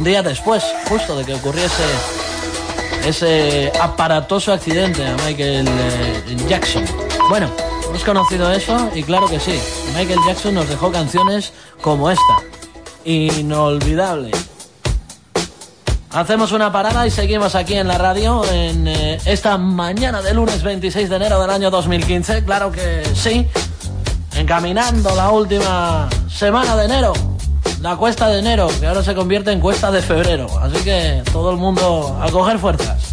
Un 0.00 0.06
día 0.06 0.22
después, 0.22 0.64
justo 0.88 1.14
de 1.14 1.26
que 1.26 1.34
ocurriese 1.34 1.82
ese 3.04 3.70
aparatoso 3.78 4.50
accidente 4.50 5.06
a 5.06 5.14
Michael 5.26 5.68
eh, 5.68 6.36
Jackson. 6.48 6.86
Bueno, 7.28 7.50
hemos 7.86 8.02
conocido 8.02 8.50
eso 8.50 8.90
y 8.94 9.02
claro 9.02 9.28
que 9.28 9.38
sí, 9.38 9.60
Michael 9.94 10.20
Jackson 10.26 10.54
nos 10.54 10.70
dejó 10.70 10.90
canciones 10.90 11.52
como 11.82 12.10
esta, 12.10 12.38
inolvidable. 13.04 14.30
Hacemos 16.12 16.52
una 16.52 16.72
parada 16.72 17.06
y 17.06 17.10
seguimos 17.10 17.54
aquí 17.54 17.74
en 17.74 17.86
la 17.86 17.98
radio 17.98 18.42
en 18.50 18.88
eh, 18.88 19.18
esta 19.26 19.58
mañana 19.58 20.22
de 20.22 20.32
lunes 20.32 20.62
26 20.62 21.10
de 21.10 21.16
enero 21.16 21.38
del 21.42 21.50
año 21.50 21.70
2015. 21.70 22.42
Claro 22.46 22.72
que 22.72 23.02
sí, 23.14 23.46
encaminando 24.34 25.14
la 25.14 25.28
última 25.28 26.08
semana 26.26 26.74
de 26.74 26.86
enero, 26.86 27.12
la 27.80 27.96
cuesta 27.96 28.28
de 28.28 28.38
enero, 28.38 28.68
que 28.78 28.86
ahora 28.86 29.02
se 29.02 29.14
convierte 29.14 29.52
en 29.52 29.60
cuesta 29.60 29.90
de 29.90 30.02
febrero. 30.02 30.46
Así 30.60 30.82
que 30.84 31.22
todo 31.32 31.50
el 31.50 31.56
mundo 31.56 32.18
a 32.20 32.30
coger 32.30 32.58
fuerzas. 32.58 33.09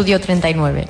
Estudio 0.00 0.18
39. 0.18 0.88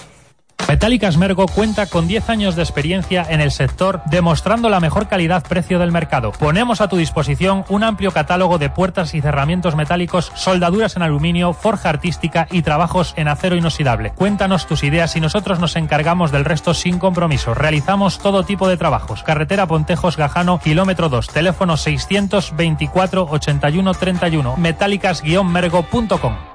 Metálicas 0.68 1.16
Mergo 1.16 1.46
cuenta 1.48 1.86
con 1.86 2.06
10 2.06 2.30
años 2.30 2.54
de 2.54 2.62
experiencia 2.62 3.26
en 3.28 3.40
el 3.40 3.50
sector, 3.50 4.02
demostrando 4.06 4.68
la 4.68 4.78
mejor 4.78 5.08
calidad-precio 5.08 5.80
del 5.80 5.90
mercado. 5.90 6.30
Ponemos 6.30 6.80
a 6.80 6.86
tu 6.86 6.96
disposición 6.96 7.64
un 7.70 7.82
amplio 7.82 8.12
catálogo 8.12 8.58
de 8.58 8.70
puertas 8.70 9.12
y 9.14 9.20
cerramientos 9.20 9.74
metálicos, 9.74 10.30
soldaduras 10.36 10.94
en 10.94 11.02
aluminio, 11.02 11.54
forja 11.54 11.88
artística 11.88 12.46
y 12.52 12.62
trabajos 12.62 13.14
en 13.16 13.26
acero 13.26 13.56
inoxidable. 13.56 14.12
Cuéntanos 14.12 14.68
tus 14.68 14.84
ideas 14.84 15.16
y 15.16 15.20
nosotros 15.20 15.58
nos 15.58 15.74
encargamos 15.74 16.30
del 16.30 16.44
resto 16.44 16.72
sin 16.72 17.00
compromiso. 17.00 17.52
Realizamos 17.52 18.20
todo 18.20 18.44
tipo 18.44 18.68
de 18.68 18.76
trabajos. 18.76 19.24
Carretera 19.24 19.66
Pontejos 19.66 20.16
Gajano, 20.16 20.60
kilómetro 20.60 21.08
2, 21.08 21.26
teléfono 21.26 21.76
624 21.76 23.26
81 23.28 23.94
31, 23.94 24.56
metálicas-mergo.com. 24.56 26.50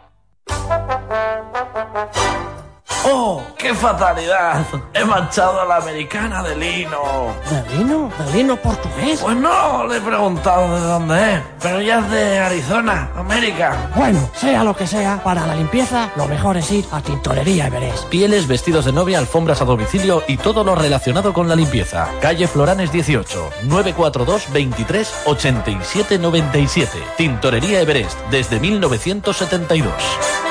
qué 3.65 3.73
fatalidad! 3.73 4.63
He 4.93 5.03
manchado 5.03 5.61
a 5.61 5.65
la 5.65 5.77
americana 5.77 6.43
de 6.43 6.55
lino. 6.55 7.33
¿De 7.49 7.75
lino? 7.75 8.11
¿De 8.19 8.33
lino 8.33 8.55
portugués? 8.57 9.19
Pues 9.21 9.35
no, 9.35 9.87
le 9.87 9.97
he 9.97 10.01
preguntado 10.01 10.75
de 10.75 10.81
dónde 10.81 11.33
es, 11.33 11.41
pero 11.63 11.81
ya 11.81 11.99
es 11.99 12.11
de 12.11 12.37
Arizona, 12.37 13.09
América. 13.15 13.89
Bueno, 13.95 14.29
sea 14.35 14.63
lo 14.63 14.75
que 14.75 14.85
sea, 14.85 15.19
para 15.23 15.47
la 15.47 15.55
limpieza 15.55 16.11
lo 16.15 16.27
mejor 16.27 16.57
es 16.57 16.71
ir 16.71 16.85
a 16.91 17.01
Tintorería 17.01 17.65
Everest. 17.65 18.05
Pieles, 18.05 18.47
vestidos 18.47 18.85
de 18.85 18.91
novia, 18.91 19.17
alfombras 19.17 19.61
a 19.61 19.65
domicilio 19.65 20.21
y 20.27 20.37
todo 20.37 20.63
lo 20.63 20.75
relacionado 20.75 21.33
con 21.33 21.49
la 21.49 21.55
limpieza. 21.55 22.07
Calle 22.21 22.47
Floranes 22.47 22.91
18, 22.91 23.49
942 23.63 24.53
23 24.53 25.13
87 25.25 26.19
97. 26.19 26.99
Tintorería 27.17 27.81
Everest, 27.81 28.19
desde 28.29 28.59
1972. 28.59 30.44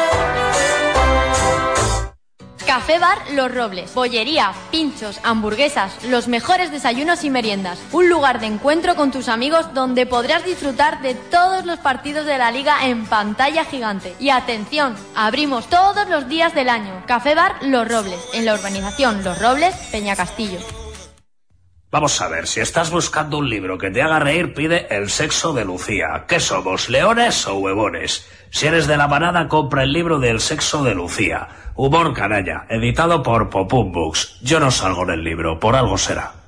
Café 2.74 2.98
Bar 2.98 3.18
Los 3.30 3.54
Robles. 3.54 3.94
Bollería, 3.94 4.52
pinchos, 4.72 5.20
hamburguesas, 5.22 5.92
los 6.06 6.26
mejores 6.26 6.72
desayunos 6.72 7.22
y 7.22 7.30
meriendas. 7.30 7.78
Un 7.92 8.08
lugar 8.08 8.40
de 8.40 8.46
encuentro 8.46 8.96
con 8.96 9.12
tus 9.12 9.28
amigos 9.28 9.72
donde 9.74 10.06
podrás 10.06 10.44
disfrutar 10.44 11.00
de 11.00 11.14
todos 11.14 11.66
los 11.66 11.78
partidos 11.78 12.26
de 12.26 12.36
la 12.36 12.50
liga 12.50 12.84
en 12.84 13.06
pantalla 13.06 13.64
gigante. 13.64 14.16
Y 14.18 14.30
atención, 14.30 14.96
abrimos 15.14 15.68
todos 15.68 16.08
los 16.08 16.28
días 16.28 16.52
del 16.52 16.68
año. 16.68 17.04
Café 17.06 17.36
Bar 17.36 17.54
Los 17.62 17.86
Robles, 17.86 18.18
en 18.32 18.44
la 18.44 18.54
urbanización 18.54 19.22
Los 19.22 19.40
Robles, 19.40 19.72
Peña 19.92 20.16
Castillo. 20.16 20.58
Vamos 21.94 22.20
a 22.20 22.26
ver, 22.26 22.48
si 22.48 22.58
estás 22.58 22.90
buscando 22.90 23.38
un 23.38 23.48
libro 23.48 23.78
que 23.78 23.88
te 23.88 24.02
haga 24.02 24.18
reír, 24.18 24.52
pide 24.52 24.88
El 24.90 25.10
sexo 25.10 25.52
de 25.52 25.64
Lucía. 25.64 26.24
¿Qué 26.26 26.40
somos, 26.40 26.88
leones 26.88 27.46
o 27.46 27.54
huevones? 27.54 28.28
Si 28.50 28.66
eres 28.66 28.88
de 28.88 28.96
la 28.96 29.06
manada, 29.06 29.46
compra 29.46 29.84
el 29.84 29.92
libro 29.92 30.18
del 30.18 30.40
sexo 30.40 30.82
de 30.82 30.96
Lucía. 30.96 31.46
Humor 31.76 32.12
canalla, 32.12 32.66
editado 32.68 33.22
por 33.22 33.48
Popum 33.48 33.92
Books. 33.92 34.40
Yo 34.42 34.58
no 34.58 34.72
salgo 34.72 35.04
en 35.04 35.10
el 35.10 35.22
libro, 35.22 35.60
por 35.60 35.76
algo 35.76 35.96
será. 35.96 36.43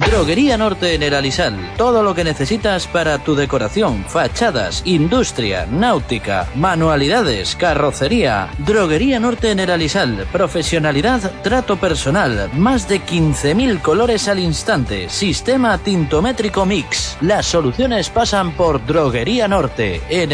Droguería 0.00 0.56
Norte 0.56 0.94
en. 0.94 1.72
Todo 1.76 2.02
lo 2.02 2.14
que 2.14 2.24
necesitas 2.24 2.86
para 2.86 3.18
tu 3.18 3.34
decoración, 3.34 4.02
fachadas, 4.08 4.80
industria, 4.86 5.66
náutica, 5.66 6.48
manualidades, 6.54 7.54
carrocería. 7.54 8.48
Droguería 8.56 9.20
Norte 9.20 9.50
en 9.50 9.60
el. 9.60 10.26
Profesionalidad, 10.32 11.30
trato 11.42 11.76
personal. 11.76 12.50
Más 12.54 12.88
de 12.88 13.02
15.000 13.02 13.82
colores 13.82 14.26
al 14.26 14.38
instante. 14.38 15.10
Sistema 15.10 15.76
tintométrico 15.76 16.64
mix. 16.64 17.18
Las 17.20 17.44
soluciones 17.44 18.08
pasan 18.08 18.52
por 18.52 18.84
Droguería 18.86 19.48
Norte 19.48 20.00
en 20.08 20.32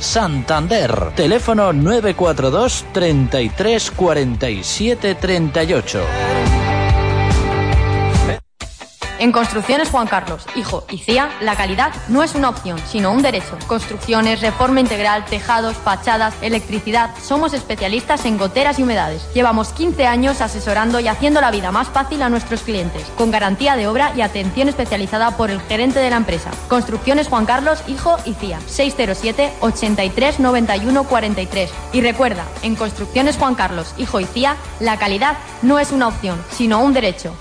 Santander. 0.00 1.12
Teléfono 1.16 1.72
942 1.72 2.84
33 2.92 3.90
47 3.90 5.14
38. 5.14 6.61
En 9.22 9.30
Construcciones 9.30 9.88
Juan 9.88 10.08
Carlos, 10.08 10.44
hijo 10.56 10.84
y 10.90 10.98
CIA, 10.98 11.30
la 11.42 11.54
calidad 11.54 11.92
no 12.08 12.24
es 12.24 12.34
una 12.34 12.48
opción, 12.48 12.76
sino 12.88 13.12
un 13.12 13.22
derecho. 13.22 13.56
Construcciones, 13.68 14.40
reforma 14.40 14.80
integral, 14.80 15.24
tejados, 15.26 15.76
fachadas, 15.76 16.34
electricidad. 16.42 17.14
Somos 17.22 17.54
especialistas 17.54 18.24
en 18.24 18.36
goteras 18.36 18.80
y 18.80 18.82
humedades. 18.82 19.32
Llevamos 19.32 19.68
15 19.74 20.08
años 20.08 20.40
asesorando 20.40 20.98
y 20.98 21.06
haciendo 21.06 21.40
la 21.40 21.52
vida 21.52 21.70
más 21.70 21.86
fácil 21.86 22.20
a 22.20 22.30
nuestros 22.30 22.62
clientes, 22.62 23.04
con 23.16 23.30
garantía 23.30 23.76
de 23.76 23.86
obra 23.86 24.12
y 24.16 24.22
atención 24.22 24.66
especializada 24.68 25.36
por 25.36 25.52
el 25.52 25.60
gerente 25.60 26.00
de 26.00 26.10
la 26.10 26.16
empresa. 26.16 26.50
Construcciones 26.68 27.28
Juan 27.28 27.46
Carlos, 27.46 27.80
hijo 27.86 28.16
y 28.24 28.34
CIA. 28.34 28.58
607 28.66 29.52
83 29.60 30.40
91 30.40 31.04
43. 31.04 31.70
Y 31.92 32.00
recuerda, 32.00 32.44
en 32.64 32.74
Construcciones 32.74 33.36
Juan 33.36 33.54
Carlos, 33.54 33.94
hijo 33.98 34.18
y 34.18 34.24
CIA, 34.24 34.56
la 34.80 34.98
calidad 34.98 35.36
no 35.62 35.78
es 35.78 35.92
una 35.92 36.08
opción, 36.08 36.42
sino 36.50 36.80
un 36.80 36.92
derecho. 36.92 37.32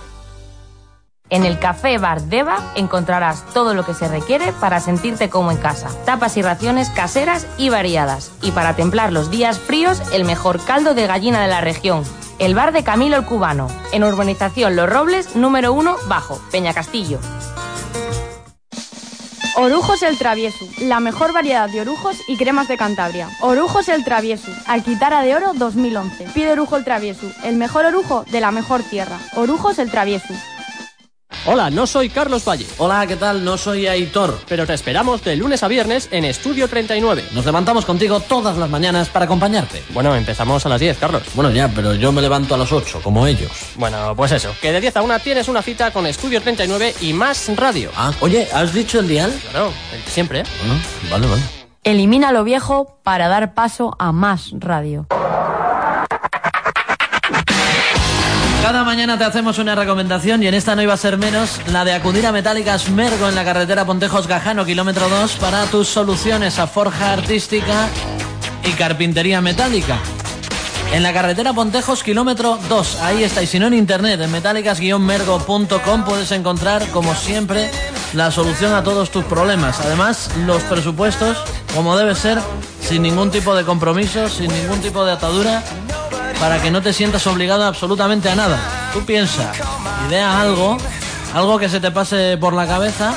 En 1.32 1.46
el 1.46 1.60
Café 1.60 1.98
Bar 1.98 2.24
Deva 2.24 2.74
encontrarás 2.76 3.46
todo 3.54 3.74
lo 3.74 3.86
que 3.86 3.94
se 3.94 4.10
requiere 4.10 4.52
para 4.52 4.82
sentirte 4.82 5.30
como 5.30 5.50
en 5.50 5.58
casa. 5.58 5.88
Tapas 6.06 6.36
y 6.36 6.42
raciones 6.42 6.90
caseras 6.90 7.48
y 7.58 7.70
variadas. 7.70 8.34
Y 8.42 8.52
para 8.52 8.76
templar 8.76 9.14
los 9.14 9.32
días 9.32 9.58
fríos, 9.58 10.02
el 10.12 10.26
mejor 10.26 10.62
caldo 10.66 10.94
de 10.94 11.08
gallina 11.08 11.42
de 11.42 11.48
la 11.48 11.62
región. 11.62 12.04
El 12.38 12.54
bar 12.54 12.74
de 12.74 12.84
Camilo 12.84 13.16
el 13.16 13.26
Cubano. 13.26 13.70
En 13.94 14.04
Urbanización 14.04 14.76
Los 14.76 14.90
Robles, 14.90 15.38
número 15.38 15.72
1, 15.72 15.96
bajo, 16.10 16.38
Peña 16.52 16.74
Castillo. 16.74 17.18
Orujos 19.56 20.02
el 20.04 20.18
Travieso, 20.18 20.66
la 20.80 21.00
mejor 21.00 21.34
variedad 21.34 21.70
de 21.70 21.82
orujos 21.82 22.18
y 22.28 22.36
cremas 22.36 22.68
de 22.68 22.78
Cantabria. 22.78 23.30
Orujos 23.42 23.88
el 23.90 24.04
Travieso, 24.04 24.52
Alquitara 24.66 25.22
de 25.22 25.36
Oro 25.36 25.52
2011. 25.54 26.26
Pide 26.34 26.52
Orujo 26.52 26.76
el 26.78 26.84
Travieso, 26.84 27.32
el 27.44 27.56
mejor 27.56 27.86
orujo 27.86 28.26
de 28.32 28.42
la 28.42 28.52
mejor 28.52 28.82
tierra. 28.82 29.18
Orujos 29.36 29.78
el 29.80 29.92
Travieso. 29.92 30.34
Hola, 31.44 31.72
no 31.72 31.88
soy 31.88 32.10
Carlos 32.10 32.48
Valle. 32.48 32.68
Hola, 32.78 33.08
¿qué 33.08 33.16
tal? 33.16 33.44
No 33.44 33.58
soy 33.58 33.88
Aitor. 33.88 34.40
Pero 34.48 34.68
te 34.68 34.76
esperamos 34.76 35.24
de 35.24 35.36
lunes 35.36 35.64
a 35.64 35.68
viernes 35.68 36.08
en 36.12 36.24
Estudio 36.24 36.68
39. 36.68 37.30
Nos 37.32 37.46
levantamos 37.46 37.84
contigo 37.84 38.20
todas 38.20 38.58
las 38.58 38.70
mañanas 38.70 39.10
para 39.10 39.26
acompañarte. 39.26 39.82
Bueno, 39.90 40.16
empezamos 40.16 40.64
a 40.68 40.70
las 40.70 40.80
10, 40.80 41.00
Carlos. 41.00 41.24
Bueno, 41.34 41.50
ya, 41.50 41.68
pero 41.68 41.96
yo 41.96 42.12
me 42.12 42.22
levanto 42.22 42.54
a 42.54 42.60
las 42.60 42.72
8, 42.72 43.02
como 43.04 43.26
ellos. 43.26 43.52
Bueno, 43.76 44.14
pues 44.16 44.34
eso, 44.34 44.54
que 44.62 44.72
de 44.72 44.82
10 44.82 44.98
a 44.98 45.02
1 45.02 45.20
tienes 45.20 45.48
una 45.48 45.64
cita 45.64 45.90
con 45.90 46.06
Estudio 46.06 46.44
39 46.44 46.94
y 47.02 47.12
más 47.14 47.50
radio. 47.56 47.90
Ah, 47.98 48.14
oye, 48.20 48.48
¿has 48.54 48.72
dicho 48.72 49.00
el 49.00 49.08
dial? 49.08 49.34
Claro, 49.50 49.74
el 49.96 50.06
de 50.06 50.12
siempre. 50.12 50.42
¿eh? 50.42 50.44
Bueno, 50.60 50.80
vale, 51.10 51.28
vale. 51.28 51.42
Elimina 51.84 52.32
lo 52.32 52.44
viejo 52.44 53.00
para 53.02 53.28
dar 53.30 53.56
paso 53.56 53.96
a 53.98 54.12
más 54.12 54.52
radio. 54.60 55.08
Cada 58.62 58.84
mañana 58.84 59.18
te 59.18 59.24
hacemos 59.24 59.58
una 59.58 59.74
recomendación 59.74 60.44
y 60.44 60.48
en 60.48 60.54
esta 60.54 60.76
no 60.76 60.84
iba 60.84 60.94
a 60.94 60.98
ser 60.98 61.18
menos 61.18 61.60
la 61.68 61.84
de 61.84 61.94
acudir 61.94 62.28
a 62.28 62.32
Metálicas 62.32 62.90
Mergo 62.90 63.28
en 63.28 63.34
la 63.34 63.44
carretera 63.44 63.86
Pontejos 63.86 64.28
Gajano, 64.28 64.66
kilómetro 64.66 65.10
2, 65.10 65.38
para 65.38 65.66
tus 65.66 65.88
soluciones 65.88 66.60
a 66.60 66.68
forja 66.68 67.12
artística 67.12 67.90
y 68.64 68.72
carpintería 68.74 69.42
metálica. 69.42 69.98
En 70.94 71.04
la 71.04 71.12
carretera 71.12 71.54
Pontejos, 71.54 72.04
kilómetro 72.04 72.60
2. 72.70 72.98
Ahí 73.02 73.24
está. 73.24 73.42
Y 73.42 73.48
si 73.48 73.60
no 73.60 73.68
en 73.68 73.74
internet, 73.74 74.22
en 74.22 74.32
metálicas-mergo.com 74.32 76.04
puedes 76.06 76.32
encontrar, 76.32 76.86
como 76.90 77.16
siempre, 77.16 77.72
la 78.14 78.30
solución 78.30 78.74
a 78.74 78.84
todos 78.84 79.10
tus 79.10 79.24
problemas. 79.24 79.80
Además, 79.80 80.30
los 80.46 80.62
presupuestos, 80.64 81.38
como 81.74 81.98
debe 81.98 82.14
ser, 82.14 82.40
sin 82.82 83.02
ningún 83.02 83.32
tipo 83.32 83.56
de 83.56 83.64
compromiso, 83.64 84.30
sin 84.30 84.52
ningún 84.52 84.82
tipo 84.82 85.04
de 85.06 85.14
atadura, 85.14 85.64
para 86.42 86.60
que 86.60 86.72
no 86.72 86.82
te 86.82 86.92
sientas 86.92 87.28
obligado 87.28 87.64
absolutamente 87.66 88.28
a 88.28 88.36
nada. 88.36 88.60
Tú 88.94 89.06
piensa, 89.06 89.52
idea 90.10 90.42
algo, 90.42 90.76
algo 91.36 91.60
que 91.60 91.70
se 91.70 91.80
te 91.80 91.92
pase 91.92 92.36
por 92.40 92.54
la 92.54 92.66
cabeza 92.66 93.14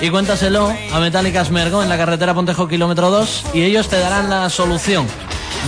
y 0.00 0.10
cuéntaselo 0.10 0.72
a 0.92 1.00
Metálicas 1.00 1.50
Mergo 1.50 1.82
en 1.82 1.88
la 1.88 1.96
carretera 1.96 2.34
Pontejo 2.34 2.68
kilómetro 2.68 3.10
2 3.10 3.46
y 3.52 3.62
ellos 3.62 3.88
te 3.88 3.98
darán 3.98 4.30
la 4.30 4.48
solución. 4.48 5.08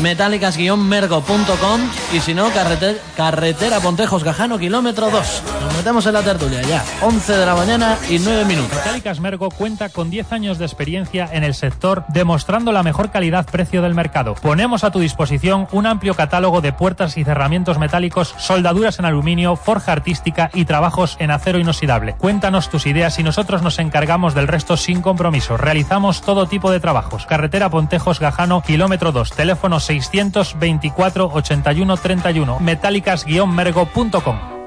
metálicas-mergo.com 0.00 1.80
y 2.12 2.20
si 2.20 2.35
no, 2.35 2.49
carreter- 2.50 3.00
carretera 3.16 3.80
Pontejos 3.80 4.25
Gajano 4.25 4.59
kilómetro 4.59 5.11
2. 5.11 5.42
Nos 5.62 5.75
metemos 5.76 6.06
en 6.06 6.12
la 6.14 6.23
tertulia 6.23 6.62
ya, 6.62 6.85
11 7.02 7.32
de 7.37 7.47
la 7.47 7.54
mañana 7.54 7.99
y 8.09 8.18
9 8.18 8.44
minutos. 8.44 8.76
Metálicas 8.76 9.20
Mergo 9.20 9.50
cuenta 9.50 9.88
con 9.88 10.11
10 10.11 10.32
años 10.32 10.59
de 10.59 10.64
experiencia 10.66 11.28
en 11.32 11.44
el 11.44 11.54
sector, 11.54 12.04
demostrando 12.09 12.73
la 12.73 12.82
mejor 12.82 13.11
calidad-precio 13.11 13.82
del 13.82 13.94
mercado. 13.94 14.35
Ponemos 14.35 14.85
a 14.85 14.90
tu 14.90 15.00
disposición 15.00 15.66
un 15.73 15.87
amplio 15.87 16.14
catálogo 16.14 16.61
de 16.61 16.73
puertas 16.73 17.16
y 17.16 17.25
cerramientos 17.25 17.78
metálicos, 17.78 18.35
soldaduras 18.38 18.99
en 18.99 19.04
aluminio, 19.06 19.56
forja 19.56 19.92
artística 19.92 20.50
y 20.54 20.64
trabajos 20.64 21.16
en 21.18 21.30
acero 21.30 21.59
inoxidable. 21.59 22.14
Cuéntanos 22.14 22.68
tus 22.70 22.87
ideas 22.87 23.18
y 23.18 23.23
nosotros 23.23 23.62
nos 23.62 23.78
encargamos 23.78 24.35
del 24.35 24.49
resto 24.49 24.76
sin 24.76 25.02
compromiso. 25.02 25.56
Realizamos 25.56 26.20
todo 26.23 26.47
tipo 26.47 26.70
de 26.70 26.80
trabajos. 26.80 27.26
Carretera 27.26 27.70
Pontejos 27.70 28.20
Gajano, 28.20 28.62
kilómetro 28.62 29.12
2, 29.12 29.30
teléfono 29.32 29.79
624 29.80 31.30
81 31.32 31.96
31, 31.96 32.60
metálicas-mergo.com. 32.60 34.60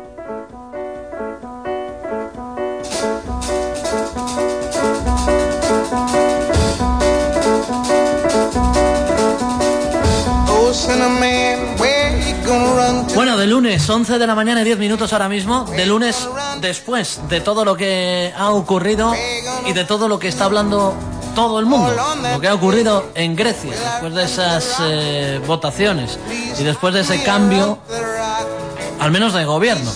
Bueno, 13.15 13.37
de 13.37 13.47
lunes, 13.47 13.87
11 13.87 14.17
de 14.17 14.27
la 14.27 14.35
mañana 14.35 14.61
y 14.61 14.65
10 14.65 14.79
minutos 14.79 15.13
ahora 15.13 15.29
mismo, 15.29 15.65
de 15.65 15.85
lunes 15.85 16.27
después 16.61 17.21
de 17.29 17.41
todo 17.41 17.63
lo 17.63 17.75
que 17.75 18.33
ha 18.35 18.51
ocurrido 18.51 19.13
y 19.67 19.73
de 19.73 19.85
todo 19.85 20.07
lo 20.07 20.19
que 20.19 20.27
está 20.27 20.45
hablando 20.45 20.95
todo 21.35 21.59
el 21.59 21.65
mundo, 21.65 21.93
lo 22.33 22.39
que 22.39 22.47
ha 22.47 22.53
ocurrido 22.53 23.09
en 23.15 23.35
Grecia, 23.35 23.71
después 23.71 24.13
de 24.13 24.23
esas 24.23 24.75
eh, 24.81 25.41
votaciones 25.45 26.19
y 26.59 26.63
después 26.63 26.93
de 26.93 27.01
ese 27.01 27.23
cambio, 27.23 27.79
al 28.99 29.11
menos 29.11 29.33
de 29.33 29.45
gobierno. 29.45 29.91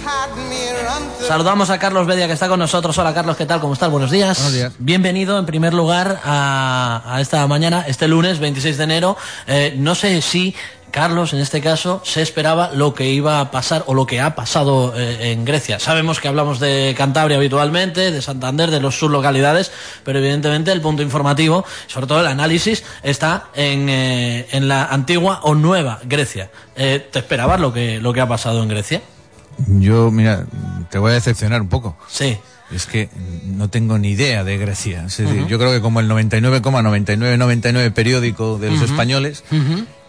Saludamos 1.27 1.69
a 1.69 1.77
Carlos 1.77 2.07
Bedia 2.07 2.25
que 2.27 2.33
está 2.33 2.47
con 2.47 2.59
nosotros. 2.59 2.97
Hola 2.97 3.13
Carlos, 3.13 3.35
¿qué 3.35 3.45
tal? 3.45 3.59
¿Cómo 3.59 3.73
estás? 3.73 3.91
Buenos 3.91 4.11
días. 4.11 4.37
Buenos 4.37 4.53
días. 4.53 4.73
Bienvenido 4.79 5.37
en 5.37 5.45
primer 5.45 5.73
lugar 5.73 6.21
a, 6.23 7.03
a 7.05 7.19
esta 7.19 7.45
mañana, 7.47 7.83
este 7.85 8.07
lunes 8.07 8.39
26 8.39 8.77
de 8.77 8.83
enero. 8.83 9.17
Eh, 9.45 9.75
no 9.77 9.93
sé 9.93 10.21
si 10.21 10.55
Carlos, 10.91 11.33
en 11.33 11.39
este 11.39 11.61
caso, 11.61 12.01
se 12.03 12.21
esperaba 12.21 12.71
lo 12.73 12.93
que 12.93 13.09
iba 13.09 13.39
a 13.39 13.51
pasar 13.51 13.83
o 13.87 13.93
lo 13.93 14.05
que 14.05 14.21
ha 14.21 14.35
pasado 14.35 14.93
eh, 14.95 15.31
en 15.31 15.45
Grecia. 15.45 15.79
Sabemos 15.79 16.19
que 16.19 16.27
hablamos 16.27 16.59
de 16.59 16.95
Cantabria 16.97 17.37
habitualmente, 17.37 18.11
de 18.11 18.21
Santander, 18.21 18.71
de 18.71 18.79
los 18.79 18.97
sublocalidades, 18.97 19.71
pero 20.03 20.19
evidentemente 20.19 20.71
el 20.71 20.81
punto 20.81 21.03
informativo, 21.03 21.65
sobre 21.87 22.07
todo 22.07 22.21
el 22.21 22.27
análisis, 22.27 22.83
está 23.03 23.47
en, 23.53 23.89
eh, 23.89 24.47
en 24.51 24.67
la 24.67 24.85
antigua 24.85 25.41
o 25.43 25.55
nueva 25.55 25.99
Grecia. 26.03 26.49
Eh, 26.75 27.05
¿Te 27.11 27.19
esperabas 27.19 27.59
lo 27.59 27.73
que, 27.73 27.99
lo 27.99 28.13
que 28.13 28.21
ha 28.21 28.27
pasado 28.27 28.63
en 28.63 28.69
Grecia? 28.69 29.01
Yo, 29.67 30.11
mira, 30.11 30.45
te 30.89 30.99
voy 30.99 31.11
a 31.11 31.15
decepcionar 31.15 31.61
un 31.61 31.69
poco. 31.69 31.97
Sí. 32.07 32.37
Es 32.71 32.85
que 32.85 33.09
no 33.45 33.69
tengo 33.69 33.97
ni 33.97 34.09
idea 34.09 34.43
de 34.43 34.57
Grecia. 34.57 35.05
Es 35.05 35.17
decir, 35.17 35.47
yo 35.47 35.57
creo 35.57 35.71
que 35.71 35.79
como 35.79 36.01
el 36.01 36.09
99,9999 36.09 37.93
periódico 37.93 38.57
de 38.57 38.71
los 38.71 38.81
españoles, 38.81 39.43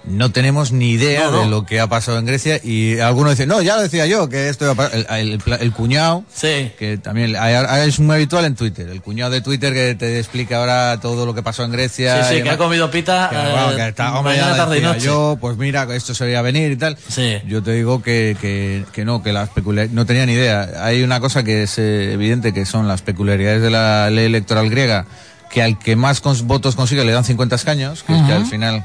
no 0.09 0.31
tenemos 0.33 0.73
ni 0.73 0.91
idea 0.91 1.25
No, 1.25 1.31
no. 1.31 1.41
de 1.43 1.47
lo 1.47 1.67
que 1.67 1.81
ha 1.81 1.87
pasado 1.87 2.19
en 2.19 2.27
Grecia 2.27 2.61
y 2.63 2.99
algunos 2.99 3.33
dicen, 3.33 3.49
no, 3.49 3.61
ya 3.63 3.77
lo 3.77 3.83
decía 3.83 4.07
yo, 4.07 4.29
que 4.29 4.49
esto 4.49 4.65
iba 4.65 4.73
a 4.73 4.77
pasar". 4.77 5.07
el, 5.19 5.33
el- 5.45 5.53
el 5.61 5.73
cuñado, 5.73 6.25
Sí. 6.35 6.73
que 6.79 6.99
también 6.99 7.37
es 7.37 8.01
muy 8.01 8.15
habitual 8.17 8.45
en 8.45 8.55
Twitter, 8.55 8.89
el 8.89 9.03
cuñado 9.03 9.31
de 9.31 9.41
Twitter 9.41 9.73
que 9.73 9.95
te 9.95 10.19
explica 10.19 10.59
ahora 10.59 10.99
todo 11.01 11.27
lo 11.27 11.35
que 11.35 11.43
pasó 11.43 11.65
en 11.65 11.73
Grecia. 11.73 12.25
Sí, 12.25 12.35
sí, 12.35 12.41
y 12.41 12.43
que 12.43 12.51
ha 12.51 12.59
comido 12.59 12.91
pita 12.91 13.29
Que, 13.31 13.37
eh, 13.37 13.51
bueno, 13.53 13.77
que 13.77 13.89
está, 13.89 14.15
hombre, 14.19 14.37
mañana, 14.37 14.57
tarde 14.57 14.79
y 14.79 14.83
noche. 14.83 15.01
yo, 15.01 15.39
pues 15.41 15.57
mira, 15.57 15.87
esto 15.95 16.15
se 16.15 16.25
veía 16.25 16.43
venir 16.43 16.73
y 16.73 16.77
tal. 16.77 16.97
Sí. 17.09 17.37
Yo 17.47 17.63
te 17.63 17.73
digo 17.73 18.03
que, 18.03 18.37
que, 18.41 18.85
que 18.93 19.05
no, 19.05 19.23
que 19.23 19.33
las 19.33 19.49
peculiaridades, 19.51 19.95
no 19.95 20.07
tenía 20.07 20.27
ni 20.27 20.33
idea. 20.33 20.69
Hay 20.83 21.03
una 21.03 21.21
cosa 21.21 21.43
que 21.43 21.63
es 21.65 21.79
eh, 21.79 22.13
evidente 22.13 22.53
que 22.53 22.65
son 22.67 22.89
las 22.89 23.03
peculiaridades 23.03 23.63
de 23.63 23.71
la 23.71 24.11
ley 24.11 24.27
electoral 24.27 24.71
griega, 24.71 25.07
que 25.51 25.63
al 25.63 25.79
que 25.79 25.97
más 25.97 26.23
cons- 26.23 26.43
votos 26.43 26.77
consigue 26.77 27.05
le 27.05 27.13
dan 27.13 27.25
50 27.25 27.57
escaños, 27.57 28.03
que 28.03 28.15
es 28.15 28.23
que 28.23 28.33
al 28.33 28.47
final 28.47 28.85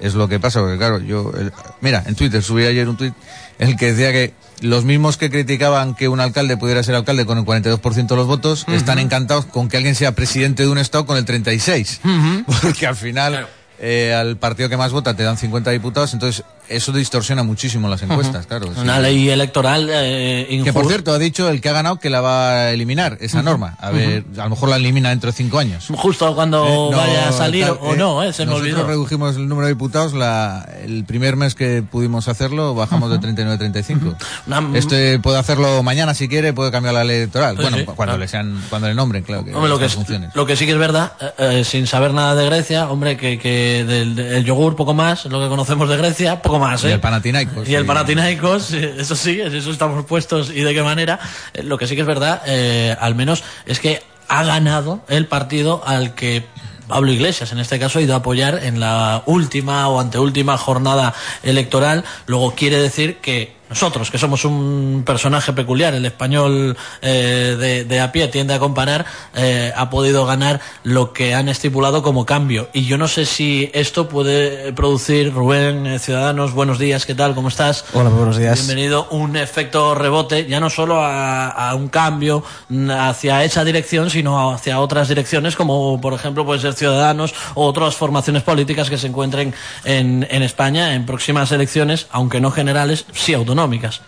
es 0.00 0.14
lo 0.14 0.28
que 0.28 0.38
pasa, 0.40 0.60
porque 0.60 0.76
claro, 0.78 0.98
yo, 1.00 1.32
el- 1.38 1.52
mira, 1.80 2.02
en 2.06 2.14
Twitter 2.14 2.42
subí 2.42 2.64
ayer 2.64 2.88
un 2.88 2.96
tweet 2.96 3.12
el 3.58 3.76
que 3.76 3.92
decía 3.92 4.12
que 4.12 4.34
los 4.60 4.84
mismos 4.84 5.16
que 5.16 5.30
criticaban 5.30 5.94
que 5.94 6.08
un 6.08 6.20
alcalde 6.20 6.56
pudiera 6.56 6.82
ser 6.82 6.94
alcalde 6.94 7.26
con 7.26 7.38
el 7.38 7.44
42% 7.44 8.06
de 8.06 8.16
los 8.16 8.26
votos, 8.26 8.64
están 8.68 8.98
encantados 8.98 9.44
con 9.46 9.68
que 9.68 9.76
alguien 9.76 9.94
sea 9.94 10.12
presidente 10.12 10.62
de 10.64 10.68
un 10.68 10.78
estado 10.78 11.06
con 11.06 11.16
el 11.16 11.24
36%. 11.24 12.44
Porque 12.62 12.86
al 12.86 12.96
final, 12.96 13.46
eh, 13.80 14.14
al 14.14 14.36
partido 14.36 14.68
que 14.68 14.76
más 14.76 14.92
vota 14.92 15.14
te 15.14 15.22
dan 15.22 15.36
50 15.38 15.70
diputados, 15.70 16.12
entonces 16.14 16.44
eso 16.68 16.92
distorsiona 16.92 17.42
muchísimo 17.42 17.88
las 17.88 18.02
encuestas, 18.02 18.46
claro. 18.46 18.66
sí. 18.74 18.80
Una 18.80 18.98
ley 18.98 19.28
electoral 19.30 19.88
eh, 19.92 20.46
Que 20.48 20.56
por 20.72 20.82
injusta. 20.82 20.88
cierto, 20.88 21.12
ha 21.12 21.18
dicho 21.18 21.48
el 21.48 21.60
que 21.60 21.68
ha 21.68 21.72
ganado 21.72 21.98
que 21.98 22.10
la 22.10 22.20
va 22.20 22.50
a 22.52 22.70
eliminar, 22.72 23.18
esa 23.20 23.42
norma. 23.42 23.76
A 23.80 23.90
ver, 23.90 24.24
a 24.38 24.44
lo 24.44 24.50
mejor 24.50 24.68
la 24.68 24.76
elimina 24.76 25.10
dentro 25.10 25.30
de 25.30 25.36
cinco 25.36 25.58
años. 25.58 25.86
Justo 25.96 26.34
cuando 26.34 26.66
Eh, 26.66 26.70
no, 26.90 26.96
vaya 26.96 27.28
a 27.28 27.32
salir 27.32 27.64
tal, 27.66 27.78
o 27.80 27.94
eh, 27.94 27.96
no, 27.96 28.22
eh, 28.22 28.32
se 28.32 28.44
me 28.44 28.52
nosotros 28.52 28.72
olvidó. 28.74 28.86
redujimos 28.86 29.36
el 29.36 29.48
número 29.48 29.66
de 29.66 29.72
diputados, 29.74 30.12
la, 30.14 30.68
el 30.82 31.04
primer 31.04 31.36
mes 31.36 31.54
que 31.54 31.82
pudimos 31.82 32.28
hacerlo, 32.28 32.74
bajamos 32.74 33.10
de 33.10 33.18
39 33.18 33.54
a 33.54 33.58
35. 33.58 34.14
Una- 34.46 34.78
Este 34.78 35.18
puede 35.18 35.38
hacerlo 35.38 35.82
mañana 35.82 36.14
si 36.14 36.28
quiere, 36.28 36.52
puede 36.52 36.70
cambiar 36.70 36.94
la 36.94 37.04
ley 37.04 37.16
electoral. 37.18 37.56
Bueno, 37.56 37.76
sí, 37.78 37.84
cuando 37.84 37.96
claro. 38.04 38.18
le 38.18 38.28
sean, 38.28 38.62
cuando 38.68 38.88
le 38.88 38.94
nombren, 38.94 39.22
claro 39.22 39.44
que 39.44 39.54
Hombre, 39.54 39.68
lo 39.70 39.78
que, 39.78 39.86
es- 39.86 39.96
lo 40.34 40.46
que 40.46 40.56
sí 40.56 40.66
que 40.66 40.72
es 40.72 40.78
verdad, 40.78 41.12
eh, 41.20 41.60
eh, 41.60 41.64
sin 41.64 41.86
saber 41.86 42.12
nada 42.14 42.34
de 42.34 42.44
Grecia, 42.46 42.88
hombre, 42.90 43.16
que, 43.16 43.38
que 43.38 43.84
del, 43.84 44.14
del 44.14 44.44
yogur 44.44 44.76
poco 44.76 44.94
más, 44.94 45.24
lo 45.26 45.40
que 45.40 45.48
conocemos 45.48 45.88
de 45.88 45.96
Grecia, 45.96 46.42
poco 46.42 46.57
más, 46.58 46.84
Y 46.84 46.88
¿eh? 46.88 46.92
el 46.92 47.00
Panathinaikos. 47.00 47.68
Y 47.68 47.74
el. 47.74 47.86
Panathinaikos, 47.86 48.72
eh, 48.72 48.94
eso 48.98 49.16
sí, 49.16 49.40
en 49.40 49.54
eso 49.54 49.70
estamos 49.70 50.04
puestos 50.04 50.50
y 50.50 50.60
de 50.60 50.74
qué 50.74 50.82
manera. 50.82 51.18
Eh, 51.54 51.62
Lo 51.62 51.78
que 51.78 51.86
sí 51.86 51.94
que 51.94 52.02
es 52.02 52.06
verdad, 52.06 52.42
eh, 52.46 52.96
al 53.00 53.14
menos, 53.14 53.42
es 53.66 53.80
que 53.80 54.02
ha 54.28 54.44
ganado 54.44 55.02
el 55.08 55.26
partido 55.26 55.82
al 55.86 56.14
que 56.14 56.44
Pablo 56.86 57.12
Iglesias, 57.12 57.52
en 57.52 57.58
este 57.58 57.78
caso, 57.78 57.98
ha 57.98 58.02
ido 58.02 58.14
a 58.14 58.18
apoyar 58.18 58.60
en 58.64 58.80
la 58.80 59.22
última 59.26 59.88
o 59.88 60.00
anteúltima 60.00 60.56
jornada 60.56 61.14
electoral. 61.42 62.04
Luego 62.26 62.54
quiere 62.54 62.80
decir 62.80 63.16
que 63.18 63.57
nosotros, 63.68 64.10
que 64.10 64.18
somos 64.18 64.44
un 64.44 65.02
personaje 65.04 65.52
peculiar, 65.52 65.94
el 65.94 66.04
español 66.06 66.76
eh, 67.02 67.56
de, 67.58 67.84
de 67.84 68.00
a 68.00 68.10
pie 68.12 68.28
tiende 68.28 68.54
a 68.54 68.58
comparar, 68.58 69.04
eh, 69.34 69.72
ha 69.76 69.90
podido 69.90 70.24
ganar 70.24 70.60
lo 70.84 71.12
que 71.12 71.34
han 71.34 71.48
estipulado 71.48 72.02
como 72.02 72.24
cambio. 72.24 72.68
Y 72.72 72.86
yo 72.86 72.96
no 72.96 73.08
sé 73.08 73.26
si 73.26 73.70
esto 73.74 74.08
puede 74.08 74.72
producir, 74.72 75.32
Rubén, 75.32 75.86
eh, 75.86 75.98
Ciudadanos, 75.98 76.52
buenos 76.52 76.78
días, 76.78 77.04
¿qué 77.04 77.14
tal? 77.14 77.34
¿Cómo 77.34 77.48
estás? 77.48 77.84
Hola, 77.92 78.08
buenos 78.08 78.38
días. 78.38 78.58
Bienvenido. 78.66 79.08
Un 79.10 79.36
efecto 79.36 79.94
rebote, 79.94 80.46
ya 80.46 80.60
no 80.60 80.70
solo 80.70 81.02
a, 81.02 81.48
a 81.48 81.74
un 81.74 81.88
cambio 81.88 82.42
mm, 82.68 82.90
hacia 82.90 83.44
esa 83.44 83.64
dirección, 83.64 84.08
sino 84.08 84.52
hacia 84.52 84.80
otras 84.80 85.08
direcciones, 85.08 85.56
como 85.56 86.00
por 86.00 86.14
ejemplo 86.14 86.46
puede 86.46 86.60
ser 86.60 86.72
Ciudadanos 86.72 87.34
o 87.54 87.66
otras 87.66 87.96
formaciones 87.96 88.42
políticas 88.42 88.88
que 88.88 88.96
se 88.96 89.08
encuentren 89.08 89.54
en, 89.84 90.26
en 90.30 90.42
España 90.42 90.94
en 90.94 91.04
próximas 91.04 91.52
elecciones, 91.52 92.06
aunque 92.10 92.40
no 92.40 92.50
generales, 92.50 93.04
sí 93.12 93.34
autonómicas 93.34 93.57
autonómicas. 93.58 94.00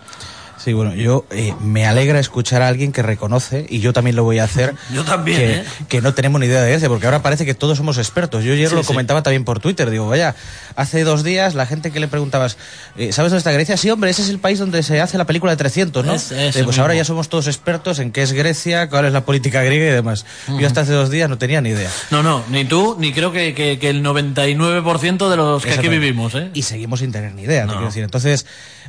Sí, 0.62 0.74
bueno, 0.74 0.94
yo 0.94 1.24
eh, 1.30 1.54
me 1.62 1.86
alegra 1.86 2.18
escuchar 2.20 2.60
a 2.60 2.68
alguien 2.68 2.92
que 2.92 3.00
reconoce, 3.02 3.64
y 3.70 3.80
yo 3.80 3.94
también 3.94 4.14
lo 4.14 4.24
voy 4.24 4.40
a 4.40 4.44
hacer, 4.44 4.74
Yo 4.92 5.04
también, 5.04 5.38
que, 5.38 5.52
¿eh? 5.60 5.64
que 5.88 6.00
no 6.02 6.12
tenemos 6.12 6.38
ni 6.38 6.46
idea 6.48 6.60
de 6.60 6.70
Grecia, 6.70 6.88
porque 6.90 7.06
ahora 7.06 7.22
parece 7.22 7.46
que 7.46 7.54
todos 7.54 7.78
somos 7.78 7.96
expertos. 7.96 8.44
Yo 8.44 8.52
ayer 8.52 8.68
Sí, 8.68 8.74
lo 8.74 8.82
sí. 8.82 8.86
comentaba 8.88 9.22
también 9.22 9.44
por 9.44 9.58
Twitter, 9.60 9.88
digo, 9.88 10.06
vaya, 10.06 10.34
hace 10.76 11.02
dos 11.02 11.24
días 11.24 11.54
la 11.54 11.64
gente 11.64 11.90
que 11.90 11.98
le 11.98 12.08
preguntabas, 12.08 12.58
eh, 12.98 13.10
¿sabes 13.12 13.30
dónde 13.32 13.38
está 13.38 13.52
Grecia? 13.52 13.78
Sí, 13.78 13.88
hombre, 13.90 14.10
ese 14.10 14.20
es 14.20 14.28
el 14.28 14.38
país 14.38 14.58
donde 14.58 14.82
se 14.82 15.00
hace 15.00 15.16
la 15.16 15.24
película 15.24 15.50
de 15.52 15.56
300, 15.56 16.04
¿no? 16.04 16.12
Es- 16.14 16.30
ese 16.30 16.60
Eh, 16.60 16.64
pues 16.64 16.78
ahora 16.78 16.92
mismo. 16.92 17.00
ya 17.00 17.04
somos 17.06 17.30
todos 17.30 17.46
expertos 17.46 17.98
en 17.98 18.12
qué 18.12 18.20
es 18.22 18.32
Grecia, 18.32 18.90
cuál 18.90 19.06
es 19.06 19.12
la 19.14 19.24
política 19.24 19.62
griega 19.62 19.86
y 19.86 19.92
demás. 19.94 20.26
Yo 20.58 20.66
hasta 20.66 20.82
hace 20.82 20.92
dos 20.92 21.08
días 21.08 21.30
no 21.30 21.38
tenía 21.38 21.62
ni 21.62 21.70
idea. 21.70 21.90
No, 22.10 22.22
no, 22.22 22.44
ni 22.50 22.66
tú, 22.66 22.96
ni 22.98 23.14
creo 23.14 23.32
que, 23.32 23.54
que- 23.54 23.78
que 23.78 23.88
el 23.88 24.02
99% 24.02 25.30
de 25.30 25.36
los 25.38 25.64
que 25.64 25.72
aquí 25.72 25.88
vivimos, 25.88 26.34
¿eh? 26.34 26.50
Y 26.52 26.62
seguimos 26.64 27.00
sin 27.00 27.12
tener 27.12 27.32
ni 27.34 27.44
idea, 27.44 27.62
te 27.62 27.66
No. 27.68 27.72
quiero 27.72 27.86
decir. 27.86 28.04
Entonces, 28.04 28.44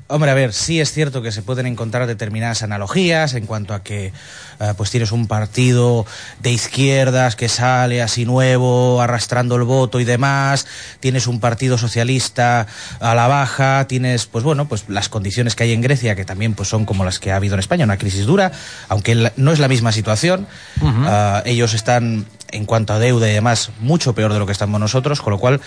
hombre, 0.07 0.31
a 0.31 0.33
ver, 0.33 0.51
sí 0.53 0.81
es 0.81 0.91
cierto 0.91 1.21
que 1.21 1.31
se 1.31 1.41
pueden 1.61 1.73
encontrar 1.73 2.07
determinadas 2.07 2.63
analogías 2.63 3.35
en 3.35 3.45
cuanto 3.45 3.75
a 3.75 3.83
que 3.83 4.07
eh, 4.07 4.73
pues 4.77 4.89
tienes 4.89 5.11
un 5.11 5.27
partido 5.27 6.07
de 6.39 6.51
izquierdas 6.51 7.35
que 7.35 7.49
sale 7.49 8.01
así 8.01 8.25
nuevo, 8.25 8.99
arrastrando 8.99 9.57
el 9.57 9.63
voto 9.63 9.99
y 9.99 10.03
demás, 10.03 10.65
tienes 10.99 11.27
un 11.27 11.39
partido 11.39 11.77
socialista 11.77 12.65
a 12.99 13.13
la 13.13 13.27
baja, 13.27 13.85
tienes, 13.87 14.25
pues 14.25 14.43
bueno, 14.43 14.67
pues 14.67 14.85
las 14.87 15.07
condiciones 15.07 15.55
que 15.55 15.65
hay 15.65 15.73
en 15.73 15.81
Grecia, 15.81 16.15
que 16.15 16.25
también 16.25 16.55
pues 16.55 16.67
son 16.67 16.85
como 16.85 17.05
las 17.05 17.19
que 17.19 17.31
ha 17.31 17.35
habido 17.35 17.53
en 17.53 17.59
España, 17.59 17.85
una 17.85 17.97
crisis 17.97 18.25
dura, 18.25 18.51
aunque 18.89 19.31
no 19.35 19.51
es 19.51 19.59
la 19.59 19.67
misma 19.67 19.91
situación. 19.91 20.47
Ah, 20.81 21.43
ellos 21.45 21.75
están 21.75 22.25
en 22.51 22.65
cuanto 22.65 22.93
a 22.93 22.99
deuda 22.99 23.29
y 23.29 23.33
demás, 23.33 23.71
mucho 23.79 24.13
peor 24.13 24.33
de 24.33 24.39
lo 24.39 24.45
que 24.45 24.51
estamos 24.51 24.79
nosotros, 24.79 25.21
con 25.21 25.31
lo 25.31 25.39
cual 25.39 25.61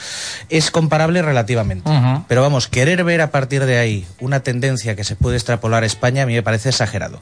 es 0.50 0.70
comparable 0.70 1.22
relativamente. 1.22 1.88
Pero 2.28 2.42
vamos, 2.42 2.68
querer 2.68 3.04
ver 3.04 3.20
a 3.20 3.30
partir 3.30 3.64
de 3.64 3.78
ahí 3.78 4.06
una 4.20 4.40
tendencia 4.40 4.96
que 4.96 5.04
se 5.04 5.16
puede 5.16 5.36
extrapolar 5.36 5.82
a 5.82 5.86
España 5.86 6.22
a 6.22 6.26
mí 6.26 6.34
me 6.34 6.42
parece 6.42 6.68
exagerado. 6.70 7.20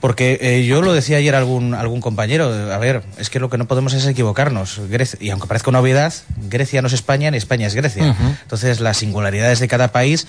Porque 0.00 0.38
eh, 0.40 0.64
yo 0.66 0.82
lo 0.82 0.92
decía 0.92 1.18
ayer 1.18 1.34
a 1.34 1.38
algún, 1.38 1.74
algún 1.74 2.00
compañero, 2.00 2.46
a 2.72 2.78
ver, 2.78 3.02
es 3.18 3.30
que 3.30 3.38
lo 3.40 3.50
que 3.50 3.58
no 3.58 3.66
podemos 3.66 3.92
es 3.92 4.06
equivocarnos. 4.06 4.80
Grecia- 4.88 5.18
y 5.20 5.30
aunque 5.30 5.46
parezca 5.46 5.70
una 5.70 5.80
obviedad, 5.80 6.12
Grecia 6.48 6.82
no 6.82 6.88
es 6.88 6.94
España 6.94 7.30
ni 7.30 7.36
España 7.36 7.66
es 7.66 7.74
Grecia. 7.74 8.16
Entonces 8.42 8.80
las 8.80 8.96
singularidades 8.98 9.60
de 9.60 9.68
cada 9.68 9.88
país 9.88 10.26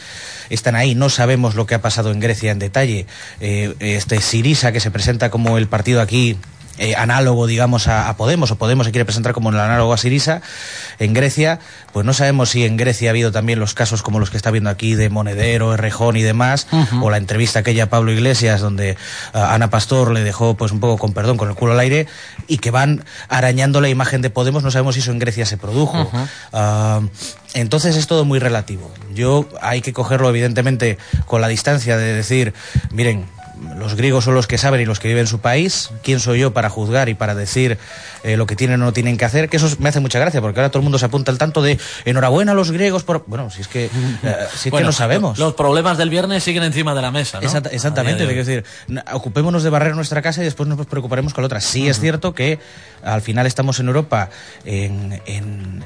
están 0.50 0.76
ahí. 0.76 0.96
No 0.96 1.10
sabemos 1.10 1.56
lo 1.56 1.66
que 1.66 1.76
ha 1.76 1.82
pasado 1.82 2.12
en 2.12 2.20
Grecia 2.20 2.52
en 2.52 2.60
detalle. 2.60 3.06
Eh, 3.40 3.74
este 3.80 4.22
Sirisa 4.22 4.72
que 4.72 4.80
se 4.80 4.92
presenta 4.92 5.30
como 5.30 5.58
el 5.58 5.68
partido 5.68 6.02
aquí 6.02 6.38
eh, 6.82 6.96
análogo, 6.96 7.46
digamos, 7.46 7.88
a, 7.88 8.10
a 8.10 8.18
Podemos, 8.18 8.50
o 8.50 8.56
Podemos 8.56 8.88
se 8.88 8.92
quiere 8.92 9.06
presentar 9.06 9.34
como 9.34 9.52
el 9.52 9.60
análogo 9.60 9.94
a 9.94 9.98
Sirisa, 9.98 10.42
en 10.98 11.14
Grecia, 11.14 11.60
pues 11.94 12.08
no 12.08 12.14
sabemos 12.14 12.50
si 12.50 12.66
en 12.66 12.76
Grecia 12.76 13.10
ha 13.10 13.12
habido 13.12 13.32
también 13.32 13.60
los 13.60 13.76
casos 13.76 14.02
como 14.02 14.20
los 14.20 14.32
que 14.32 14.38
está 14.38 14.50
viendo 14.50 14.72
aquí 14.72 14.96
de 14.96 15.10
Monedero, 15.10 15.76
Errejón 15.76 16.18
y 16.18 16.24
demás, 16.24 16.66
o 17.00 17.12
la 17.12 17.18
entrevista 17.18 17.60
aquella 17.60 17.84
a 17.84 17.90
Pablo 17.90 18.12
Iglesias, 18.12 18.62
donde 18.62 18.98
ah, 19.34 19.54
Ana 19.54 19.70
Pastor 19.70 20.12
le 20.12 20.24
dejó, 20.24 20.56
pues 20.56 20.72
un 20.72 20.80
poco 20.80 20.98
con 20.98 21.14
perdón, 21.14 21.38
con 21.38 21.50
el 21.50 21.56
culo 21.56 21.74
al 21.74 21.80
aire, 21.80 22.08
y 22.48 22.58
que 22.58 22.72
van 22.72 23.06
arañando 23.30 23.80
la 23.80 23.90
imagen 23.90 24.24
de 24.24 24.32
Podemos, 24.32 24.64
no 24.64 24.72
sabemos 24.72 24.96
si 24.96 25.02
eso 25.02 25.12
en 25.12 25.20
Grecia 25.20 25.46
se 25.46 25.58
produjo. 25.58 26.10
Ah, 26.52 27.02
entonces 27.54 27.96
es 27.96 28.08
todo 28.08 28.26
muy 28.26 28.40
relativo. 28.40 28.92
Yo 29.14 29.48
hay 29.62 29.82
que 29.82 29.94
cogerlo, 29.94 30.30
evidentemente, 30.30 30.98
con 31.28 31.42
la 31.42 31.48
distancia 31.48 31.96
de 31.98 32.14
decir, 32.14 32.56
miren, 32.92 33.28
los 33.78 33.96
griegos 33.96 34.24
son 34.26 34.34
los 34.34 34.48
que 34.48 34.58
saben 34.58 34.82
y 34.82 34.86
los 34.86 35.00
que 35.00 35.08
viven 35.08 35.22
en 35.22 35.28
su 35.28 35.40
país. 35.40 35.92
¿Quién 36.04 36.20
soy 36.20 36.40
yo 36.40 36.52
para 36.54 36.70
juzgar 36.70 37.10
y 37.10 37.14
para 37.14 37.36
decir 37.36 37.78
eh, 38.24 38.36
lo 38.38 38.46
que 38.48 38.56
tienen 38.56 38.82
o 38.82 38.86
no 38.86 38.94
tienen 38.94 39.18
que 39.18 39.26
hacer? 39.26 39.50
Que 39.50 39.58
eso 39.58 39.70
me 39.80 39.90
hace 39.90 40.00
mucha 40.00 40.20
gracia, 40.20 40.42
porque 40.42 40.60
ahora 40.60 40.70
todo 40.72 40.80
el 40.80 40.84
mundo 40.84 40.98
se 41.00 41.06
apunta 41.06 41.32
al 41.32 41.38
tanto 41.38 41.62
de 41.62 41.78
enhorabuena 42.06 42.54
a 42.54 42.56
los 42.56 42.72
griegos 42.72 43.04
por... 43.04 43.24
Bueno, 43.28 43.50
si 43.50 43.62
es 43.62 43.68
que, 43.68 43.86
eh, 43.86 43.90
si 44.56 44.70
es 44.70 44.72
Bueno, 44.72 44.86
que 44.86 44.88
no 44.88 44.92
sabemos. 44.92 45.38
Los 45.38 45.54
problemas 45.54 45.98
del 45.98 46.10
viernes 46.10 46.44
siguen 46.44 46.64
encima 46.64 46.96
de 46.96 47.02
la 47.02 47.12
mesa, 47.12 47.40
¿no? 47.40 47.48
Exacta- 47.48 47.70
exactamente, 47.72 48.26
hoy. 48.26 48.34
decir, 48.34 48.64
ocupémonos 49.14 49.64
de 49.64 49.70
barrer 49.70 49.96
nuestra 49.96 50.22
casa 50.22 50.42
y 50.42 50.46
después 50.46 50.68
nos 50.68 50.86
preocuparemos 50.88 51.34
con 51.34 51.44
la 51.44 51.46
otra. 51.48 51.62
Sí 51.62 51.88
es 51.88 52.00
cierto 52.00 52.34
que 52.34 52.60
al 53.04 53.22
final 53.22 53.46
estamos 53.46 53.80
en 53.80 53.88
Europa 53.88 54.30
en, 54.66 55.22
en- 55.26 55.84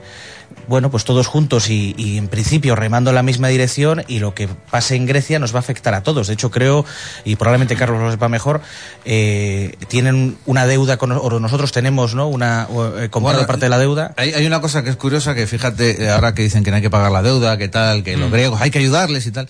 bueno, 0.67 0.89
pues 0.89 1.03
todos 1.05 1.27
juntos 1.27 1.69
y, 1.69 1.93
y 1.97 2.17
en 2.17 2.27
principio 2.27 2.75
remando 2.75 3.11
en 3.11 3.15
la 3.15 3.23
misma 3.23 3.49
dirección 3.49 4.03
y 4.07 4.19
lo 4.19 4.33
que 4.33 4.47
pase 4.47 4.95
en 4.95 5.05
Grecia 5.05 5.37
nos 5.37 5.53
va 5.53 5.57
a 5.57 5.59
afectar 5.59 5.93
a 5.93 6.01
todos. 6.01 6.27
De 6.27 6.33
hecho, 6.33 6.49
creo, 6.49 6.85
y 7.23 7.35
probablemente 7.35 7.75
Carlos 7.75 8.01
lo 8.01 8.11
sepa 8.11 8.29
mejor, 8.29 8.61
eh, 9.05 9.75
tienen 9.87 10.37
una 10.45 10.65
deuda 10.65 10.97
con, 10.97 11.11
o 11.11 11.39
nosotros 11.39 11.71
tenemos, 11.71 12.15
¿no? 12.15 12.27
Una 12.27 12.63
eh, 12.97 13.09
comprado 13.09 13.37
Bueno, 13.37 13.47
parte 13.47 13.65
de 13.65 13.69
la 13.69 13.77
deuda. 13.77 14.13
Hay, 14.17 14.33
hay 14.33 14.45
una 14.45 14.61
cosa 14.61 14.83
que 14.83 14.89
es 14.89 14.95
curiosa, 14.95 15.35
que 15.35 15.45
fíjate, 15.47 16.03
eh, 16.03 16.09
ahora 16.09 16.33
que 16.33 16.41
dicen 16.41 16.63
que 16.63 16.71
no 16.71 16.77
hay 16.77 16.81
que 16.81 16.89
pagar 16.89 17.11
la 17.11 17.21
deuda, 17.21 17.57
que 17.57 17.67
tal, 17.67 18.03
que 18.03 18.17
Mm. 18.17 18.19
los 18.21 18.31
griegos 18.31 18.61
hay 18.61 18.71
que 18.71 18.79
ayudarles 18.79 19.25
y 19.27 19.31
tal. 19.31 19.47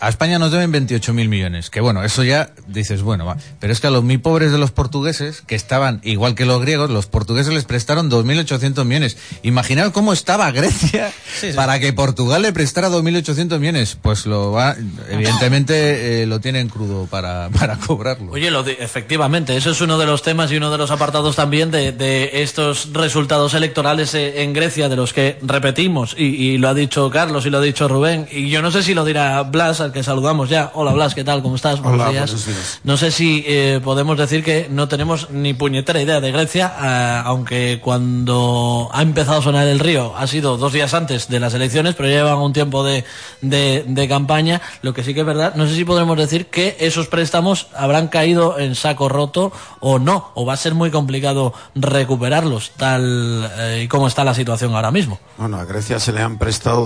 A 0.00 0.08
España 0.08 0.38
nos 0.38 0.50
deben 0.52 0.72
28.000 0.72 1.28
millones, 1.28 1.70
que 1.70 1.80
bueno, 1.80 2.02
eso 2.04 2.22
ya 2.24 2.50
dices, 2.66 3.02
bueno, 3.02 3.24
va. 3.24 3.36
Pero 3.60 3.72
es 3.72 3.80
que 3.80 3.86
a 3.86 3.90
los 3.90 4.02
muy 4.04 4.18
pobres 4.18 4.52
de 4.52 4.58
los 4.58 4.70
portugueses, 4.70 5.42
que 5.46 5.54
estaban 5.54 6.00
igual 6.04 6.34
que 6.34 6.44
los 6.44 6.60
griegos, 6.60 6.90
los 6.90 7.06
portugueses 7.06 7.54
les 7.54 7.64
prestaron 7.64 8.10
2.800 8.10 8.84
millones. 8.84 9.16
Imaginaos 9.42 9.92
cómo 9.92 10.12
estaba 10.12 10.50
Grecia 10.50 11.12
para 11.56 11.78
que 11.80 11.92
Portugal 11.92 12.42
le 12.42 12.52
prestara 12.52 12.90
2.800 12.90 13.58
millones. 13.58 13.96
Pues 14.00 14.26
lo 14.26 14.52
va, 14.52 14.76
evidentemente 15.10 15.74
eh, 16.22 16.26
lo 16.26 16.40
tienen 16.40 16.68
crudo 16.68 17.06
para, 17.06 17.48
para 17.50 17.76
cobrarlo. 17.76 18.32
Oye, 18.32 18.50
lo 18.50 18.62
de- 18.62 18.76
efectivamente, 18.80 19.56
eso 19.56 19.70
es 19.70 19.80
uno 19.80 19.96
de 19.98 20.06
los 20.06 20.22
temas 20.22 20.50
y 20.52 20.56
uno 20.56 20.70
de 20.70 20.78
los 20.78 20.90
apartados 20.90 21.36
también 21.36 21.70
de, 21.70 21.92
de 21.92 22.42
estos 22.42 22.92
resultados 22.92 23.54
electorales 23.54 24.14
eh, 24.14 24.42
en 24.42 24.52
Grecia, 24.52 24.88
de 24.88 24.96
los 24.96 25.12
que 25.12 25.38
repetimos, 25.42 26.14
y, 26.18 26.24
y 26.24 26.58
lo 26.58 26.68
ha 26.68 26.74
dicho 26.74 27.08
Carlos 27.10 27.46
y 27.46 27.50
lo 27.50 27.58
ha 27.58 27.62
dicho 27.62 27.88
Rubén, 27.88 28.26
y 28.30 28.48
yo 28.50 28.60
no 28.62 28.70
sé 28.70 28.82
si 28.82 28.94
lo 28.94 29.04
dirá 29.04 29.42
Blas, 29.42 29.80
al 29.84 29.92
que 29.92 30.02
saludamos 30.02 30.48
ya. 30.48 30.70
Hola 30.74 30.92
Blas, 30.92 31.14
¿qué 31.14 31.22
tal? 31.24 31.42
¿Cómo 31.42 31.56
estás? 31.56 31.78
Hola, 31.80 32.06
buenos 32.06 32.46
días. 32.46 32.80
No 32.84 32.96
sé 32.96 33.10
si 33.10 33.44
eh, 33.46 33.80
podemos 33.84 34.18
decir 34.18 34.42
que 34.42 34.66
no 34.70 34.88
tenemos 34.88 35.30
ni 35.30 35.54
puñetera 35.54 36.00
idea 36.00 36.20
de 36.20 36.32
Grecia, 36.32 36.72
ah, 36.76 37.22
aunque 37.26 37.80
cuando 37.82 38.88
ha 38.92 39.02
empezado 39.02 39.38
a 39.38 39.42
sonar 39.42 39.66
el 39.68 39.78
río 39.78 40.14
ha 40.16 40.26
sido 40.26 40.56
dos 40.56 40.72
días 40.72 40.94
antes 40.94 41.28
de 41.28 41.38
las 41.40 41.54
elecciones, 41.54 41.94
pero 41.94 42.08
ya 42.08 42.16
llevan 42.16 42.38
un 42.38 42.52
tiempo 42.52 42.82
de, 42.84 43.04
de- 43.40 43.84
de 43.86 44.08
campaña. 44.08 44.60
Lo 44.82 44.92
que 44.94 45.04
sí 45.04 45.14
que 45.14 45.20
es 45.20 45.26
verdad, 45.26 45.54
no 45.54 45.66
sé 45.66 45.74
si 45.74 45.84
podremos 45.84 46.16
decir 46.16 46.46
que 46.46 46.76
esos 46.80 47.06
préstamos 47.06 47.68
habrán 47.76 48.08
caído 48.08 48.58
en 48.58 48.74
saco 48.74 49.08
roto 49.08 49.52
o 49.80 49.98
no, 49.98 50.30
o 50.34 50.44
va 50.46 50.54
a 50.54 50.56
ser 50.56 50.74
muy 50.74 50.90
complicado 50.90 51.52
recuperarlos, 51.74 52.72
tal 52.76 53.50
eh, 53.58 53.82
y 53.84 53.88
como 53.88 54.08
está 54.08 54.24
la 54.24 54.34
situación 54.34 54.74
ahora 54.74 54.90
mismo. 54.90 55.18
Bueno, 55.36 55.58
a 55.58 55.64
Grecia 55.64 56.00
se 56.00 56.12
le 56.12 56.22
han 56.22 56.38
prestado 56.38 56.84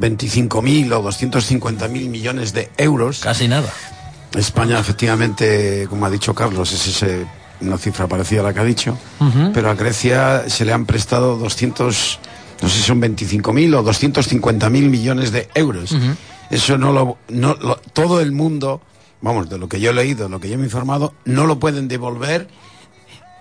225.000 0.00 0.92
o 0.92 1.02
250.000 1.02 2.08
millones 2.08 2.52
de 2.52 2.70
euros. 2.76 3.20
Casi 3.20 3.48
nada. 3.48 3.68
España, 4.36 4.78
efectivamente, 4.78 5.86
como 5.90 6.06
ha 6.06 6.10
dicho 6.10 6.34
Carlos, 6.34 6.72
es 6.72 6.86
ese- 6.86 7.26
una 7.60 7.78
cifra 7.78 8.08
parecida 8.08 8.40
a 8.40 8.44
la 8.44 8.54
que 8.54 8.60
ha 8.60 8.64
dicho. 8.64 8.98
Pero 9.52 9.70
a 9.70 9.74
Grecia 9.74 10.44
se 10.48 10.64
le 10.64 10.72
han 10.72 10.86
prestado 10.86 11.36
200, 11.36 12.18
no 12.62 12.68
sé 12.68 12.76
si 12.76 12.82
son 12.82 13.00
25.000 13.00 13.74
o 13.76 13.82
250.000 13.84 14.88
millones 14.88 15.30
de 15.32 15.48
euros. 15.54 15.94
Eso 16.50 16.76
no 16.78 16.92
lo, 16.92 17.18
no 17.28 17.54
lo- 17.60 17.76
todo 17.92 18.20
el 18.20 18.32
mundo, 18.32 18.80
vamos, 19.20 19.48
de 19.48 19.58
lo 19.58 19.68
que 19.68 19.80
yo 19.80 19.90
he 19.90 19.94
leído, 19.94 20.24
de 20.24 20.30
lo 20.30 20.40
que 20.40 20.48
yo 20.50 20.56
me 20.56 20.62
he 20.64 20.66
informado, 20.66 21.14
no 21.24 21.46
lo 21.46 21.58
pueden 21.58 21.86
devolver 21.88 22.48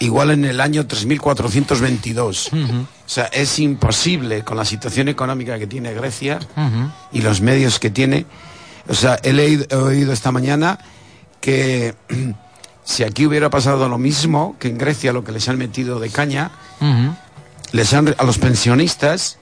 igual 0.02 0.32
en 0.32 0.46
el 0.46 0.60
año 0.60 0.86
3422. 0.86 2.50
O 2.54 2.88
sea, 3.06 3.26
es 3.26 3.58
imposible 3.60 4.44
con 4.44 4.58
la 4.58 4.66
situación 4.66 5.08
económica 5.08 5.58
que 5.60 5.68
tiene 5.68 5.94
Grecia 5.94 6.40
y 7.12 7.22
los 7.22 7.42
medios 7.42 7.80
que 7.80 7.90
tiene. 7.90 8.26
O 8.90 8.94
sea, 8.94 9.18
he, 9.24 9.32
leído- 9.34 9.66
he 9.70 9.76
oído 9.76 10.12
esta 10.14 10.32
mañana 10.32 10.80
que 11.40 11.96
si 12.84 13.04
aquí 13.04 13.26
hubiera 13.26 13.50
pasado 13.50 13.88
lo 13.90 13.98
mismo 13.98 14.56
que 14.60 14.68
en 14.70 14.78
Grecia, 14.78 15.14
lo 15.14 15.24
que 15.24 15.32
les 15.32 15.48
han 15.50 15.58
metido 15.58 16.00
de 16.00 16.10
caña, 16.10 16.52
les 17.72 17.94
han, 17.94 18.14
a 18.18 18.24
los 18.24 18.38
pensionistas 18.38 19.38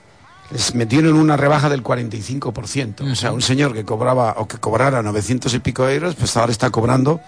les 0.51 0.73
metieron 0.73 1.13
una 1.15 1.37
rebaja 1.37 1.69
del 1.69 1.83
45%. 1.83 3.11
O 3.11 3.15
sea, 3.15 3.31
un 3.31 3.41
señor 3.41 3.73
que 3.73 3.85
cobraba 3.85 4.35
o 4.39 4.47
que 4.47 4.57
cobrara 4.57 5.01
900 5.03 5.53
y 5.53 5.59
pico 5.59 5.87
euros, 5.87 6.15
pues 6.15 6.35
ahora 6.37 6.51
está 6.51 6.71
cobrando, 6.71 7.21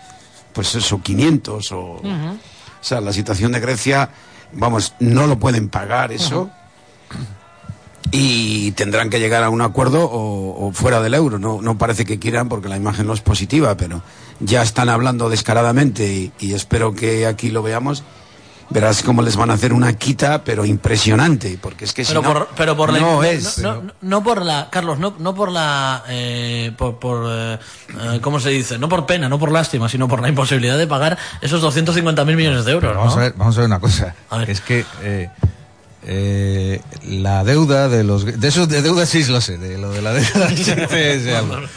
pues 0.54 0.74
eso, 0.76 1.00
500 1.02 1.72
o... 1.72 2.02
O 2.82 2.84
sea, 2.84 3.00
la 3.00 3.14
situación 3.14 3.52
de 3.52 3.60
Grecia, 3.60 4.10
vamos, 4.54 4.96
no 5.00 5.28
lo 5.28 5.38
pueden 5.40 5.70
pagar 5.70 6.12
eso. 6.12 6.50
Y 8.14 8.72
tendrán 8.72 9.10
que 9.10 9.20
llegar 9.20 9.44
a 9.44 9.50
un 9.50 9.62
acuerdo 9.62 10.04
o, 10.04 10.68
o 10.68 10.72
fuera 10.74 11.02
del 11.02 11.14
euro. 11.14 11.40
No, 11.40 11.62
no 11.62 11.78
parece 11.78 12.04
que 12.04 12.20
quieran 12.20 12.50
porque 12.50 12.68
la 12.68 12.76
imagen 12.76 13.08
no 13.08 13.14
es 13.14 13.22
positiva, 13.22 13.78
pero 13.78 14.02
ya 14.40 14.64
están 14.64 14.90
hablando 14.90 15.30
descaradamente 15.30 16.12
y, 16.12 16.32
y 16.40 16.54
espero 16.54 16.94
que 16.94 17.26
aquí 17.26 17.50
lo 17.50 17.62
veamos. 17.64 18.04
Verás 18.72 19.04
cómo 19.04 19.22
les 19.22 19.36
van 19.36 19.50
a 19.52 19.54
hacer 19.56 19.74
una 19.74 19.94
quita, 19.94 20.44
pero 20.44 20.64
impresionante, 20.66 21.58
porque 21.62 21.84
es 21.86 21.94
que 21.94 22.06
si 22.06 22.14
pero 22.14 22.22
no, 22.22 22.34
por, 22.34 22.48
pero 22.56 22.78
por 22.78 22.94
la 22.94 23.00
no 23.00 23.22
es. 23.24 23.58
no, 23.60 23.82
no- 23.82 23.94
no 24.02 24.24
por 24.24 24.42
la 24.46 24.70
Carlos 24.72 24.98
no, 24.98 25.14
no 25.20 25.36
por 25.36 25.52
la 25.52 26.04
eh, 26.08 26.72
por, 26.78 26.98
por 26.98 27.26
eh, 27.30 27.60
eh, 27.90 28.20
cómo 28.22 28.40
se 28.40 28.50
dice 28.50 28.78
no 28.80 28.88
por 28.88 29.06
pena 29.06 29.28
no 29.28 29.38
por 29.38 29.52
lástima 29.52 29.90
sino 29.90 30.08
por 30.08 30.22
la 30.22 30.30
imposibilidad 30.30 30.78
de 30.78 30.88
pagar 30.88 31.18
esos 31.42 31.60
250 31.62 32.24
mil 32.26 32.38
millones 32.38 32.64
de 32.64 32.72
euros 32.72 32.96
Vamos, 32.96 33.14
¿no? 33.16 33.22
a 33.22 33.24
ver, 33.26 33.34
vamos 33.36 33.58
a 33.58 33.60
ver 33.60 33.68
una 33.68 33.80
cosa. 33.80 34.16
que 34.46 34.52
Es 34.52 34.62
que 34.62 34.86
eh, 35.04 35.30
eh, 36.04 36.82
la 37.08 37.44
deuda 37.44 37.90
de 37.90 38.04
los... 38.04 38.26
De 38.26 38.48
eso 38.48 38.66
de 38.68 38.82
deuda 38.82 39.06
sí 39.06 39.24
lo 39.26 39.42
sé, 39.42 39.58
de 39.58 39.78
lo 39.78 39.92
de 39.92 40.02
la 40.02 40.14
deuda 40.14 40.50
sí. 40.56 40.66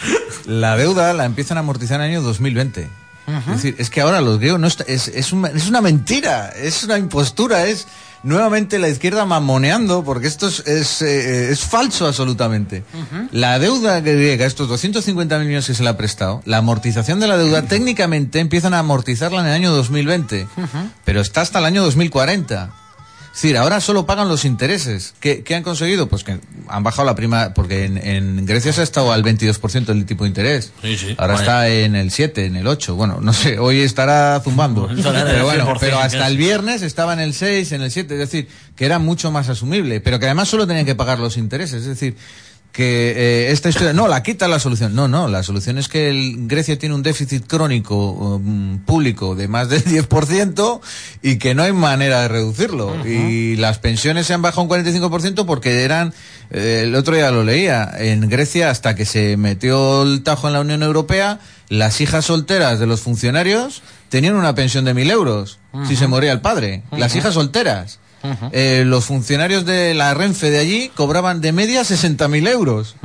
La 0.47 0.77
deuda 0.77 1.13
la 1.15 1.25
empiezan 1.25 1.57
a 1.57 1.61
amortizar 1.61 2.01
en 2.01 2.07
el 2.07 2.11
año 2.19 2.23
2020. 2.23 2.89
Es 3.27 3.47
decir, 3.47 3.75
es 3.79 3.89
que 3.91 4.01
ahora 4.03 4.21
los 4.21 4.39
griegos 4.39 4.61
no 4.61 4.67
está- 4.67 4.85
es, 4.87 5.09
es, 5.09 5.33
un- 5.33 5.47
es 5.47 5.69
una 5.69 5.81
mentira, 5.81 6.51
es 6.51 6.85
una 6.85 6.99
impostura, 6.99 7.67
es 7.67 7.87
nuevamente 8.23 8.79
la 8.79 8.89
izquierda 8.89 9.25
mamoneando, 9.27 10.03
porque 10.05 10.27
esto 10.27 10.49
es, 10.49 10.61
es, 10.67 11.03
eh, 11.03 11.51
es 11.51 11.61
falso 11.61 12.07
absolutamente. 12.07 12.85
La 13.33 13.59
deuda 13.59 14.01
griega, 14.01 14.47
estos 14.47 14.69
250 14.69 15.39
millones 15.39 15.67
que 15.67 15.75
se 15.75 15.83
le 15.83 15.89
ha 15.89 15.97
prestado, 15.97 16.43
la 16.45 16.59
amortización 16.59 17.21
de 17.21 17.27
la 17.29 17.37
deuda 17.39 17.63
técnicamente 17.63 18.41
empiezan 18.41 18.75
a 18.75 18.79
amortizarla 18.81 19.41
en 19.41 19.47
el 19.47 19.53
año 19.53 19.73
2020, 19.73 20.47
pero 21.05 21.21
está 21.21 21.41
hasta 21.43 21.59
el 21.61 21.65
año 21.67 21.83
2040. 21.83 22.71
Es 23.35 23.43
decir, 23.43 23.57
ahora 23.57 23.81
solo 23.81 24.07
pagan 24.07 24.29
los 24.29 24.45
intereses. 24.45 25.13
¿Qué, 25.19 25.43
qué 25.43 25.57
han 25.57 25.65
conseguido? 25.65 26.09
Pues 26.09 26.23
que 26.23 26.39
han 26.69 26.83
bajado 26.85 27.05
la 27.05 27.17
prima, 27.17 27.53
porque 27.53 27.85
en, 27.85 27.99
en 27.99 28.47
Grecia 28.47 28.73
se 28.73 28.81
ha 28.81 28.85
estado 28.85 29.13
al 29.13 29.25
22% 29.25 29.87
del 29.87 30.07
tipo 30.07 30.23
de 30.23 30.29
interés. 30.29 30.73
Sí, 30.81 30.97
sí. 30.97 31.15
Ahora 31.19 31.35
está 31.35 31.69
en 31.69 31.97
el 31.97 32.13
7, 32.13 32.47
en 32.47 32.55
el 32.55 32.69
8. 32.69 32.95
Bueno, 32.95 33.19
no 33.21 33.33
sé, 33.33 33.59
hoy 33.59 33.81
estará 33.81 34.41
zumbando. 34.41 34.89
El 34.89 35.03
pero 35.03 35.47
bueno, 35.47 35.67
100%, 35.67 35.79
pero 35.81 35.99
hasta 35.99 36.29
el 36.29 36.37
viernes 36.37 36.83
estaba 36.83 37.13
en 37.13 37.19
el 37.19 37.35
6, 37.35 37.73
en 37.73 37.83
el 37.83 37.91
7. 37.91 38.15
Es 38.15 38.21
decir, 38.21 38.49
que 38.77 38.87
era 38.87 39.01
mucho 39.01 39.33
más 39.33 39.49
asumible. 39.49 40.01
Pero 40.01 40.21
que 40.21 40.27
además 40.27 40.49
solo 40.49 40.69
tenían 40.69 40.87
que 40.87 40.95
pagar 40.95 41.19
los 41.19 41.37
intereses. 41.37 41.83
Es 41.83 41.89
decir, 41.89 42.17
que 42.75 43.13
eh, 43.47 43.53
esta 43.53 43.69
historia, 43.69 43.93
no, 43.93 44.09
la 44.09 44.25
quita 44.25 44.49
la 44.49 44.59
solución. 44.59 44.97
No, 44.97 45.07
no, 45.07 45.29
la 45.29 45.45
solución 45.45 45.79
es 45.79 45.87
que 45.89 46.11
el- 46.11 46.49
Grecia 46.49 46.77
tiene 46.77 46.97
un 46.97 47.05
déficit 47.05 47.47
crónico 47.47 48.11
um, 48.11 48.81
público 48.81 49.37
de 49.37 49.47
más 49.47 49.69
del 49.69 49.85
10% 49.85 50.81
y 51.23 51.37
que 51.37 51.55
no 51.55 51.63
hay 51.63 51.73
manera 51.73 52.23
de 52.23 52.29
reducirlo. 52.29 52.93
Y 53.07 53.55
las 53.57 53.79
pensiones 53.79 54.27
se 54.27 54.35
han 54.35 54.43
bajado 54.43 54.63
un 54.63 54.69
45% 54.69 55.47
porque 55.47 55.85
eran, 55.85 56.13
eh, 56.51 56.81
el 56.83 56.97
otro 56.97 57.15
día 57.15 57.31
lo 57.31 57.45
leía, 57.45 57.89
en 57.97 58.29
Grecia 58.29 58.71
hasta 58.71 58.97
que 58.97 59.07
se 59.07 59.37
metió 59.37 60.03
el 60.03 60.25
tajo 60.25 60.49
en 60.49 60.55
la 60.55 60.61
Unión 60.61 60.83
Europea, 60.83 61.39
las 61.69 62.01
hijas 62.01 62.25
solteras 62.25 62.81
de 62.81 62.87
los 62.89 63.01
funcionarios 63.01 63.83
tenían 64.09 64.35
una 64.35 64.55
pensión 64.57 64.85
de 64.85 64.95
mil 64.95 65.11
euros 65.13 65.61
si 65.87 65.95
se 65.97 66.09
moría 66.09 66.33
el 66.33 66.41
padre. 66.41 66.83
Las 66.91 67.15
hijas 67.15 67.35
solteras. 67.35 68.01
Eh, 68.53 68.85
los 68.87 69.05
funcionarios 69.05 69.65
de 69.67 69.93
la 69.95 70.15
Renfe 70.15 70.51
de 70.51 70.59
allí 70.59 70.91
cobraban 70.95 71.41
de 71.41 71.53
media 71.53 71.83
60.000 71.83 72.49
euros. 72.49 72.97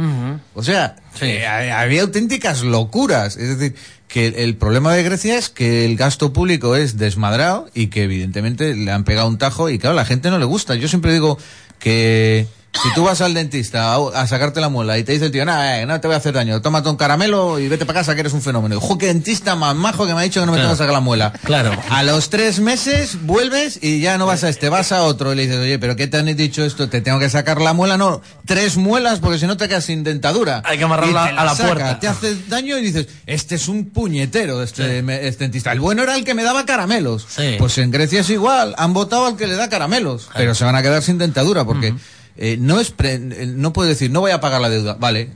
O 0.54 0.64
sea, 0.64 0.96
eh, 1.22 1.46
ha- 1.46 1.82
había 1.82 2.04
auténticas 2.04 2.64
locuras. 2.64 3.36
Es 3.36 3.58
decir, 3.58 3.76
que 4.08 4.28
el, 4.28 4.36
el 4.36 4.56
problema 4.56 4.94
de 4.94 5.04
Grecia 5.04 5.38
es 5.38 5.50
que 5.50 5.86
el 5.86 5.96
gasto 5.98 6.32
público 6.34 6.76
es 6.76 6.98
desmadrado 6.98 7.70
y 7.74 7.88
que 7.88 8.04
evidentemente 8.04 8.74
le 8.76 8.92
han 8.92 9.04
pegado 9.04 9.28
un 9.28 9.38
tajo 9.38 9.70
y 9.70 9.78
claro, 9.78 9.94
a 9.94 10.02
la 10.02 10.06
gente 10.06 10.30
no 10.32 10.40
le 10.40 10.46
gusta. 10.46 10.76
Yo 10.76 10.88
siempre 10.88 11.14
digo 11.14 11.38
que 11.80 12.48
Si 12.72 12.94
tú 12.94 13.04
vas 13.04 13.20
al 13.22 13.34
dentista 13.34 13.94
a, 13.96 13.98
a 14.22 14.28
sacarte 14.28 14.62
la 14.62 14.70
muela 14.70 14.98
y 14.98 15.04
te 15.04 15.12
dice 15.12 15.26
el 15.26 15.32
tío, 15.32 15.44
no, 15.44 15.64
eh, 15.64 15.86
no 15.86 16.00
te 16.00 16.08
voy 16.08 16.14
a 16.14 16.18
hacer 16.18 16.34
daño, 16.34 16.62
tómate 16.62 16.88
un 16.88 16.96
caramelo 16.98 17.60
y 17.60 17.68
vete 17.68 17.86
para 17.86 18.00
casa 18.00 18.14
que 18.14 18.22
eres 18.22 18.32
un 18.32 18.42
fenómeno. 18.42 18.76
Y, 18.76 18.80
Jo, 18.80 18.98
qué 18.98 19.08
dentista 19.08 19.56
más 19.56 19.76
majo 19.76 20.06
que 20.06 20.14
me 20.14 20.20
ha 20.22 20.24
dicho 20.24 20.40
que 20.40 20.46
no 20.46 20.52
me 20.54 20.60
tengo 20.60 20.72
que 20.72 20.78
sacar 20.78 20.94
la 20.94 21.00
muela. 21.02 21.34
Claro. 21.44 21.72
A 21.90 22.04
los 22.04 22.30
tres 22.30 22.60
meses 22.60 23.18
vuelves 23.26 23.80
y 23.82 24.00
ya 24.02 24.18
no 24.18 24.28
vas 24.28 24.44
a 24.44 24.50
este, 24.50 24.70
vas 24.70 24.92
a 24.92 25.04
otro 25.04 25.34
y 25.34 25.36
le 25.36 25.42
dices, 25.48 25.58
oye, 25.58 25.80
pero 25.80 25.96
¿qué 25.96 26.08
te 26.08 26.18
han 26.18 26.28
dicho 26.38 26.64
esto? 26.64 26.88
¿Te 26.90 27.02
tengo 27.02 27.20
que 27.20 27.30
sacar 27.30 27.60
la 27.60 27.74
muela? 27.74 27.98
No, 27.98 28.22
tres 28.46 28.78
muelas 28.78 29.20
porque 29.20 29.40
si 29.40 29.48
no 29.48 29.58
te 29.58 29.68
quedas 29.68 29.86
sin 29.86 30.04
dentadura. 30.04 30.62
Hay 30.64 30.78
que 30.78 30.84
amarrarla 30.84 31.26
a 31.26 31.46
la 31.46 31.56
saca, 31.56 31.68
puerta. 31.74 32.00
Te 32.00 32.08
hace 32.08 32.38
daño 32.48 32.78
y 32.78 32.82
dices, 32.82 33.08
este 33.26 33.56
es 33.56 33.68
un 33.68 33.90
puñetero 33.90 34.62
este, 34.64 35.02
me- 35.02 35.28
este 35.28 35.44
dentista. 35.46 35.72
El 35.72 35.80
bueno 35.80 36.04
era 36.04 36.16
el 36.16 36.24
que 36.24 36.34
me 36.36 36.44
daba 36.44 36.66
caramelos. 36.66 37.26
Pues 37.58 37.78
en 37.80 37.92
Grecia 37.92 38.22
es 38.22 38.30
igual, 38.30 38.76
han 38.78 38.94
votado 38.94 39.26
al 39.26 39.36
que 39.36 39.48
le 39.48 39.56
da 39.56 39.70
caramelos, 39.70 40.30
pero 40.36 40.54
se 40.56 40.64
van 40.64 40.76
a 40.76 40.82
quedar 40.84 41.02
sin 41.02 41.18
dentadura 41.18 41.66
porque 41.66 41.94
eh, 42.42 42.58
no 42.60 42.80
es 42.80 42.90
pre- 42.92 43.16
eh, 43.16 43.46
no 43.54 43.74
puedes 43.74 43.90
decir, 43.96 44.10
no 44.10 44.22
voy 44.22 44.32
a 44.32 44.40
pagar 44.42 44.62
la 44.62 44.70
deuda. 44.70 44.94
Vale, 45.00 45.30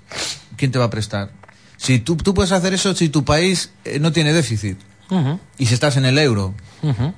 ¿quién 0.58 0.72
te 0.72 0.80
va 0.80 0.86
a 0.86 0.89
prestar? 0.89 1.32
Si 1.78 2.00
tú, 2.00 2.16
tú 2.16 2.34
puedes 2.34 2.52
hacer 2.54 2.74
eso 2.74 2.96
si 2.96 3.10
tu 3.10 3.24
país 3.26 3.70
eh, 3.86 4.00
no 4.00 4.12
tiene 4.13 4.32
déficit 4.34 4.78
y 5.60 5.66
si 5.68 5.74
estás 5.76 5.98
en 5.98 6.06
el 6.06 6.18
euro. 6.18 6.56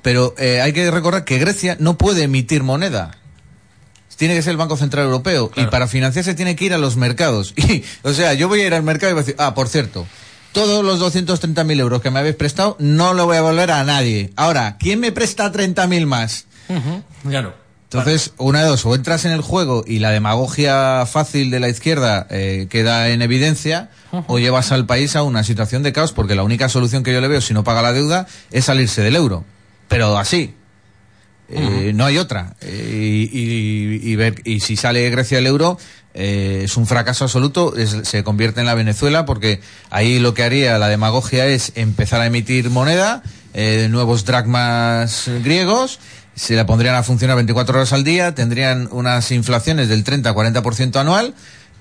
Pero 0.01 0.33
eh, 0.37 0.59
hay 0.61 0.73
que 0.73 0.89
recordar 0.91 1.23
que 1.23 1.37
Grecia 1.39 1.77
no 1.79 1.97
puede 1.97 2.23
emitir 2.23 2.61
moneda. 2.63 3.11
Tiene 4.17 4.33
que 4.33 4.41
ser 4.41 4.51
el 4.51 4.57
Banco 4.57 4.77
Central 4.77 5.05
Europeo. 5.05 5.51
Y 5.55 5.65
para 5.69 5.87
financiarse 5.87 6.33
tiene 6.35 6.55
que 6.55 6.65
ir 6.65 6.73
a 6.73 6.77
los 6.77 6.95
mercados. 6.97 7.53
Y, 7.57 7.83
o 8.03 8.13
sea, 8.13 8.33
yo 8.33 8.47
voy 8.47 8.61
a 8.61 8.67
ir 8.67 8.73
al 8.73 8.83
mercado 8.83 9.11
y 9.11 9.13
voy 9.13 9.19
a 9.21 9.23
decir, 9.23 9.35
ah, 9.39 9.53
por 9.53 9.67
cierto, 9.67 10.07
todos 10.53 10.83
los 10.85 10.99
230.000 11.01 11.79
euros 11.79 12.01
que 12.01 12.11
me 12.11 12.19
habéis 12.19 12.35
prestado 12.35 12.75
no 12.79 13.13
lo 13.13 13.25
voy 13.25 13.37
a 13.37 13.41
volver 13.41 13.71
a 13.71 13.83
nadie. 13.83 14.31
Ahora, 14.37 14.77
¿quién 14.79 14.99
me 15.01 15.11
presta 15.11 15.51
30.000 15.51 16.05
más? 16.05 16.45
Ujú, 16.69 17.03
Claro. 17.29 17.55
Entonces, 17.99 18.33
una 18.37 18.61
de 18.61 18.67
dos, 18.67 18.85
o 18.85 18.93
entras 18.95 19.25
en 19.25 19.31
el 19.31 19.41
juego 19.41 19.83
y 19.87 19.99
la 19.99 20.11
demagogia 20.11 21.05
fácil 21.05 21.51
de 21.51 21.59
la 21.59 21.69
izquierda 21.69 22.27
eh, 22.29 22.67
queda 22.69 23.09
en 23.09 23.21
evidencia, 23.21 23.89
o 24.27 24.39
llevas 24.39 24.71
al 24.71 24.85
país 24.85 25.15
a 25.15 25.23
una 25.23 25.43
situación 25.43 25.83
de 25.83 25.91
caos, 25.91 26.13
porque 26.13 26.35
la 26.35 26.43
única 26.43 26.69
solución 26.69 27.03
que 27.03 27.11
yo 27.13 27.19
le 27.21 27.27
veo 27.27 27.41
si 27.41 27.53
no 27.53 27.63
paga 27.63 27.81
la 27.81 27.91
deuda 27.93 28.27
es 28.51 28.65
salirse 28.65 29.01
del 29.01 29.15
euro. 29.15 29.43
Pero 29.89 30.17
así. 30.17 30.53
Eh, 31.49 31.91
No 31.93 32.05
hay 32.05 32.17
otra. 32.17 32.55
Eh, 32.61 33.27
y, 33.31 33.39
y- 33.39 34.11
y 34.11 34.15
ver, 34.15 34.41
y 34.45 34.61
si 34.61 34.75
sale 34.77 35.07
Grecia 35.11 35.37
del 35.37 35.45
euro, 35.47 35.77
eh, 36.15 36.61
es 36.63 36.75
un 36.77 36.87
fracaso 36.87 37.25
absoluto, 37.25 37.75
es- 37.77 37.97
se 38.07 38.23
convierte 38.23 38.61
en 38.61 38.65
la 38.65 38.73
Venezuela, 38.73 39.25
porque 39.25 39.61
ahí 39.91 40.17
lo 40.19 40.33
que 40.33 40.43
haría 40.43 40.77
la 40.79 40.87
demagogia 40.87 41.45
es 41.45 41.73
empezar 41.75 42.21
a 42.21 42.25
emitir 42.25 42.69
moneda, 42.71 43.21
eh, 43.53 43.87
nuevos 43.91 44.25
dracmas 44.25 45.29
griegos, 45.43 45.99
se 46.35 46.55
la 46.55 46.65
pondrían 46.65 46.95
a 46.95 47.03
funcionar 47.03 47.35
24 47.37 47.77
horas 47.77 47.93
al 47.93 48.03
día, 48.03 48.35
tendrían 48.35 48.87
unas 48.91 49.31
inflaciones 49.31 49.87
del 49.89 50.03
30-40% 50.03 50.97
anual, 50.97 51.33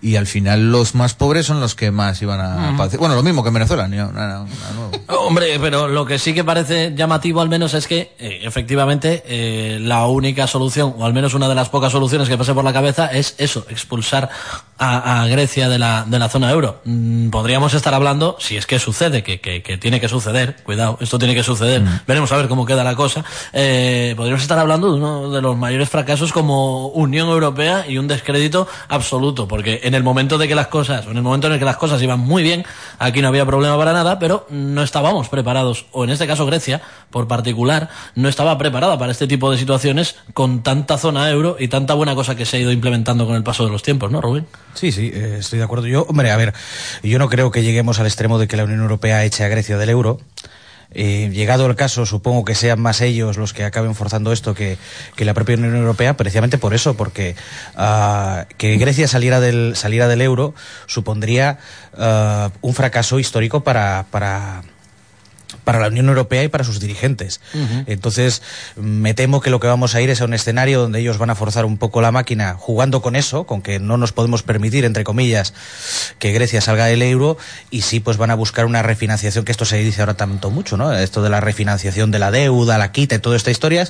y 0.03 0.17
al 0.17 0.27
final 0.27 0.71
los 0.71 0.95
más 0.95 1.15
pobres 1.15 1.47
son 1.47 1.61
los 1.61 1.75
que 1.75 1.91
más 1.91 2.21
iban 2.21 2.39
a 2.39 2.77
padecer. 2.77 3.01
Bueno, 3.01 3.15
lo 3.15 3.23
mismo 3.23 3.43
que 3.43 3.49
en 3.49 3.55
Venezuela, 3.55 3.89
nada- 3.89 4.13
nada 4.13 4.47
nuevo. 4.75 4.91
Hombre, 5.27 5.59
pero 5.59 5.89
lo 5.89 6.05
que 6.05 6.19
sí 6.19 6.35
que 6.35 6.45
parece 6.45 6.93
llamativo 6.95 7.41
al 7.41 7.49
menos 7.49 7.73
es 7.73 7.87
que 7.87 8.15
eh, 8.19 8.41
efectivamente 8.43 9.23
eh, 9.27 9.79
la 9.81 10.07
única 10.07 10.47
solución, 10.47 10.95
o 10.99 11.07
al 11.07 11.15
menos 11.15 11.33
una 11.33 11.49
de 11.49 11.55
las 11.55 11.71
pocas 11.71 11.91
soluciones 11.91 12.29
que 12.29 12.37
pase 12.37 12.53
por 12.53 12.65
la 12.65 12.73
cabeza 12.75 13.07
es 13.07 13.35
eso, 13.39 13.65
expulsar 13.71 14.29
a, 14.79 15.23
a 15.23 15.27
Grecia 15.29 15.69
de 15.69 15.79
la, 15.79 16.05
de 16.07 16.19
la 16.19 16.29
zona 16.29 16.51
euro. 16.51 16.81
Mm, 16.85 17.31
podríamos 17.31 17.75
estar 17.75 17.95
hablando, 17.95 18.37
si 18.41 18.57
es 18.57 18.67
que 18.67 18.79
sucede, 18.79 19.23
que, 19.23 19.41
que, 19.41 19.63
que 19.63 19.79
tiene 19.79 20.01
que 20.01 20.09
suceder, 20.09 20.57
cuidado, 20.65 20.99
esto 21.01 21.19
tiene 21.19 21.35
que 21.35 21.43
suceder, 21.43 21.83
veremos 22.07 22.33
a 22.33 22.37
ver 22.37 22.49
cómo 22.49 22.67
queda 22.67 22.83
la 22.85 22.97
cosa, 22.97 23.25
eh, 23.53 24.15
podríamos 24.17 24.43
estar 24.43 24.59
hablando 24.59 24.91
de 24.91 24.99
uno 24.99 25.31
de 25.31 25.41
los 25.41 25.57
mayores 25.57 25.89
fracasos 25.89 26.33
como 26.33 26.89
Unión 26.89 27.29
Europea 27.29 27.85
y 27.89 27.99
un 27.99 28.09
descrédito 28.09 28.67
absoluto, 28.89 29.47
porque 29.47 29.81
en 29.85 29.95
el 29.95 30.03
momento 30.03 30.39
de 30.39 30.49
que 30.49 30.55
las 30.55 30.69
cosas, 30.69 31.07
en 31.07 31.17
el 31.17 31.23
momento 31.23 31.47
en 31.47 31.55
el 31.55 31.59
que 31.59 31.65
las 31.65 31.77
cosas 31.77 32.03
iban 32.03 32.21
muy 32.21 32.43
bien, 32.43 32.65
aquí 32.99 33.23
no 33.23 33.29
había 33.29 33.47
problema 33.47 33.77
para 33.77 33.93
nada, 33.93 34.19
pero 34.19 34.47
no 34.51 34.83
estábamos 34.83 35.29
preparados, 35.29 35.87
o 35.93 36.05
en 36.05 36.11
este 36.11 36.27
caso 36.27 36.47
Grecia, 36.47 36.83
por 37.11 37.29
particular, 37.29 37.91
no 38.15 38.29
estaba 38.29 38.59
preparada 38.59 38.99
para 38.99 39.13
este 39.13 39.27
tipo 39.27 39.51
de 39.51 39.59
situaciones 39.59 40.17
con 40.33 40.63
tanta 40.63 40.99
zona 40.99 41.31
euro 41.31 41.57
y 41.59 41.69
tanta 41.69 41.95
buena 41.95 42.15
cosa 42.15 42.35
que 42.35 42.45
se 42.45 42.57
ha 42.57 42.61
ido 42.61 42.73
implementando 42.73 43.27
con 43.27 43.37
el 43.37 43.43
paso 43.43 43.65
de 43.65 43.71
los 43.71 43.83
tiempos, 43.83 44.11
¿no, 44.11 44.21
Rubén? 44.21 44.47
Sí, 44.75 44.93
sí, 44.93 45.11
eh, 45.15 45.37
estoy 45.39 45.59
de 45.59 45.65
acuerdo. 45.65 45.87
Yo, 45.87 46.03
hombre, 46.09 46.31
a 46.31 46.37
ver, 46.37 46.53
yo 47.03 47.19
no 47.19 47.29
creo 47.29 47.51
que 47.51 47.63
lleguemos 47.63 48.01
al 48.01 48.07
extremo 48.07 48.39
de 48.39 48.49
que 48.49 48.57
la 48.57 48.65
Unión 48.65 48.81
Europea 48.81 49.25
eche 49.25 49.45
a 49.45 49.49
Grecia 49.49 49.79
del 49.79 49.89
euro. 49.89 50.21
Eh, 50.97 51.31
llegado 51.33 51.67
el 51.67 51.75
caso, 51.75 52.07
supongo 52.07 52.45
que 52.45 52.55
sean 52.55 52.81
más 52.81 53.01
ellos 53.01 53.37
los 53.37 53.53
que 53.53 53.65
acaben 53.65 53.97
forzando 53.97 54.33
esto 54.33 54.55
que, 54.55 54.79
que 55.17 55.25
la 55.25 55.35
propia 55.35 55.57
Unión 55.57 55.75
Europea, 55.75 56.17
precisamente 56.17 56.57
por 56.57 56.73
eso, 56.73 56.95
porque 56.95 57.35
ah, 57.77 58.47
que 58.59 58.77
Grecia 58.77 59.09
saliera 59.09 59.41
del, 59.41 59.75
saliera 59.75 60.07
del 60.07 60.23
euro 60.23 60.55
supondría 60.87 61.59
ah, 61.99 62.51
un 62.61 62.75
fracaso 62.75 63.19
histórico 63.19 63.65
para, 63.65 64.07
para, 64.11 64.63
para 65.65 65.81
la 65.81 65.89
Unión 65.89 66.09
Europea 66.09 66.45
y 66.45 66.49
para 66.49 66.65
sus 66.65 66.81
dirigentes. 66.81 67.41
Entonces, 67.87 68.43
me 68.77 69.15
temo 69.15 69.41
que 69.41 69.51
lo 69.51 69.61
que 69.61 69.67
vamos 69.67 69.95
a 69.95 70.01
ir 70.01 70.11
es 70.11 70.21
a 70.21 70.25
un 70.25 70.35
escenario 70.35 70.81
donde 70.81 71.01
ellos 71.01 71.19
van 71.19 71.31
a 71.31 71.35
forzar 71.35 71.65
un 71.65 71.79
poco 71.79 72.01
la 72.01 72.13
máquina 72.13 72.55
jugando 72.59 73.03
con 73.03 73.17
eso, 73.17 73.45
con 73.45 73.63
que 73.63 73.79
no 73.81 73.97
nos 73.97 74.13
podemos 74.13 74.43
permitir, 74.43 74.85
entre 74.85 75.05
comillas, 75.05 75.55
que 76.19 76.33
Grecia 76.33 76.61
salga 76.61 76.87
del 76.87 77.03
euro 77.03 77.37
y 77.71 77.83
sí, 77.83 78.01
pues 78.01 78.17
van 78.17 78.31
a 78.31 78.35
buscar 78.35 78.67
una 78.67 78.83
refinanciación, 78.83 79.45
que 79.45 79.53
esto 79.53 79.65
se 79.65 79.79
dice 79.79 80.03
ahora 80.03 80.15
tanto 80.15 80.51
mucho, 80.51 80.77
¿no? 80.77 80.93
Esto 80.93 81.23
de 81.23 81.31
la 81.31 81.41
refinanciación 81.41 82.11
de 82.11 82.19
la 82.19 82.31
deuda, 82.31 82.79
la 82.79 82.93
quita 82.93 83.15
y 83.15 83.19
toda 83.19 83.37
esta 83.37 83.51
historia. 83.51 83.89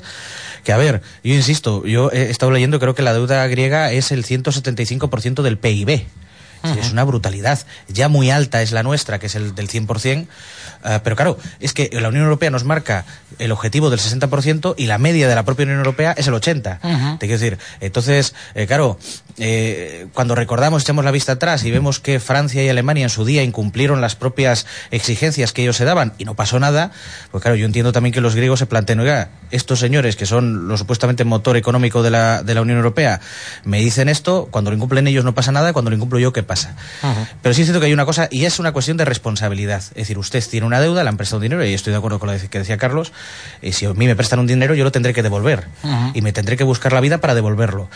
Que 0.65 0.73
a 0.73 0.77
ver, 0.77 1.03
yo 1.23 1.35
insisto, 1.35 1.85
yo 1.85 2.11
he 2.11 2.31
estado 2.31 2.51
leyendo, 2.51 2.81
creo 2.81 2.95
que 2.95 3.03
la 3.03 3.13
deuda 3.13 3.47
griega 3.47 3.93
es 3.93 4.13
el 4.13 4.25
175% 4.25 5.43
del 5.43 5.59
PIB. 5.59 6.07
Es 6.65 6.93
una 6.93 7.05
brutalidad. 7.05 7.59
Ya 7.89 8.09
muy 8.09 8.31
alta 8.31 8.63
es 8.63 8.73
la 8.73 8.83
nuestra, 8.83 9.19
que 9.19 9.27
es 9.27 9.35
el 9.35 9.55
del 9.55 9.69
100%. 9.69 10.27
ah, 10.83 11.01
pero 11.05 11.17
claro, 11.17 11.39
es 11.61 11.73
que 11.73 11.91
la 11.93 12.09
Unión 12.09 12.25
Europea 12.25 12.51
nos 12.51 12.65
marca 12.65 13.05
el 13.39 13.53
objetivo 13.53 13.91
del 13.91 14.01
60% 14.01 14.75
y 14.77 14.87
la 14.87 14.99
media 14.99 15.29
de 15.29 15.35
la 15.35 15.43
propia 15.43 15.65
Unión 15.65 15.79
Europea 15.79 16.15
es 16.17 16.27
el 16.27 16.35
80%. 16.35 16.79
Ujú. 16.83 17.19
Te 17.19 17.27
quiero 17.27 17.41
decir, 17.41 17.59
entonces, 17.81 18.35
eh, 18.55 18.67
claro, 18.67 18.99
eh, 19.39 20.07
cuando 20.15 20.35
recordamos, 20.35 20.83
echamos 20.83 21.05
la 21.05 21.11
vista 21.11 21.33
atrás 21.33 21.65
y 21.65 21.71
vemos 21.71 22.01
que 22.01 22.21
Francia 22.21 22.63
y 22.63 22.69
Alemania 22.69 23.05
en 23.05 23.11
su 23.11 23.25
día 23.25 23.43
incumplieron 23.43 24.01
las 24.01 24.17
propias 24.17 24.67
exigencias 24.91 25.53
que 25.53 25.63
ellos 25.63 25.77
se 25.77 25.85
daban 25.85 26.15
y 26.19 26.25
no 26.25 26.35
pasó 26.35 26.61
nada, 26.61 26.93
pues 27.31 27.43
claro, 27.43 27.57
yo 27.57 27.67
entiendo 27.67 27.93
también 27.93 28.13
que 28.13 28.21
los 28.21 28.35
griegos 28.35 28.59
se 28.59 28.67
planteen, 28.67 29.01
oiga, 29.01 29.29
estos 29.55 29.79
señores 29.79 30.17
que 30.17 30.27
son 30.27 30.69
los 30.69 30.81
supuestamente 30.81 31.25
motor 31.25 31.57
económico 31.57 32.03
de 32.03 32.11
la, 32.11 32.43
de 32.43 32.55
la 32.55 32.63
Unión 32.63 32.79
Europea 32.79 33.21
me 33.65 33.79
dicen 33.79 34.09
esto, 34.09 34.49
cuando 34.51 34.71
lo 34.71 34.77
incumplen 34.77 35.07
ellos 35.07 35.25
no 35.25 35.35
pasa 35.35 35.53
nada, 35.53 35.73
cuando 35.73 35.91
lo 35.91 35.97
incumplo 35.97 36.19
yo, 36.19 36.33
¿qué 36.33 36.43
pasa? 36.43 36.77
Pero 37.43 37.55
sí 37.55 37.63
es 37.63 37.67
cierto 37.67 37.81
que 37.81 37.87
hay 37.87 37.93
una 37.93 38.05
cosa, 38.05 38.29
y 38.31 38.45
es 38.45 38.59
una 38.59 38.73
cuestión 38.73 38.97
de 38.97 39.05
responsabilidad. 39.05 39.83
Es 39.83 39.95
decir, 39.95 40.19
usted 40.19 40.43
tiene 40.49 40.67
una 40.67 40.81
deuda, 40.81 41.03
le 41.03 41.09
han 41.09 41.17
prestado 41.17 41.39
un 41.39 41.43
dinero, 41.43 41.65
y 41.65 41.73
estoy 41.73 41.93
de 41.93 41.99
acuerdo 41.99 42.19
con 42.19 42.31
lo 42.31 42.39
que 42.39 42.59
decía 42.59 42.77
Carlos, 42.77 43.13
y 43.63 43.73
si 43.73 43.87
a 43.87 43.95
mí 43.95 44.07
me 44.07 44.17
prestan 44.17 44.41
un 44.41 44.47
dinero, 44.47 44.75
yo 44.75 44.85
lo 44.85 44.93
tendré 44.93 45.15
que 45.15 45.23
devolver. 45.23 45.69
Y 46.15 46.21
me 46.23 46.33
tendré 46.33 46.57
que 46.57 46.65
buscar 46.65 46.93
la 46.93 47.01
vida 47.01 47.19
para 47.19 47.35
devolverlo. 47.35 47.89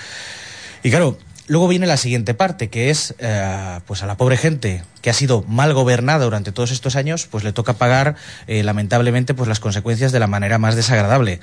Y 0.83 0.90
claro, 0.90 1.18
luego 1.49 1.67
viene 1.67 1.87
la 1.87 1.97
siguiente 1.97 2.35
parte, 2.35 2.69
que 2.69 2.91
es, 2.91 3.15
eh, 3.19 3.81
pues 3.87 4.03
a 4.03 4.07
la 4.07 4.17
pobre 4.17 4.37
gente 4.37 4.85
que 5.03 5.11
ha 5.11 5.15
sido 5.15 5.43
mal 5.49 5.75
gobernada 5.75 6.25
durante 6.25 6.53
todos 6.53 6.71
estos 6.71 6.95
años, 6.95 7.27
pues 7.27 7.43
le 7.43 7.53
toca 7.53 7.73
pagar, 7.73 8.15
eh, 8.47 8.63
lamentablemente, 8.63 9.35
pues 9.35 9.49
las 9.49 9.59
consecuencias 9.59 10.13
de 10.13 10.21
la 10.21 10.27
manera 10.27 10.59
más 10.59 10.77
desagradable. 10.77 11.41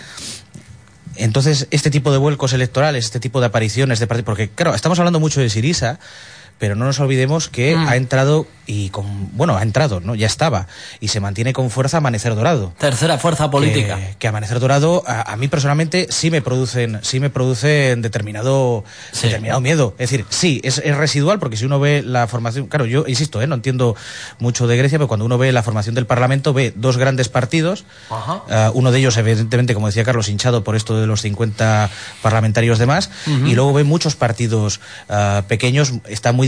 Entonces, 1.18 1.68
este 1.72 1.92
tipo 1.92 2.12
de 2.12 2.18
vuelcos 2.18 2.54
electorales, 2.54 3.06
este 3.06 3.20
tipo 3.20 3.40
de 3.40 3.48
apariciones 3.48 4.00
de 4.00 4.08
partidos, 4.08 4.26
porque 4.26 4.50
claro, 4.50 4.76
estamos 4.76 5.00
hablando 5.00 5.20
mucho 5.20 5.42
de 5.42 5.50
Sirisa, 5.50 6.00
pero 6.58 6.76
no 6.76 6.86
nos 6.86 7.00
olvidemos 7.00 7.50
que 7.50 7.76
Mm. 7.76 7.88
ha 7.88 7.96
entrado 7.96 8.48
y 8.68 8.90
con, 8.90 9.06
bueno, 9.38 9.56
ha 9.58 9.62
entrado, 9.62 10.00
¿no? 10.00 10.16
Ya 10.16 10.26
estaba 10.26 10.66
y 11.00 11.10
se 11.10 11.20
mantiene 11.20 11.54
con 11.54 11.70
fuerza 11.70 11.98
Amanecer 11.98 12.34
Dorado. 12.34 12.74
Tercera 12.80 13.20
fuerza 13.20 13.52
política. 13.52 13.98
Que, 13.98 14.16
que 14.18 14.28
Amanecer 14.28 14.60
Dorado 14.60 15.04
a, 15.06 15.32
a 15.34 15.38
mí 15.38 15.48
personalmente 15.48 16.08
sí 16.10 16.32
me 16.32 16.42
producen, 16.42 17.00
sí 17.04 17.20
me 17.20 17.30
producen 17.30 18.02
determinado, 18.02 18.84
determinado 19.22 19.62
miedo. 19.62 19.94
Es 20.00 20.10
decir, 20.10 20.26
sí, 20.30 20.62
es, 20.64 20.80
es 20.84 20.98
residual 20.98 21.38
porque 21.38 21.58
si 21.58 21.66
uno 21.66 21.80
ve 21.80 22.02
la 22.04 22.26
formación, 22.26 22.66
claro, 22.66 22.88
yo 22.88 23.04
insisto, 23.08 23.40
¿eh? 23.42 23.46
no 23.48 23.54
entiendo 23.54 23.96
mucho 24.40 24.66
de 24.66 24.78
Grecia, 24.78 24.98
pero 24.98 25.08
cuando 25.08 25.26
uno 25.28 25.38
ve 25.38 25.52
la 25.52 25.62
formación 25.62 25.94
del 25.94 26.08
Parlamento 26.08 26.52
ve 26.54 26.74
dos 26.76 26.98
grandes 26.98 27.30
partidos, 27.30 27.86
Ajá. 28.10 28.42
Ah, 28.50 28.72
uno 28.74 28.92
de 28.92 28.98
ellos, 28.98 29.16
evidentemente, 29.18 29.76
como 29.76 29.88
decía 29.88 30.04
Carlos, 30.04 30.28
hinchado 30.28 30.64
por 30.64 30.76
esto 30.76 31.00
de 31.00 31.06
los 31.06 31.22
50 31.22 31.92
parlamentarios 32.24 32.80
de 32.80 32.86
más, 32.88 33.12
y 33.28 33.54
luego 33.54 33.74
ve 33.74 33.84
muchos 33.84 34.16
partidos 34.16 34.80
ah, 35.10 35.44
pequeños, 35.48 35.94
está 36.08 36.32
muy 36.32 36.45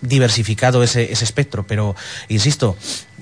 diversificado 0.00 0.82
ese, 0.82 1.12
espectro, 1.12 1.66
pero 1.66 1.94
insisto, 2.28 2.76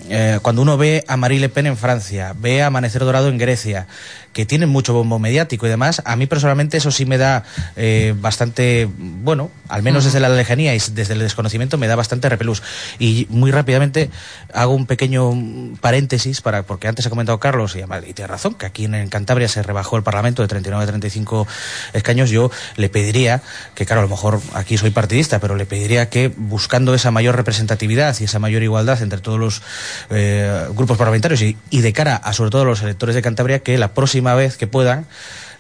eh, 0.09 0.39
cuando 0.43 0.63
uno 0.63 0.77
ve 0.77 1.05
a 1.09 1.17
Marie 1.17 1.41
Le 1.41 1.49
Pen 1.49 1.67
en 1.67 1.77
Francia, 1.77 2.35
ve 2.39 2.63
a 2.63 2.67
Amanecer 2.67 3.05
Dorado 3.05 3.29
en 3.29 3.39
Grecia, 3.39 3.87
que 4.33 4.45
tienen 4.45 4.69
mucho 4.69 4.93
bombo 4.93 5.19
mediático 5.19 5.67
y 5.67 5.71
demás, 5.71 6.03
a 6.05 6.15
mí 6.15 6.27
personalmente 6.27 6.77
eso 6.77 6.91
sí 6.91 7.07
me 7.07 7.17
da 7.17 7.43
eh, 7.75 8.15
bastante, 8.19 8.87
bueno, 8.99 9.51
al 9.69 9.83
menos 9.83 10.05
desde 10.05 10.21
la 10.21 10.29
lejanía 10.29 10.75
y 10.75 10.79
desde 10.93 11.15
el 11.15 11.21
desconocimiento 11.21 11.79
me 11.79 11.87
da 11.87 11.97
bastante 11.97 12.29
repelús. 12.29 12.63
Y 12.99 13.27
muy 13.31 13.51
rápidamente 13.51 14.11
hago 14.53 14.75
un 14.75 14.85
pequeño 14.85 15.33
paréntesis, 15.81 16.43
para 16.43 16.65
porque 16.65 16.87
antes 16.87 17.07
ha 17.07 17.11
comentado 17.11 17.41
Carlos, 17.41 17.77
y, 17.77 18.13
tiene 18.13 18.27
razón, 18.27 18.55
que 18.55 18.67
aquí 18.67 18.85
en 18.85 19.09
Cantabria 19.09 19.49
se 19.49 19.63
rebajó 19.63 19.97
el 19.97 20.03
Parlamento 20.03 20.43
de 20.43 20.49
39 20.49 20.85
a 20.85 20.87
35 20.87 21.49
escaños, 21.95 22.29
yo 22.29 22.51
le 22.77 22.91
pediría, 22.91 23.41
que 23.75 23.87
claro, 23.87 24.01
a 24.01 24.05
lo 24.05 24.11
mejor 24.11 24.41
aquí 24.53 24.77
soy 24.77 24.91
partidista, 24.91 25.41
pero 25.41 25.57
le 25.57 25.65
pediría 25.65 26.11
que 26.11 26.29
buscando 26.29 26.95
esa 26.95 27.11
mayor 27.11 27.37
representatividad 27.37 28.15
y 28.21 28.25
esa 28.25 28.39
mayor 28.39 28.63
igualdad 28.63 29.01
entre 29.01 29.21
todos 29.21 29.41
los 29.41 29.63
eh, 30.11 30.66
grupos 30.75 30.99
parlamentarios 30.99 31.42
y, 31.42 31.57
de 31.70 31.92
cara 31.92 32.16
a 32.16 32.33
sobre 32.33 32.51
todo 32.51 32.64
los 32.64 32.83
electores 32.83 33.14
de 33.14 33.22
Cantabria, 33.22 33.61
que 33.61 33.79
la 33.79 33.88
próxima 33.94 34.35
vez 34.35 34.57
que 34.57 34.66
puedan 34.66 35.07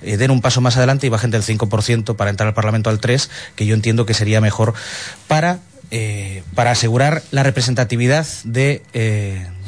eh, 0.02 0.16
den 0.16 0.30
un 0.30 0.40
paso 0.40 0.60
más 0.60 0.76
adelante 0.76 1.06
y 1.06 1.10
bajen 1.10 1.30
del 1.30 1.42
5% 1.42 2.16
para 2.16 2.30
entrar 2.30 2.46
al 2.46 2.54
Parlamento 2.54 2.90
al 2.90 3.00
3%, 3.00 3.28
que 3.54 3.66
yo 3.66 3.74
entiendo 3.74 4.06
que 4.06 4.14
sería 4.14 4.40
mejor 4.40 4.74
para, 5.26 5.58
eh, 5.90 6.42
para 6.54 6.70
asegurar 6.72 7.22
la 7.30 7.42
representatividad 7.42 8.26
de, 8.44 8.82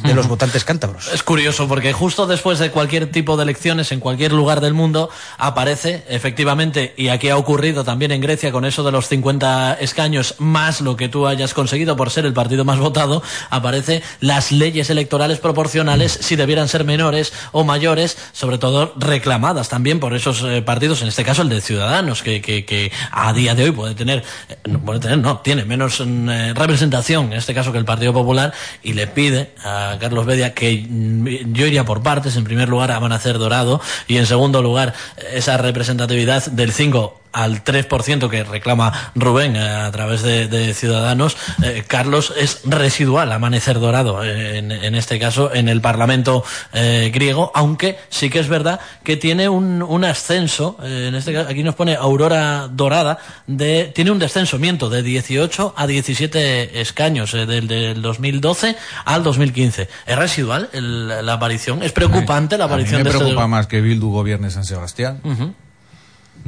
de 0.03 0.15
los 0.15 0.29
votantes 0.29 0.65
cántabros. 0.65 1.13
Es 1.13 1.23
curioso 1.23 1.69
porque 1.69 1.93
justo 1.93 2.27
después 2.27 2.59
de 2.59 2.71
cualquier 2.71 3.11
tipo 3.11 3.37
de 3.37 3.43
elecciones 3.43 3.93
en 3.93 4.01
cualquier 4.01 4.33
lugar 4.33 4.61
del 4.61 4.75
mundo 4.75 5.11
aparece 5.39 6.05
efectivamente, 6.09 6.95
y 6.97 7.09
aquí 7.09 7.29
ha 7.29 7.37
ocurrido 7.37 7.85
también 7.85 8.13
en 8.13 8.21
Grecia 8.21 8.53
con 8.53 8.65
eso 8.65 8.83
de 8.85 8.93
los 8.93 9.09
50 9.09 9.75
escaños 9.81 10.37
más 10.39 10.81
lo 10.81 10.97
que 10.97 11.09
tú 11.09 11.27
hayas 11.27 11.55
conseguido 11.55 11.97
por 11.97 12.11
ser 12.11 12.27
el 12.27 12.33
partido 12.33 12.65
más 12.65 12.79
votado, 12.79 13.23
aparece 13.51 14.03
las 14.21 14.53
leyes 14.53 14.91
electorales 14.91 15.39
proporcionales 15.39 16.19
si 16.21 16.37
debieran 16.37 16.69
ser 16.69 16.85
menores 16.85 17.33
o 17.53 17.65
mayores, 17.65 18.17
sobre 18.33 18.59
todo 18.59 18.93
reclamadas 18.97 19.69
también 19.69 20.01
por 20.01 20.15
esos 20.15 20.43
eh, 20.43 20.63
partidos, 20.63 21.03
en 21.03 21.09
este 21.09 21.25
caso 21.25 21.43
el 21.43 21.49
de 21.49 21.61
Ciudadanos, 21.61 22.23
que, 22.23 22.41
que, 22.41 22.65
que 22.65 22.93
a 23.11 23.33
día 23.33 23.55
de 23.55 23.65
hoy 23.65 23.71
puede 23.73 23.95
tener, 23.95 24.23
eh, 24.49 24.57
no 24.67 24.81
puede 24.81 25.01
tener, 25.01 25.19
no, 25.19 25.39
tiene 25.39 25.65
menos 25.65 26.01
mm, 26.05 26.29
eh, 26.29 26.55
representación, 26.55 27.33
en 27.33 27.39
este 27.39 27.55
caso 27.55 27.73
que 27.73 27.79
el 27.79 27.85
Partido 27.85 28.13
Popular, 28.13 28.53
y 28.83 28.93
le 28.93 29.07
pide 29.07 29.53
a 29.65 29.88
Carlos 29.99 30.27
Bedia 30.27 30.55
que 30.55 30.87
yo 30.89 31.67
iría 31.67 31.85
por 31.85 32.03
partes, 32.03 32.37
en 32.37 32.45
primer 32.45 32.69
lugar 32.69 32.91
Amanecer 32.91 33.39
Dorado. 33.39 33.81
Y 34.07 34.17
en 34.17 34.27
segundo 34.27 34.63
lugar 34.63 34.95
esa 35.33 35.57
representatividad 35.57 36.47
del 36.47 36.73
5 36.73 37.21
al 37.39 37.63
3% 37.63 38.29
que 38.29 38.43
reclama 38.45 39.13
Rubén 39.15 39.55
eh, 39.57 39.61
a 39.61 39.91
través 39.93 40.23
de, 40.23 40.49
de 40.49 40.75
Ciudadanos, 40.75 41.37
eh, 41.63 41.85
Carlos 41.87 42.33
es 42.37 42.63
residual, 42.65 43.31
amanecer 43.33 43.79
dorado, 43.79 44.25
eh, 44.25 44.59
en, 44.59 44.73
en, 44.73 44.95
este 44.95 45.19
caso 45.19 45.55
en 45.55 45.69
el 45.69 45.81
Parlamento 45.81 46.45
eh, 46.73 47.11
griego, 47.15 47.53
aunque 47.55 47.99
sí 48.09 48.29
que 48.29 48.41
es 48.41 48.49
verdad 48.49 48.81
que 49.05 49.17
tiene 49.17 49.49
un, 49.49 49.83
un 49.83 50.05
ascenso, 50.05 50.77
en 50.83 51.15
este 51.15 51.33
caso 51.33 51.49
aquí 51.49 51.63
nos 51.63 51.75
pone 51.75 51.95
Aurora 51.95 52.69
Dorada, 52.69 53.19
de, 53.47 53.93
tiene 53.95 54.11
un 54.11 54.19
descenso, 54.19 54.59
miento, 54.59 54.91
de 54.91 55.03
18 55.03 55.75
a 55.77 55.87
17 55.87 56.81
escaños, 56.81 57.33
del, 57.33 57.69
del 57.69 58.03
2012 58.03 58.77
al 59.05 59.23
2015. 59.23 59.89
¿Es 60.07 60.19
residual 60.19 60.69
el, 60.73 61.09
la 61.09 61.33
aparición? 61.35 61.83
¿Es 61.83 61.93
preocupante 61.93 62.59
la 62.59 62.65
aparición 62.65 62.97
a 62.97 62.99
mí 62.99 63.05
me 63.05 63.11
de 63.11 63.17
preocupa 63.17 63.43
este... 63.43 63.49
más 63.49 63.67
que 63.67 63.81
Bildu 63.81 64.11
gobierne 64.11 64.51
San 64.51 64.65
Sebastián. 64.65 65.21
Uh 65.25 65.31
-huh. 65.33 65.53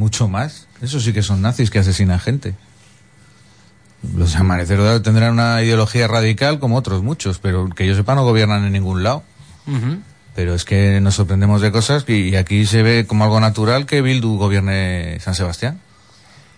Mucho 0.00 0.28
más. 0.28 0.66
Eso 0.80 0.98
sí 0.98 1.12
que 1.12 1.22
son 1.22 1.42
nazis 1.42 1.68
que 1.68 1.78
asesinan 1.78 2.18
gente. 2.18 2.54
Los 4.16 4.34
amaneceros 4.34 5.02
tendrán 5.02 5.34
una 5.34 5.62
ideología 5.62 6.08
radical 6.08 6.58
como 6.58 6.76
otros 6.76 7.02
muchos, 7.02 7.38
pero 7.38 7.68
que 7.68 7.86
yo 7.86 7.94
sepa 7.94 8.14
no 8.14 8.24
gobiernan 8.24 8.64
en 8.64 8.72
ningún 8.72 9.02
lado. 9.02 9.22
Uh 9.66 9.72
-huh. 9.72 9.98
Pero 10.34 10.54
es 10.54 10.64
que 10.64 11.02
nos 11.02 11.16
sorprendemos 11.16 11.60
de 11.60 11.70
cosas 11.70 12.06
y, 12.08 12.30
y 12.30 12.36
aquí 12.36 12.64
se 12.64 12.82
ve 12.82 13.04
como 13.06 13.24
algo 13.24 13.40
natural 13.40 13.84
que 13.84 14.00
Bildu 14.00 14.38
gobierne 14.38 15.18
San 15.20 15.34
Sebastián. 15.34 15.80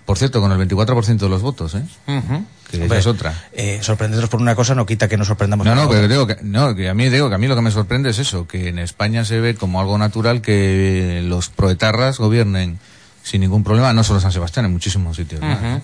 Por 0.06 0.18
cierto, 0.18 0.40
con 0.40 0.52
el 0.52 0.68
24% 0.68 1.16
de 1.16 1.28
los 1.28 1.42
votos, 1.42 1.74
¿eh? 1.74 1.82
Uh 2.06 2.12
-huh. 2.12 2.44
Que 2.70 2.80
Hombre, 2.80 2.98
es 3.00 3.06
otra. 3.08 3.34
Eh, 3.52 3.80
sorprendernos 3.82 4.30
por 4.30 4.40
una 4.40 4.54
cosa 4.54 4.76
no 4.76 4.86
quita 4.86 5.08
que 5.08 5.16
nos 5.16 5.26
sorprendamos 5.26 5.66
No, 5.66 5.74
no, 5.74 5.88
pero 5.88 6.06
digo 6.06 6.28
que, 6.28 6.36
no, 6.42 6.76
que 6.76 6.88
a 6.88 6.94
mí 6.94 7.08
digo 7.08 7.28
que 7.28 7.34
a 7.34 7.38
mí 7.38 7.48
lo 7.48 7.56
que 7.56 7.60
me 7.60 7.72
sorprende 7.72 8.10
es 8.10 8.20
eso, 8.20 8.46
que 8.46 8.68
en 8.68 8.78
España 8.78 9.24
se 9.24 9.40
ve 9.40 9.56
como 9.56 9.80
algo 9.80 9.98
natural 9.98 10.42
que 10.42 11.22
los 11.24 11.48
proetarras 11.48 12.18
gobiernen 12.18 12.78
sin 13.22 13.40
ningún 13.40 13.62
problema, 13.64 13.92
no 13.92 14.04
solo 14.04 14.20
San 14.20 14.32
Sebastián, 14.32 14.66
en 14.66 14.72
muchísimos 14.72 15.16
sitios. 15.16 15.40
Uh 15.40 15.44
-huh. 15.44 15.60
¿no? 15.60 15.80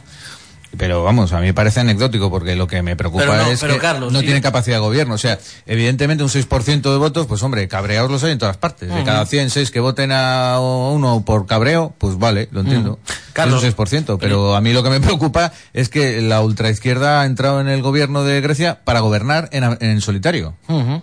Pero 0.76 1.02
vamos, 1.02 1.32
a 1.32 1.40
mí 1.40 1.46
me 1.46 1.54
parece 1.54 1.80
anecdótico 1.80 2.30
porque 2.30 2.54
lo 2.54 2.66
que 2.66 2.82
me 2.82 2.94
preocupa 2.94 3.24
pero 3.24 3.36
no, 3.36 3.50
es 3.50 3.58
pero 3.60 3.74
que 3.74 3.80
Carlos, 3.80 4.12
no 4.12 4.18
sí. 4.18 4.26
tienen 4.26 4.42
capacidad 4.42 4.76
de 4.76 4.80
gobierno. 4.80 5.14
O 5.14 5.18
sea, 5.18 5.38
evidentemente 5.64 6.22
un 6.22 6.28
6% 6.28 6.82
de 6.82 6.96
votos, 6.98 7.26
pues 7.26 7.42
hombre, 7.42 7.66
cabreados 7.68 8.10
los 8.10 8.22
hay 8.22 8.32
en 8.32 8.38
todas 8.38 8.58
partes. 8.58 8.90
Uh 8.90 8.92
-huh. 8.92 8.96
De 8.96 9.04
cada 9.04 9.24
100, 9.24 9.48
6 9.48 9.70
que 9.70 9.80
voten 9.80 10.12
a 10.12 10.58
uno 10.60 11.24
por 11.24 11.46
cabreo, 11.46 11.94
pues 11.96 12.18
vale, 12.18 12.48
lo 12.52 12.60
entiendo. 12.60 12.92
Uh 12.92 12.96
-huh. 12.96 13.32
Carlos, 13.32 13.62
es 13.64 13.74
un 13.78 13.86
6%. 13.86 14.18
Pero 14.20 14.54
a 14.56 14.60
mí 14.60 14.72
lo 14.74 14.82
que 14.82 14.90
me 14.90 15.00
preocupa 15.00 15.52
es 15.72 15.88
que 15.88 16.20
la 16.20 16.42
ultraizquierda 16.42 17.22
ha 17.22 17.24
entrado 17.24 17.60
en 17.62 17.68
el 17.68 17.80
gobierno 17.80 18.24
de 18.24 18.40
Grecia 18.42 18.80
para 18.84 19.00
gobernar 19.00 19.48
en, 19.52 19.78
en 19.80 20.00
solitario. 20.02 20.54
Uh 20.68 20.80
-huh. 20.80 21.02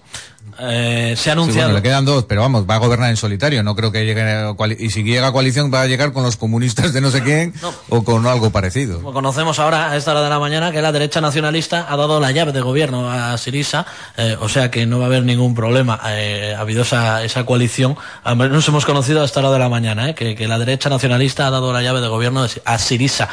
Eh, 0.60 1.16
se 1.18 1.30
ha 1.30 1.34
anunciado. 1.34 1.68
Sí, 1.68 1.72
bueno, 1.72 1.74
le 1.76 1.82
quedan 1.82 2.06
dos, 2.06 2.26
pero 2.26 2.42
vamos, 2.42 2.66
va 2.70 2.76
a 2.76 2.78
gobernar 2.78 3.10
en 3.10 3.18
solitario. 3.18 3.62
No 3.64 3.76
creo 3.76 3.92
que 3.92 4.06
llegue. 4.06 4.22
A 4.22 4.56
y 4.80 4.90
si 4.90 5.04
llega 5.04 5.28
a 5.28 5.32
coalición, 5.32 5.72
va 5.74 5.82
a 5.82 5.88
llegar 5.88 6.14
con 6.14 6.24
los 6.24 6.38
comunistas 6.38 6.94
de 6.94 7.02
no 7.02 7.12
sé 7.12 7.22
quién 7.24 7.54
no. 7.62 7.74
o 7.90 8.04
con 8.04 8.26
algo 8.26 8.52
parecido. 8.52 8.98
Como 8.98 9.14
conocemos 9.14 9.60
ahora, 9.60 9.92
a 9.92 9.98
esta 9.98 10.12
hora 10.12 10.22
de 10.22 10.30
la 10.30 10.40
mañana, 10.40 10.72
que 10.72 10.82
la 10.82 10.92
derecha 10.92 11.20
nacionalista 11.22 11.86
ha 11.90 11.98
dado 11.98 12.20
la 12.20 12.32
llave 12.32 12.52
de 12.52 12.62
gobierno 12.62 13.10
a 13.10 13.38
Sirisa, 13.38 13.86
eh, 14.18 14.38
o 14.40 14.48
sea 14.48 14.72
que 14.72 14.86
no 14.86 15.00
va 15.00 15.06
a 15.06 15.08
haber 15.08 15.24
ningún 15.24 15.56
problema. 15.56 16.00
Eh, 16.08 16.54
ha 16.58 16.62
habido 16.62 16.84
esa, 16.84 17.24
esa 17.24 17.46
coalición. 17.46 17.98
Nos 18.36 18.68
hemos 18.68 18.86
conocido 18.86 19.22
a 19.22 19.26
esta 19.26 19.42
hora 19.42 19.52
de 19.52 19.60
la 19.60 19.70
mañana, 19.70 20.10
eh, 20.10 20.16
que, 20.16 20.36
que, 20.36 20.48
la 20.48 20.58
derecha 20.58 20.90
nacionalista 20.90 21.48
ha 21.48 21.52
dado 21.52 21.74
la 21.74 21.82
llave 21.82 22.00
de 22.02 22.08
gobierno 22.08 22.48
a 22.66 22.78
Sirisa 22.78 23.28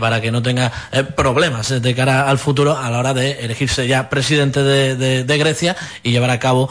para 0.00 0.20
que 0.20 0.30
no 0.32 0.42
tenga 0.42 0.72
problemas 1.14 1.68
de 1.68 1.94
cara 1.94 2.28
al 2.28 2.38
futuro 2.38 2.76
a 2.76 2.90
la 2.90 2.98
hora 2.98 3.14
de 3.14 3.44
elegirse 3.44 3.86
ya 3.86 4.08
presidente 4.08 4.62
de, 4.62 4.96
de, 4.96 5.24
de 5.24 5.38
Grecia 5.38 5.76
y 6.02 6.10
llevar 6.10 6.30
a 6.30 6.38
cabo 6.38 6.63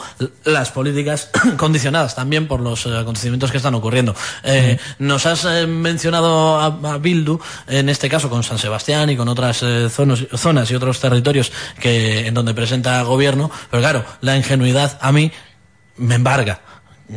las 0.44 0.70
políticas 0.70 1.30
condicionadas 1.56 2.14
también 2.14 2.46
por 2.46 2.60
los 2.60 2.86
eh, 2.86 2.96
acontecimientos 2.96 3.50
que 3.50 3.58
están 3.58 3.74
ocurriendo. 3.74 4.14
Eh, 4.42 4.78
mm. 4.98 5.06
Nos 5.06 5.26
has 5.26 5.44
eh, 5.44 5.66
mencionado 5.66 6.58
a, 6.58 6.66
a, 6.66 6.98
Bildu, 6.98 7.38
en 7.66 7.88
este 7.88 8.08
caso 8.08 8.30
con 8.30 8.42
San 8.42 8.58
Sebastián 8.58 9.10
y 9.10 9.16
con 9.16 9.28
otras 9.28 9.62
eh, 9.62 9.88
zonas, 9.90 10.24
zonas 10.34 10.70
y 10.70 10.74
otros 10.74 11.00
territorios 11.00 11.52
que 11.80 12.26
en 12.26 12.34
donde 12.34 12.54
presenta 12.54 13.02
gobierno, 13.02 13.50
pero 13.70 13.82
claro, 13.82 14.04
la 14.20 14.36
ingenuidad 14.36 14.98
a 15.00 15.12
mí 15.12 15.30
me 15.96 16.16
embarga. 16.16 16.60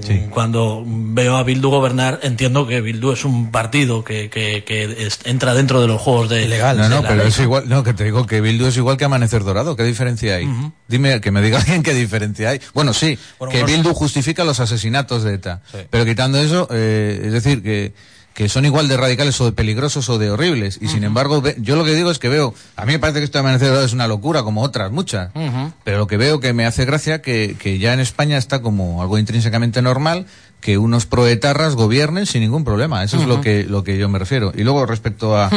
Sí. 0.01 0.25
Cuando 0.29 0.83
veo 0.85 1.37
a 1.37 1.43
Bildu 1.43 1.69
gobernar, 1.69 2.19
entiendo 2.23 2.67
que 2.67 2.81
Bildu 2.81 3.13
es 3.13 3.23
un 3.23 3.51
partido 3.51 4.03
que, 4.03 4.29
que, 4.29 4.63
que 4.65 5.07
es, 5.07 5.19
entra 5.23 5.53
dentro 5.53 5.79
de 5.81 5.87
los 5.87 6.01
juegos 6.01 6.29
de 6.29 6.45
legal. 6.47 6.77
No, 6.77 6.89
no, 6.89 7.01
pero 7.01 7.15
ley. 7.15 7.27
es 7.27 7.39
igual, 7.39 7.69
no, 7.69 7.83
que 7.83 7.93
te 7.93 8.03
digo 8.03 8.25
que 8.27 8.41
Bildu 8.41 8.67
es 8.67 8.75
igual 8.75 8.97
que 8.97 9.05
Amanecer 9.05 9.43
Dorado. 9.43 9.77
¿Qué 9.77 9.83
diferencia 9.83 10.35
hay? 10.35 10.45
Uh 10.45 10.49
-huh. 10.49 10.71
Dime, 10.87 11.21
que 11.21 11.31
me 11.31 11.41
diga 11.41 11.57
alguien 11.61 11.83
qué 11.83 11.93
diferencia 11.93 12.49
hay. 12.49 12.61
Bueno, 12.73 12.93
sí, 12.93 13.17
bueno, 13.39 13.53
que 13.53 13.63
Bildu 13.63 13.93
justifica 13.93 14.43
los 14.43 14.59
asesinatos 14.59 15.23
de 15.23 15.35
ETA. 15.35 15.61
Sí. 15.71 15.77
Pero 15.89 16.05
quitando 16.05 16.37
eso, 16.39 16.67
eh, 16.69 17.21
es 17.23 17.31
decir, 17.31 17.63
que 17.63 17.93
que 18.37 18.49
son 18.49 18.65
igual 18.65 18.87
de 18.87 18.97
radicales 18.97 19.41
o 19.41 19.45
de 19.45 19.51
peligrosos 19.51 20.09
o 20.09 20.19
de 20.19 20.29
horribles. 20.29 20.77
Y 20.79 20.85
uh 20.85 20.87
-huh. 20.87 20.93
sin 20.93 21.03
embargo, 21.03 21.41
yo 21.57 21.75
lo 21.75 21.83
que 21.83 21.95
digo 21.95 22.11
es 22.11 22.19
que 22.19 22.29
veo, 22.29 22.53
a 22.75 22.85
mí 22.85 22.91
me 22.91 22.99
parece 22.99 23.17
que 23.17 23.25
esto 23.25 23.39
de 23.39 23.39
Amanecer 23.39 23.73
es 23.83 23.93
una 23.93 24.07
locura, 24.07 24.43
como 24.43 24.61
otras, 24.61 24.91
muchas. 24.91 25.31
Uh 25.33 25.39
-huh. 25.39 25.73
Pero 25.83 25.97
lo 25.97 26.05
que 26.05 26.17
veo 26.17 26.39
que 26.39 26.53
me 26.53 26.67
hace 26.67 26.85
gracia 26.85 27.19
que, 27.19 27.55
que 27.57 27.79
ya 27.79 27.93
en 27.93 27.99
España 27.99 28.37
está 28.37 28.61
como 28.61 29.01
algo 29.01 29.17
intrínsecamente 29.17 29.81
normal 29.81 30.27
que 30.61 30.77
unos 30.77 31.07
proetarras 31.07 31.73
gobiernen 31.73 32.27
sin 32.27 32.41
ningún 32.41 32.63
problema. 32.63 33.03
Eso 33.03 33.17
uh 33.17 33.21
-huh. 33.21 33.23
es 33.23 33.27
lo 33.27 33.41
que, 33.41 33.63
lo 33.63 33.83
que 33.83 33.97
yo 33.97 34.07
me 34.07 34.19
refiero. 34.19 34.53
Y 34.55 34.61
luego 34.61 34.85
respecto 34.85 35.35
a, 35.35 35.47
a 35.47 35.49
sí, 35.49 35.55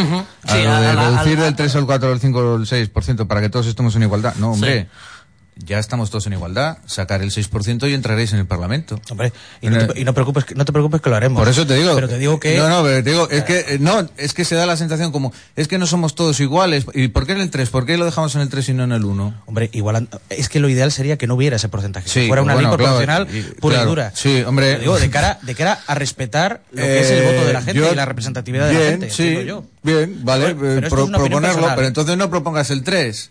lo 0.49 0.81
de 0.81 0.87
a 0.87 0.95
la, 0.95 1.11
reducir 1.11 1.39
del 1.39 1.55
3 1.55 1.77
al 1.77 1.85
4 1.85 2.13
al 2.13 2.19
5 2.19 2.41
al 2.41 2.65
6% 2.65 3.27
para 3.27 3.43
que 3.43 3.51
todos 3.51 3.67
estemos 3.67 3.95
en 3.95 4.05
igualdad. 4.05 4.37
No, 4.37 4.53
hombre. 4.53 4.85
Sí 4.85 4.89
ya 5.65 5.79
estamos 5.79 6.11
todos 6.11 6.27
en 6.27 6.33
igualdad, 6.33 6.79
sacar 6.87 7.23
el 7.23 7.31
6% 7.31 7.89
y 7.91 7.95
entraréis 7.95 8.33
en 8.33 8.39
el 8.39 8.47
Parlamento. 8.47 9.01
Hombre, 9.11 9.33
y 9.61 9.69
no, 9.69 9.87
te, 9.87 10.01
y 10.01 10.05
no, 10.05 10.15
preocupes, 10.15 10.45
no 10.55 10.65
te 10.65 10.73
preocupes 10.73 11.01
que 11.01 11.11
lo 11.11 11.17
haremos. 11.17 11.41
Por 11.41 11.49
eso 11.49 11.67
te 11.67 11.75
digo. 11.75 11.95
Pero 11.95 12.09
te 12.09 12.19
digo 12.19 12.41
que... 12.41 12.57
No, 12.57 12.69
no, 12.69 12.83
pero 12.83 13.03
te 13.03 13.11
digo, 13.11 13.29
es 13.31 13.45
que, 13.45 13.79
no, 13.81 14.09
es 14.17 14.35
que 14.35 14.45
se 14.45 14.55
da 14.55 14.67
la 14.67 14.77
sensación 14.77 15.13
como, 15.13 15.33
es 15.57 15.69
que 15.69 15.79
no 15.79 15.87
somos 15.87 16.15
todos 16.15 16.41
iguales. 16.41 16.87
¿Y 16.95 17.09
por 17.09 17.27
qué 17.27 17.33
en 17.33 17.41
el 17.41 17.51
3? 17.51 17.69
¿Por 17.71 17.87
qué 17.87 17.97
lo 17.97 18.05
dejamos 18.05 18.35
en 18.35 18.41
el 18.43 18.49
3 18.49 18.69
y 18.71 18.75
no 18.75 18.85
en 18.85 18.93
el 18.93 19.05
1? 19.05 19.43
Hombre, 19.47 19.71
igual, 19.73 20.09
es 20.29 20.49
que 20.49 20.61
lo 20.61 20.69
ideal 20.69 20.93
sería 20.93 21.17
que 21.19 21.27
no 21.27 21.35
hubiera 21.35 21.57
ese 21.57 21.69
porcentaje. 21.69 22.09
Sí, 22.09 22.21
que 22.21 22.27
fuera 22.29 22.43
una 22.43 22.55
bueno, 22.55 22.69
ley 22.69 22.77
proporcional 22.77 23.27
pura 23.61 23.77
claro, 23.77 23.83
y 23.83 23.89
dura. 23.91 24.13
Sí, 24.15 24.43
hombre. 24.43 24.79
Digo, 24.79 24.99
de 24.99 25.11
cara, 25.11 25.39
de 25.43 25.55
cara 25.55 25.81
a 25.87 25.95
respetar 25.95 26.63
lo 26.73 26.83
que 26.83 27.01
es 27.01 27.11
el 27.11 27.25
voto 27.25 27.47
de 27.47 27.53
la 27.53 27.63
gente 27.63 27.81
yo, 27.81 27.93
y 27.93 27.95
la 27.95 28.07
representatividad 28.07 28.71
bien, 28.71 28.81
de 28.81 28.85
la 28.85 28.91
gente. 28.91 29.11
Sí, 29.11 29.47
yo. 29.47 29.65
bien, 29.83 30.25
vale, 30.25 30.55
Pero, 30.55 30.59
pero 30.59 30.89
pro, 30.89 31.05
es 31.05 31.11
proponerlo, 31.11 31.69
pero 31.75 31.87
entonces 31.87 32.17
no 32.17 32.31
propongas 32.31 32.71
el 32.71 32.83
3 32.83 33.31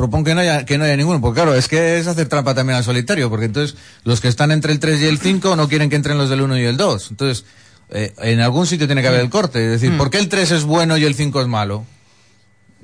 propon 0.00 0.24
que 0.24 0.34
no 0.34 0.40
haya 0.40 0.64
que 0.64 0.78
no 0.78 0.84
haya 0.84 0.96
ninguno, 0.96 1.20
porque 1.20 1.36
claro, 1.42 1.54
es 1.54 1.68
que 1.68 1.98
es 1.98 2.06
hacer 2.06 2.28
trampa 2.28 2.54
también 2.54 2.76
al 2.78 2.84
solitario, 2.84 3.28
porque 3.30 3.44
entonces 3.46 3.76
los 4.04 4.20
que 4.20 4.28
están 4.28 4.50
entre 4.50 4.72
el 4.72 4.80
3 4.80 5.00
y 5.02 5.06
el 5.06 5.18
5 5.18 5.56
no 5.56 5.68
quieren 5.68 5.90
que 5.90 5.96
entren 5.96 6.16
los 6.18 6.30
del 6.30 6.40
1 6.40 6.58
y 6.58 6.64
el 6.64 6.76
2. 6.76 7.10
Entonces, 7.10 7.44
eh, 7.90 8.12
en 8.18 8.40
algún 8.40 8.66
sitio 8.66 8.86
tiene 8.86 9.02
que 9.02 9.08
haber 9.08 9.20
el 9.20 9.30
corte, 9.30 9.64
es 9.64 9.70
decir, 9.72 9.90
Mm. 9.92 9.98
¿por 9.98 10.10
qué 10.10 10.18
el 10.18 10.28
3 10.28 10.50
es 10.52 10.64
bueno 10.64 10.96
y 10.96 11.04
el 11.04 11.14
5 11.14 11.40
es 11.42 11.46
malo? 11.48 11.84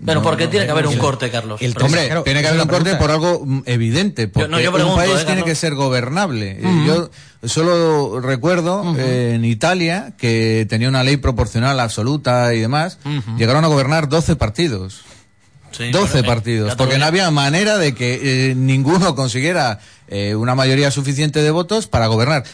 Pero 0.05 0.21
No, 0.21 0.23
¿por 0.23 0.37
qué 0.37 0.45
no, 0.45 0.51
tiene 0.51 0.67
que 0.67 0.73
haber 0.73 0.87
un 0.89 0.99
corte, 0.99 1.31
Carlos? 1.31 1.59
el-. 1.63 1.75
Hombre, 1.81 2.05
Claro, 2.05 2.23
tiene 2.23 2.43
que 2.43 2.49
haber 2.49 2.61
un 2.61 2.69
corte 2.69 2.91
pregunta. 2.97 2.99
por 2.99 3.11
algo 3.13 3.47
mm, 3.47 3.63
evidente, 3.65 4.29
porque 4.29 4.47
no, 4.51 4.61
yo 4.61 4.71
pregunto, 4.71 4.95
un 4.95 5.01
país 5.01 5.23
eh, 5.23 5.25
tiene 5.25 5.43
que 5.43 5.55
ser 5.55 5.75
gobernable. 5.75 6.59
Eh, 6.61 6.85
Yo 6.87 7.09
solo 7.49 8.21
recuerdo 8.21 8.95
eh, 8.99 9.33
en 9.37 9.47
Italia 9.47 10.13
que 10.19 10.67
tenía 10.69 10.91
una 10.91 11.03
ley 11.03 11.17
proporcional 11.17 11.81
absoluta 11.81 12.53
y 12.53 12.61
demás, 12.61 12.99
llegaron 13.39 13.65
a 13.65 13.69
gobernar 13.69 14.11
12 14.11 14.37
partidos. 14.37 15.01
Sí, 15.77 15.91
12 15.91 15.99
bueno, 15.99 16.19
eh, 16.19 16.23
partidos, 16.23 16.75
porque 16.77 16.97
no 16.97 17.05
había 17.05 17.31
manera 17.31 17.77
de 17.77 17.95
que 17.95 18.51
eh, 18.51 18.55
ninguno 18.55 19.15
consiguiera 19.15 19.79
eh, 20.09 20.35
una 20.35 20.55
mayoría 20.55 20.91
suficiente 20.91 21.43
de 21.43 21.51
votos 21.51 21.87
para 21.87 22.07
gobernar. 22.07 22.45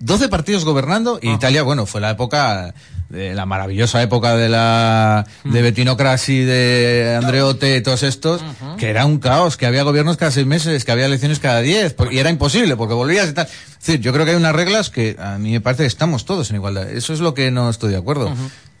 12 0.00 0.28
partidos 0.28 0.64
gobernando 0.64 1.20
y 1.22 1.30
Italia, 1.30 1.62
bueno, 1.62 1.86
fue 1.86 2.00
la 2.00 2.10
época, 2.10 2.74
de 3.08 3.34
la 3.34 3.46
maravillosa 3.46 4.02
época 4.02 4.36
de 4.36 4.48
la 4.48 5.24
de 5.44 5.62
Bettino 5.62 5.96
Craxi, 5.96 6.40
de 6.40 7.16
Andreotti, 7.16 7.80
todos 7.80 8.02
estos, 8.02 8.42
que 8.76 8.90
era 8.90 9.06
un 9.06 9.18
caos, 9.18 9.56
que 9.56 9.66
había 9.66 9.82
gobiernos 9.82 10.16
cada 10.16 10.30
seis 10.30 10.46
meses, 10.46 10.84
que 10.84 10.92
había 10.92 11.06
elecciones 11.06 11.38
cada 11.38 11.60
diez, 11.60 11.94
y 12.10 12.18
era 12.18 12.28
imposible, 12.28 12.76
porque 12.76 12.94
volvías 12.94 13.30
y 13.30 13.32
tal. 13.34 13.46
Es 13.46 13.78
decir, 13.86 14.00
yo 14.00 14.12
creo 14.12 14.24
que 14.24 14.32
hay 14.32 14.36
unas 14.36 14.54
reglas 14.54 14.90
que 14.90 15.16
a 15.18 15.38
mí 15.38 15.52
me 15.52 15.60
parece 15.60 15.84
que 15.84 15.88
estamos 15.88 16.24
todos 16.24 16.50
en 16.50 16.56
igualdad. 16.56 16.90
Eso 16.90 17.12
es 17.12 17.20
lo 17.20 17.34
que 17.34 17.50
no 17.50 17.70
estoy 17.70 17.92
de 17.92 17.98
acuerdo. 17.98 18.34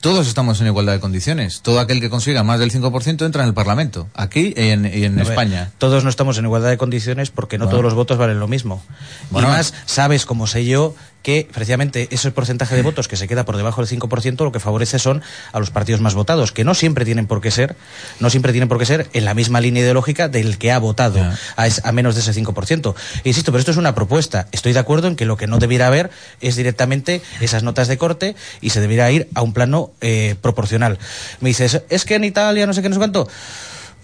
Todos 0.04 0.28
estamos 0.28 0.60
en 0.60 0.66
igualdad 0.66 0.92
de 0.92 1.00
condiciones. 1.00 1.62
Todo 1.62 1.80
aquel 1.80 1.98
que 1.98 2.10
consiga 2.10 2.42
más 2.42 2.60
del 2.60 2.70
5% 2.70 3.24
entra 3.24 3.42
en 3.42 3.48
el 3.48 3.54
Parlamento, 3.54 4.06
aquí 4.12 4.52
y 4.54 4.68
en, 4.68 4.84
y 4.84 5.04
en 5.04 5.14
A 5.14 5.22
ver, 5.22 5.30
España. 5.32 5.70
Todos 5.78 6.04
no 6.04 6.10
estamos 6.10 6.36
en 6.36 6.44
igualdad 6.44 6.68
de 6.68 6.76
condiciones 6.76 7.30
porque 7.30 7.56
no 7.56 7.64
Bueno. 7.64 7.70
todos 7.70 7.84
los 7.84 7.94
votos 7.94 8.18
valen 8.18 8.38
lo 8.38 8.46
mismo. 8.46 8.82
Bueno. 9.30 9.48
y 9.48 9.50
más, 9.52 9.72
sabes, 9.86 10.26
como 10.26 10.46
sé 10.46 10.66
yo, 10.66 10.94
que 11.24 11.48
precisamente 11.52 12.06
ese 12.12 12.30
porcentaje 12.30 12.76
de 12.76 12.82
votos 12.82 13.08
que 13.08 13.16
se 13.16 13.26
queda 13.26 13.44
por 13.44 13.56
debajo 13.56 13.84
del 13.84 13.88
5% 13.98 14.44
lo 14.44 14.52
que 14.52 14.60
favorece 14.60 14.98
son 15.00 15.22
a 15.52 15.58
los 15.58 15.70
partidos 15.70 16.00
más 16.00 16.14
votados, 16.14 16.52
que 16.52 16.62
no 16.64 16.74
siempre 16.74 17.04
tienen 17.04 17.26
por 17.26 17.40
qué 17.40 17.50
ser, 17.50 17.74
no 18.20 18.28
siempre 18.30 18.52
tienen 18.52 18.68
por 18.68 18.78
qué 18.78 18.84
ser 18.86 19.08
en 19.14 19.24
la 19.24 19.32
misma 19.34 19.60
línea 19.60 19.82
ideológica 19.82 20.28
del 20.28 20.58
que 20.58 20.70
ha 20.70 20.78
votado 20.78 21.16
Ya. 21.16 21.36
a, 21.56 21.66
es- 21.66 21.80
a 21.84 21.90
menos 21.92 22.14
de 22.14 22.20
ese 22.20 22.32
5%. 22.34 22.94
Insisto, 23.24 23.50
pero 23.50 23.58
esto 23.58 23.70
es 23.72 23.78
una 23.78 23.94
propuesta. 23.94 24.46
Estoy 24.52 24.74
de 24.74 24.78
acuerdo 24.78 25.08
en 25.08 25.16
que 25.16 25.24
lo 25.24 25.36
que 25.38 25.46
no 25.46 25.58
debiera 25.58 25.86
haber 25.86 26.10
es 26.42 26.56
directamente 26.56 27.22
esas 27.40 27.62
notas 27.62 27.88
de 27.88 27.96
corte 27.98 28.36
y 28.60 28.70
se 28.70 28.80
debiera 28.82 29.10
ir 29.10 29.28
a 29.34 29.40
un 29.42 29.54
plano 29.54 29.92
eh, 30.02 30.36
proporcional. 30.40 30.98
Me 31.40 31.48
dices, 31.48 31.80
es 31.88 32.04
que 32.04 32.16
en 32.16 32.24
Italia 32.24 32.66
no 32.66 32.74
sé 32.74 32.82
qué, 32.82 32.90
no 32.90 32.94
sé 32.96 32.98
cuánto. 32.98 33.26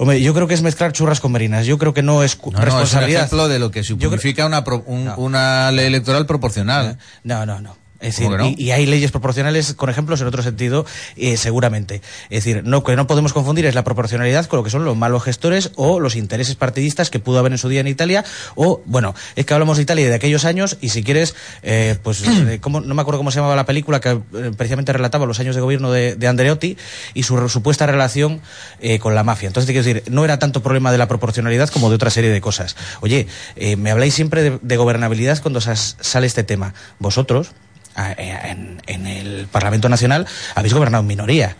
Hombre, 0.01 0.23
yo 0.23 0.33
creo 0.33 0.47
que 0.49 0.55
es 0.55 0.63
mezclar 0.63 0.93
churras 0.93 1.21
con 1.21 1.31
merinas. 1.31 1.67
Yo 1.67 1.77
creo 1.77 1.93
que 1.93 2.01
no 2.03 2.23
es 2.23 2.35
cu- 2.35 2.51
No, 2.53 2.57
no, 2.59 2.65
es 2.65 2.73
un 2.73 2.81
responsabilidad. 2.81 3.21
ejemplo 3.25 3.49
de 3.49 3.59
lo 3.59 3.71
que 3.71 3.81
creo- 3.83 3.99
significa 3.99 4.47
una, 4.47 4.65
pro- 4.65 4.83
un- 4.87 5.05
No. 5.05 5.15
una 5.19 5.71
ley 5.73 5.85
electoral 5.87 6.25
proporcional. 6.25 6.97
No, 7.23 7.45
no, 7.45 7.61
no. 7.61 7.77
Es 8.01 8.17
¿Cómo 8.17 8.31
decir, 8.37 8.39
no? 8.53 8.55
y, 8.59 8.65
y 8.65 8.71
hay 8.73 8.87
leyes 8.87 9.11
proporcionales 9.11 9.75
con 9.75 9.91
ejemplos 9.91 10.21
en 10.21 10.27
otro 10.27 10.43
sentido, 10.43 10.87
eh, 11.17 11.37
seguramente. 11.37 12.01
Es 12.31 12.45
decir, 12.45 12.63
no 12.65 12.83
que 12.83 12.97
no 12.97 13.07
podemos 13.07 13.33
confundir 13.33 13.67
es 13.67 13.75
la 13.75 13.85
proporcionalidad 13.85 14.47
con 14.47 14.57
lo 14.59 14.65
que 14.65 14.71
son 14.71 14.85
los 14.85 14.97
malos 14.97 15.23
gestores 15.23 15.73
o 15.77 16.01
los 16.01 16.17
intereses 16.17 16.55
partidistas 16.55 17.11
que 17.11 17.19
pudo 17.21 17.39
haber 17.39 17.53
en 17.53 17.59
su 17.59 17.69
día 17.69 17.81
en 17.81 17.89
Italia. 17.89 18.25
O, 18.55 18.81
bueno, 18.87 19.15
es 19.37 19.45
que 19.45 19.53
hablamos 19.55 19.77
de 19.77 19.83
Italia 19.83 20.07
y 20.07 20.09
de 20.09 20.15
aquellos 20.15 20.45
años, 20.47 20.79
y 20.81 20.89
si 20.89 21.03
quieres, 21.03 21.35
eh, 21.63 21.97
pues, 22.03 22.23
eh, 22.27 22.59
¿cómo- 22.61 22.81
no 22.81 22.95
me 22.95 23.03
acuerdo 23.03 23.19
cómo 23.19 23.31
se 23.31 23.37
llamaba 23.37 23.55
la 23.57 23.67
película 23.67 24.01
que 24.01 24.11
eh, 24.11 24.51
precisamente 24.57 24.93
relataba 24.93 25.27
los 25.27 25.39
años 25.41 25.55
de 25.55 25.61
gobierno 25.61 25.93
de, 25.93 26.17
de 26.17 26.27
Andreotti 26.29 26.77
y 27.15 27.23
su 27.25 27.49
supuesta 27.49 27.87
relación 27.87 28.41
eh, 28.81 28.99
con 28.99 29.15
la 29.15 29.25
mafia. 29.25 29.49
Entonces, 29.49 29.67
te 29.67 29.73
quiero 29.75 29.87
decir, 29.87 30.11
no 30.11 30.25
era 30.25 30.39
tanto 30.39 30.63
problema 30.63 30.91
de 30.91 30.99
la 30.99 31.07
proporcionalidad 31.09 31.69
como 31.69 31.91
de 31.91 31.97
otra 31.97 32.09
serie 32.11 32.31
de 32.31 32.41
cosas. 32.41 32.77
Oye, 33.03 33.27
eh, 33.57 33.77
me 33.77 33.91
habláis 33.91 34.15
siempre 34.15 34.43
de, 34.43 34.59
de 34.63 34.77
gobernabilidad 34.79 35.41
cuando 35.43 35.61
sale 35.61 36.27
este 36.27 36.45
tema. 36.45 36.73
Vosotros, 36.99 37.53
en, 37.97 38.83
en 38.87 39.07
el 39.07 39.47
Parlamento 39.51 39.89
Nacional 39.89 40.27
habéis 40.55 40.75
gobernado 40.75 41.03
en 41.03 41.07
minoría. 41.09 41.57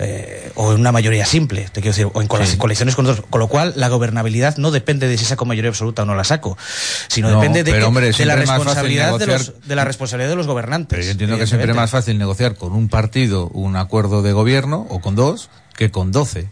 eh, 0.00 0.52
o 0.54 0.72
en 0.72 0.78
una 0.78 0.92
mayoría 0.92 1.26
simple, 1.26 1.62
te 1.72 1.80
quiero 1.80 1.88
decir, 1.88 2.06
o 2.12 2.22
en 2.22 2.28
Sí. 2.46 2.56
coaliciones 2.56 2.94
con 2.94 3.04
otros. 3.06 3.26
Con 3.28 3.40
lo 3.40 3.48
cual, 3.48 3.72
la 3.74 3.88
gobernabilidad 3.88 4.56
no 4.56 4.70
depende 4.70 5.08
de 5.08 5.18
si 5.18 5.24
saco 5.24 5.44
mayoría 5.44 5.70
absoluta 5.70 6.02
o 6.02 6.04
no 6.06 6.14
la 6.14 6.22
saco, 6.22 6.56
sino 7.08 7.30
No, 7.30 7.40
depende 7.40 7.64
de, 7.64 7.72
pero, 7.72 7.82
que- 7.82 7.88
hombre, 7.88 8.12
de 8.12 8.24
la 8.24 8.36
responsabilidad 8.36 9.18
de, 9.18 9.26
los, 9.26 9.54
de 9.66 9.74
la 9.74 9.84
responsabilidad 9.84 10.30
de 10.30 10.36
los 10.36 10.46
gobernantes. 10.46 10.90
Pero 10.90 11.02
yo 11.02 11.10
entiendo 11.10 11.36
que 11.36 11.48
siempre 11.48 11.70
es 11.72 11.76
más 11.76 11.90
fácil 11.90 12.16
negociar 12.16 12.54
con 12.54 12.74
un 12.74 12.88
partido 12.88 13.48
un 13.48 13.74
acuerdo 13.74 14.22
de 14.22 14.32
gobierno 14.32 14.86
o 14.88 15.00
con 15.00 15.16
dos 15.16 15.50
que 15.78 15.92
con 15.92 16.10
doce. 16.10 16.48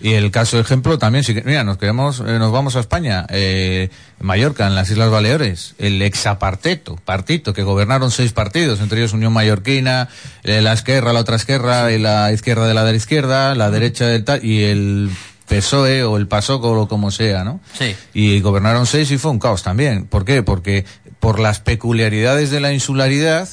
Y 0.00 0.12
el 0.12 0.30
caso 0.30 0.60
ejemplo 0.60 0.98
también, 0.98 1.24
si, 1.24 1.34
que- 1.34 1.42
mira, 1.42 1.64
nos 1.64 1.78
queremos, 1.78 2.20
eh, 2.20 2.38
nos 2.38 2.52
vamos 2.52 2.76
a 2.76 2.80
España, 2.80 3.26
eh, 3.28 3.90
Mallorca, 4.20 4.68
en 4.68 4.76
las 4.76 4.88
Islas 4.88 5.10
Baleares, 5.10 5.74
el 5.78 6.00
exaparteto, 6.00 6.94
partito, 7.04 7.52
que 7.52 7.64
gobernaron 7.64 8.12
seis 8.12 8.32
partidos, 8.32 8.78
entre 8.80 9.00
ellos 9.00 9.12
Unión 9.14 9.32
Mallorquina, 9.32 10.08
eh, 10.44 10.62
la 10.62 10.74
izquierda, 10.74 11.12
la 11.12 11.18
otra 11.18 11.34
izquierda, 11.34 11.90
y 11.90 11.98
la 11.98 12.30
izquierda 12.32 12.68
de 12.68 12.74
la 12.74 12.84
de 12.84 12.92
la 12.92 12.96
izquierda, 12.96 13.54
la 13.56 13.70
derecha 13.72 14.06
del 14.06 14.22
tal, 14.24 14.44
y 14.44 14.62
el 14.62 15.10
PSOE 15.48 16.04
o 16.04 16.16
el 16.16 16.28
PASOK 16.28 16.62
o 16.64 16.86
como 16.86 17.10
sea, 17.10 17.42
¿no? 17.42 17.58
Sí. 17.76 17.96
Y 18.14 18.40
gobernaron 18.40 18.86
seis 18.86 19.10
y 19.10 19.18
fue 19.18 19.32
un 19.32 19.40
caos 19.40 19.64
también. 19.64 20.04
¿Por 20.06 20.24
qué? 20.24 20.44
Porque 20.44 20.84
por 21.18 21.40
las 21.40 21.58
peculiaridades 21.58 22.50
de 22.52 22.60
la 22.60 22.72
insularidad, 22.72 23.48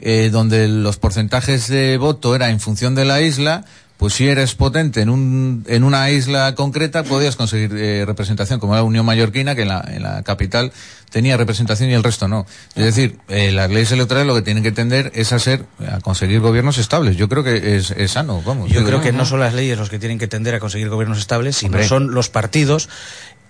eh, 0.00 0.30
donde 0.32 0.66
los 0.66 0.96
porcentajes 0.96 1.68
de 1.68 1.96
voto 1.96 2.34
era 2.34 2.50
en 2.50 2.58
función 2.58 2.96
de 2.96 3.04
la 3.04 3.20
isla, 3.20 3.64
pues 3.96 4.14
si 4.14 4.28
eres 4.28 4.54
potente 4.54 5.00
en, 5.00 5.08
un, 5.08 5.64
en 5.68 5.84
una 5.84 6.10
isla 6.10 6.54
concreta, 6.54 7.04
podías 7.04 7.36
conseguir 7.36 7.72
eh, 7.76 8.04
representación, 8.04 8.60
como 8.60 8.74
la 8.74 8.82
Unión 8.82 9.06
Mallorquina, 9.06 9.54
que 9.54 9.62
en 9.62 9.68
la, 9.68 9.84
en 9.88 10.02
la 10.02 10.22
capital 10.22 10.72
tenía 11.10 11.36
representación 11.36 11.90
y 11.90 11.94
el 11.94 12.02
resto 12.02 12.26
no. 12.26 12.44
Es 12.74 12.84
decir, 12.84 13.18
eh, 13.28 13.52
las 13.52 13.70
leyes 13.70 13.92
electorales 13.92 14.26
lo 14.26 14.34
que 14.34 14.42
tienen 14.42 14.64
que 14.64 14.72
tender 14.72 15.12
es 15.14 15.32
a 15.32 15.38
ser, 15.38 15.64
a 15.88 16.00
conseguir 16.00 16.40
gobiernos 16.40 16.76
estables. 16.78 17.16
Yo 17.16 17.28
creo 17.28 17.44
que 17.44 17.76
es, 17.76 17.92
es 17.92 18.10
sano, 18.10 18.42
vamos. 18.44 18.68
Yo 18.68 18.84
creo 18.84 19.00
que 19.00 19.12
no 19.12 19.24
son 19.24 19.38
las 19.38 19.54
leyes 19.54 19.78
los 19.78 19.90
que 19.90 20.00
tienen 20.00 20.18
que 20.18 20.26
tender 20.26 20.56
a 20.56 20.60
conseguir 20.60 20.88
gobiernos 20.88 21.18
estables, 21.18 21.56
sino 21.56 21.74
Hombre. 21.74 21.88
son 21.88 22.12
los 22.14 22.30
partidos 22.30 22.88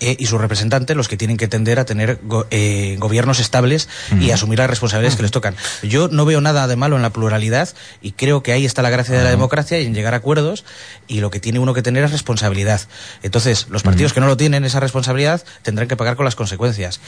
eh, 0.01 0.17
y 0.19 0.27
sus 0.27 0.41
representantes 0.41 0.97
los 0.97 1.09
que 1.09 1.17
tienen 1.17 1.37
que 1.37 1.47
tender 1.49 1.79
a 1.79 1.85
tener 1.85 2.19
go- 2.25 2.47
eh, 2.51 2.97
gobiernos 2.99 3.39
estables 3.41 3.89
y 4.21 4.31
asumir 4.33 4.59
las 4.59 4.69
responsabilidades 4.69 5.17
que 5.17 5.23
les 5.23 5.31
tocan. 5.31 5.55
Yo 5.83 6.09
no 6.09 6.25
veo 6.25 6.41
nada 6.41 6.67
de 6.67 6.77
malo 6.77 6.97
en 6.97 7.03
la 7.03 7.11
pluralidad 7.11 7.69
y 8.03 8.13
creo 8.13 8.43
que 8.43 8.53
ahí 8.53 8.65
está 8.65 8.83
la 8.83 8.91
gracia 8.91 9.17
de 9.17 9.23
la 9.25 9.31
democracia 9.31 9.81
y 9.81 9.87
en 9.87 9.95
llegar 9.95 10.15
a 10.15 10.19
acuerdos 10.19 10.65
y 11.07 11.21
lo 11.21 11.31
que 11.31 11.41
tiene 11.41 11.59
uno 11.61 11.75
que 11.75 11.83
tener 11.83 12.03
es 12.05 12.11
responsabilidad. 12.13 12.81
Entonces, 13.23 13.67
los 13.71 13.83
partidos 13.83 14.13
que 14.13 14.21
no 14.21 14.27
lo 14.27 14.37
tienen 14.37 14.65
esa 14.65 14.81
responsabilidad 14.81 15.43
tendrán 15.63 15.89
que 15.89 15.97
pagar 15.97 16.17
con 16.17 16.25
las 16.25 16.35
consecuencias. 16.35 17.01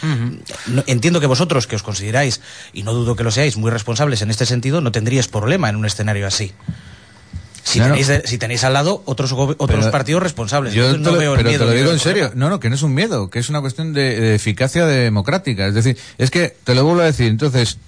No- 0.66 0.85
entiendo 0.87 1.20
que 1.20 1.27
vosotros, 1.27 1.66
que 1.66 1.77
os 1.77 1.83
consideráis, 1.83 2.40
y 2.72 2.83
no 2.85 2.92
dudo 2.92 3.16
que 3.16 3.25
lo 3.25 3.31
seáis, 3.31 3.57
muy 3.57 3.70
responsables 3.70 4.22
en 4.22 4.31
este 4.31 4.46
sentido, 4.46 4.81
no 4.81 4.92
tendríais 4.92 5.29
problema 5.29 5.68
en 5.68 5.77
un 5.77 5.87
escenario 5.87 6.27
así. 6.27 6.53
Si, 7.69 7.81
No, 7.81 7.87
no. 7.87 7.95
tenéis, 7.95 8.07
de- 8.07 8.23
si 8.27 8.39
tenéis 8.39 8.63
al 8.63 8.75
lado 8.75 9.03
otros, 9.07 9.33
otros 9.33 9.57
Pero- 9.67 9.91
partidos 9.91 10.23
responsables. 10.23 10.73
Yo 10.73 10.85
Entonces 10.85 11.13
no 11.13 11.19
veo 11.19 11.33
el 11.33 11.39
pero 11.39 11.49
miedo 11.49 11.65
te 11.65 11.71
lo 11.73 11.77
digo 11.77 11.89
en 11.89 11.95
el 11.95 12.01
serio. 12.01 12.31
No, 12.37 12.49
no, 12.49 12.61
que 12.61 12.69
no 12.69 12.77
es 12.77 12.83
un 12.83 12.95
miedo, 12.95 13.29
que 13.29 13.41
es 13.41 13.49
una 13.49 13.61
cuestión 13.61 13.93
de, 13.93 14.21
de 14.21 14.35
eficacia 14.37 14.87
democrática. 14.87 15.67
Es 15.67 15.75
decir, 15.75 15.99
es 16.17 16.31
que, 16.31 16.55
te 16.63 16.77
lo 16.77 16.85
vuelvo 16.85 17.01
a 17.03 17.07
decir, 17.07 17.27
entonces, 17.27 17.79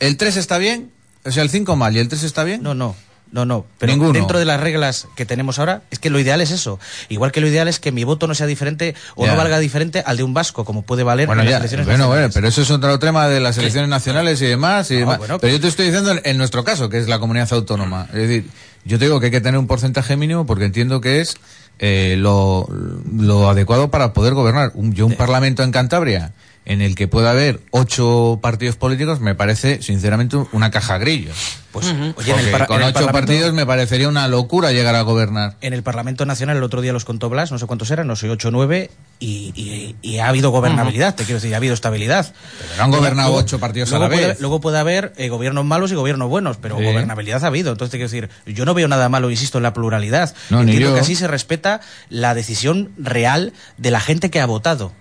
¿el 0.00 0.16
3 0.16 0.36
está 0.38 0.56
bien? 0.56 0.90
O 1.26 1.30
sea, 1.30 1.42
el 1.42 1.50
5 1.50 1.76
mal 1.76 1.94
y 1.94 1.98
el 1.98 2.08
3 2.08 2.22
está 2.22 2.44
bien. 2.44 2.62
No, 2.62 2.74
no. 2.74 2.96
No, 3.32 3.44
no, 3.44 3.66
pero 3.78 3.90
Ninguno. 3.92 4.12
dentro 4.12 4.38
de 4.38 4.44
las 4.44 4.60
reglas 4.60 5.08
que 5.16 5.26
tenemos 5.26 5.58
ahora, 5.58 5.82
es 5.90 5.98
que 5.98 6.08
lo 6.08 6.20
ideal 6.20 6.40
es 6.40 6.52
eso. 6.52 6.78
Igual 7.08 7.32
que 7.32 7.40
lo 7.40 7.48
ideal 7.48 7.66
es 7.66 7.80
que 7.80 7.90
mi 7.90 8.04
voto 8.04 8.28
no 8.28 8.34
sea 8.34 8.46
diferente 8.46 8.94
o 9.16 9.24
Ya. 9.26 9.32
no 9.32 9.36
valga 9.38 9.58
diferente 9.58 10.04
al 10.06 10.16
de 10.16 10.22
un 10.22 10.34
vasco, 10.34 10.64
como 10.64 10.82
puede 10.82 11.02
valer 11.02 11.26
Bueno, 11.26 11.42
en 11.42 11.50
las 11.50 11.58
elecciones 11.58 11.84
bueno, 11.86 12.06
bueno, 12.06 12.28
nacionales. 12.28 12.34
pero 12.34 12.46
eso 12.48 12.62
es 12.62 12.70
otro 12.70 12.96
tema 13.00 13.26
de 13.26 13.40
las 13.40 13.58
elecciones 13.58 13.90
nacionales 13.90 14.40
y 14.40 14.46
demás. 14.46 14.88
Y 14.92 14.94
No, 14.94 15.00
demás. 15.00 15.18
bueno, 15.18 15.38
pero 15.40 15.52
yo 15.52 15.60
te 15.60 15.66
estoy 15.66 15.86
diciendo 15.86 16.12
en, 16.12 16.20
en 16.22 16.38
nuestro 16.38 16.62
caso, 16.62 16.88
que 16.88 16.98
es 16.98 17.08
la 17.08 17.18
comunidad 17.18 17.52
autónoma. 17.52 18.06
Es 18.12 18.20
decir, 18.28 18.46
yo 18.84 18.98
te 18.98 19.06
digo 19.06 19.20
que 19.20 19.26
hay 19.26 19.32
que 19.32 19.40
tener 19.40 19.58
un 19.58 19.66
porcentaje 19.66 20.16
mínimo 20.16 20.46
porque 20.46 20.64
entiendo 20.64 21.00
que 21.00 21.20
es 21.20 21.36
eh, 21.78 22.16
lo, 22.18 22.68
lo 23.12 23.48
adecuado 23.48 23.90
para 23.90 24.12
poder 24.12 24.34
gobernar. 24.34 24.72
Un, 24.74 24.92
yo 24.92 25.06
un 25.06 25.14
parlamento 25.14 25.62
en 25.62 25.72
Cantabria 25.72 26.32
en 26.66 26.80
el 26.80 26.94
que 26.94 27.08
pueda 27.08 27.30
haber 27.30 27.60
ocho 27.70 28.38
partidos 28.42 28.76
políticos 28.76 29.20
me 29.20 29.34
parece, 29.34 29.82
sinceramente, 29.82 30.36
una 30.52 30.70
caja 30.70 30.98
grillo. 30.98 31.32
Pues, 31.72 31.86
oye, 32.16 32.32
en 32.32 32.38
el, 32.38 32.66
con 32.66 32.76
en 32.80 32.82
el 32.88 32.94
ocho 32.96 33.08
partidos 33.08 33.52
me 33.52 33.66
parecería 33.66 34.08
una 34.08 34.28
locura 34.28 34.70
llegar 34.70 34.94
a 34.94 35.02
gobernar. 35.02 35.56
En 35.60 35.72
el 35.74 35.82
Parlamento 35.82 36.24
Nacional 36.24 36.56
el 36.56 36.62
otro 36.62 36.80
día 36.82 36.92
los 36.92 37.04
contó 37.04 37.28
Blas, 37.28 37.50
no 37.50 37.58
sé 37.58 37.66
cuántos 37.66 37.90
eran, 37.90 38.06
no 38.06 38.14
sé, 38.14 38.30
ocho 38.30 38.48
o 38.48 38.50
nueve, 38.52 38.92
y, 39.18 39.52
y- 39.56 39.96
y 40.00 40.18
ha 40.20 40.28
habido 40.28 40.50
gobernabilidad, 40.50 41.16
te 41.16 41.24
quiero 41.24 41.40
decir, 41.40 41.52
ha 41.52 41.56
habido 41.56 41.74
estabilidad. 41.74 42.32
Pero 42.60 42.76
no 42.78 42.84
han 42.84 42.90
gobernado 42.92 43.32
ocho 43.34 43.58
partidos 43.58 43.88
a 43.92 43.98
luego 43.98 44.04
la 44.04 44.14
puede- 44.16 44.28
vez. 44.28 44.40
luego 44.40 44.60
puede 44.60 44.78
haber 44.78 45.12
eh, 45.16 45.28
gobiernos 45.30 45.64
malos 45.64 45.90
y 45.90 45.96
gobiernos 45.96 46.28
buenos, 46.28 46.58
pero 46.58 46.78
Sí. 46.78 46.84
gobernabilidad 46.84 47.42
ha 47.44 47.48
habido. 47.48 47.72
Entonces 47.72 47.90
te 47.90 47.98
quiero 47.98 48.08
decir, 48.10 48.54
yo 48.54 48.64
no 48.64 48.72
veo 48.74 48.86
nada 48.86 49.08
malo, 49.08 49.28
insisto, 49.30 49.58
en 49.58 49.64
la 49.64 49.74
pluralidad. 49.74 50.32
No, 50.50 50.58
ni 50.62 50.70
Entiendo 50.70 50.90
yo. 50.90 50.94
que 50.94 51.00
así 51.00 51.16
se 51.16 51.26
respeta 51.26 51.80
la 52.08 52.34
decisión 52.34 52.92
real 52.98 53.52
de 53.78 53.90
la 53.90 53.98
gente 54.00 54.30
que 54.30 54.40
ha 54.40 54.46
votado. 54.46 54.92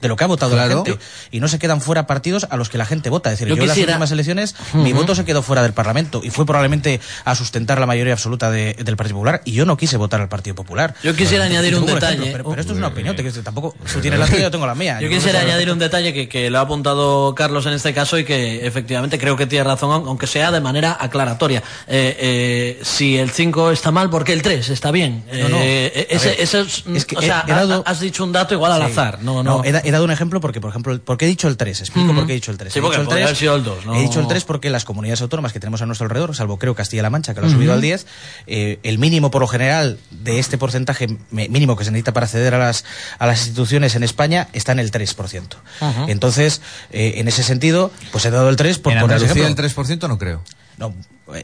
De 0.00 0.08
lo 0.08 0.16
que 0.16 0.24
ha 0.24 0.26
votado 0.26 0.52
Claro. 0.52 0.78
la 0.78 0.84
gente 0.84 0.98
y 1.30 1.40
no 1.40 1.48
se 1.48 1.58
quedan 1.58 1.80
fuera 1.80 2.06
partidos 2.06 2.46
a 2.50 2.56
los 2.56 2.68
que 2.68 2.78
la 2.78 2.84
gente 2.86 3.10
vota. 3.10 3.30
Es 3.32 3.38
decir, 3.38 3.48
Yo 3.48 3.56
yo, 3.56 3.62
en 3.62 3.68
las 3.68 3.76
últimas 3.78 4.10
elecciones 4.10 4.54
mi 4.74 4.92
voto 4.92 5.14
se 5.14 5.24
quedó 5.24 5.42
fuera 5.42 5.62
del 5.62 5.72
Parlamento 5.72 6.20
y 6.24 6.30
fue 6.30 6.46
probablemente 6.46 7.00
a 7.24 7.34
sustentar 7.34 7.80
la 7.80 7.86
mayoría 7.86 8.12
absoluta 8.12 8.50
de- 8.50 8.74
del 8.74 8.96
Partido 8.96 9.16
Popular 9.16 9.42
y 9.44 9.52
yo 9.52 9.64
no 9.66 9.76
quise 9.76 9.96
votar 9.96 10.20
al 10.20 10.28
Partido 10.28 10.54
Popular. 10.54 10.94
Yo 11.02 11.14
quisiera 11.16 11.44
añadir 11.44 11.74
un 11.76 11.86
detalle. 11.86 12.14
ejemplo, 12.14 12.32
pero, 12.32 12.48
pero 12.50 12.60
esto 12.60 12.72
es 12.72 12.78
una 12.78 12.88
opinión, 12.88 13.16
te- 13.16 13.28
tampoco 13.42 13.74
tú 13.92 14.00
tienes 14.00 14.18
la 14.20 14.26
tuya, 14.26 14.42
yo 14.42 14.50
tengo 14.50 14.66
la 14.66 14.74
mía. 14.74 14.94
Yo 15.00 15.08
creo 15.08 15.18
quisiera 15.18 15.40
que 15.40 15.46
añadir 15.46 15.70
un 15.70 15.78
detalle 15.78 16.12
que, 16.12 16.28
que 16.28 16.50
lo 16.50 16.58
ha 16.58 16.62
apuntado 16.62 17.34
Carlos 17.34 17.66
en 17.66 17.72
este 17.72 17.92
caso 17.94 18.18
y 18.18 18.24
que 18.24 18.66
efectivamente 18.66 19.18
creo 19.18 19.36
que 19.36 19.46
tiene 19.46 19.64
razón, 19.64 19.90
aun- 19.90 20.06
aunque 20.08 20.26
sea 20.26 20.50
de 20.50 20.60
manera 20.60 20.96
aclaratoria. 20.98 21.62
Eh, 21.86 22.16
eh, 22.20 22.80
si 22.82 23.16
el 23.18 23.30
5 23.30 23.70
está 23.70 23.90
mal, 23.90 24.10
¿por 24.10 24.24
qué 24.24 24.32
el 24.32 24.42
3 24.42 24.68
está 24.68 24.90
bien? 24.90 25.24
No, 25.32 25.48
no. 25.48 25.58
Eh, 25.60 26.06
ese, 26.10 26.40
es, 26.42 26.54
es 26.54 27.04
que 27.04 27.16
o 27.16 27.22
sea, 27.22 27.44
he 27.46 27.50
dado- 27.50 27.82
ha- 27.86 27.90
has 27.90 28.00
dicho 28.00 28.24
un 28.24 28.32
dato 28.32 28.54
igual 28.54 28.72
al 28.72 28.84
Sí. 28.86 28.92
azar. 28.92 29.18
No, 29.22 29.42
no. 29.42 29.62
he, 29.64 29.87
he 29.88 29.92
dado 29.92 30.04
un 30.04 30.10
ejemplo 30.10 30.40
porque, 30.40 30.60
por 30.60 30.70
ejemplo, 30.70 30.98
¿por 31.00 31.18
qué 31.18 31.24
he 31.24 31.28
dicho 31.28 31.48
el 31.48 31.56
3? 31.56 31.80
Explico 31.80 32.08
Ujú. 32.08 32.16
por 32.16 32.26
qué 32.26 32.32
he 32.32 32.34
dicho 32.34 32.50
el 32.50 32.58
3. 32.58 32.72
Sí, 32.72 32.78
he 32.78 32.82
porque 32.82 32.96
dicho 32.96 33.02
el 33.02 33.06
podría 33.06 33.26
3, 33.26 33.28
haber 33.28 33.36
sido 33.36 33.56
el 33.56 33.64
dos, 33.64 33.86
¿no? 33.86 33.94
He 33.94 34.02
dicho 34.02 34.20
el 34.20 34.28
3 34.28 34.44
porque 34.44 34.70
las 34.70 34.84
comunidades 34.84 35.20
autónomas 35.22 35.52
que 35.52 35.60
tenemos 35.60 35.82
a 35.82 35.86
nuestro 35.86 36.04
alrededor, 36.04 36.34
salvo 36.34 36.58
creo 36.58 36.74
Castilla-La 36.74 37.10
Mancha, 37.10 37.34
que 37.34 37.40
lo 37.40 37.46
ha 37.46 37.50
subido 37.50 37.72
al 37.72 37.80
10, 37.80 38.06
eh, 38.46 38.78
el 38.82 38.98
mínimo 38.98 39.30
por 39.30 39.40
lo 39.42 39.48
general 39.48 39.98
de 40.10 40.38
este 40.38 40.58
porcentaje 40.58 41.08
mínimo 41.30 41.76
que 41.76 41.84
se 41.84 41.90
necesita 41.90 42.12
para 42.12 42.26
acceder 42.26 42.54
a 42.54 42.58
las, 42.58 42.84
a 43.18 43.26
las 43.26 43.40
instituciones 43.40 43.94
en 43.94 44.02
España 44.02 44.48
está 44.52 44.72
en 44.72 44.78
el 44.80 44.90
3%. 44.90 45.42
Ajá. 45.80 46.04
Entonces, 46.08 46.60
eh, 46.90 47.14
en 47.16 47.28
ese 47.28 47.42
sentido, 47.42 47.90
pues 48.12 48.24
he 48.26 48.30
dado 48.30 48.48
el 48.48 48.56
3 48.56 48.78
por 48.78 48.92
en 48.92 49.00
poner 49.00 49.14
Andalucía 49.16 49.46
el 49.46 49.52
ejemplo. 49.52 49.84
3% 49.84 50.08
no 50.08 50.18
creo. 50.18 50.42
No, 50.76 50.94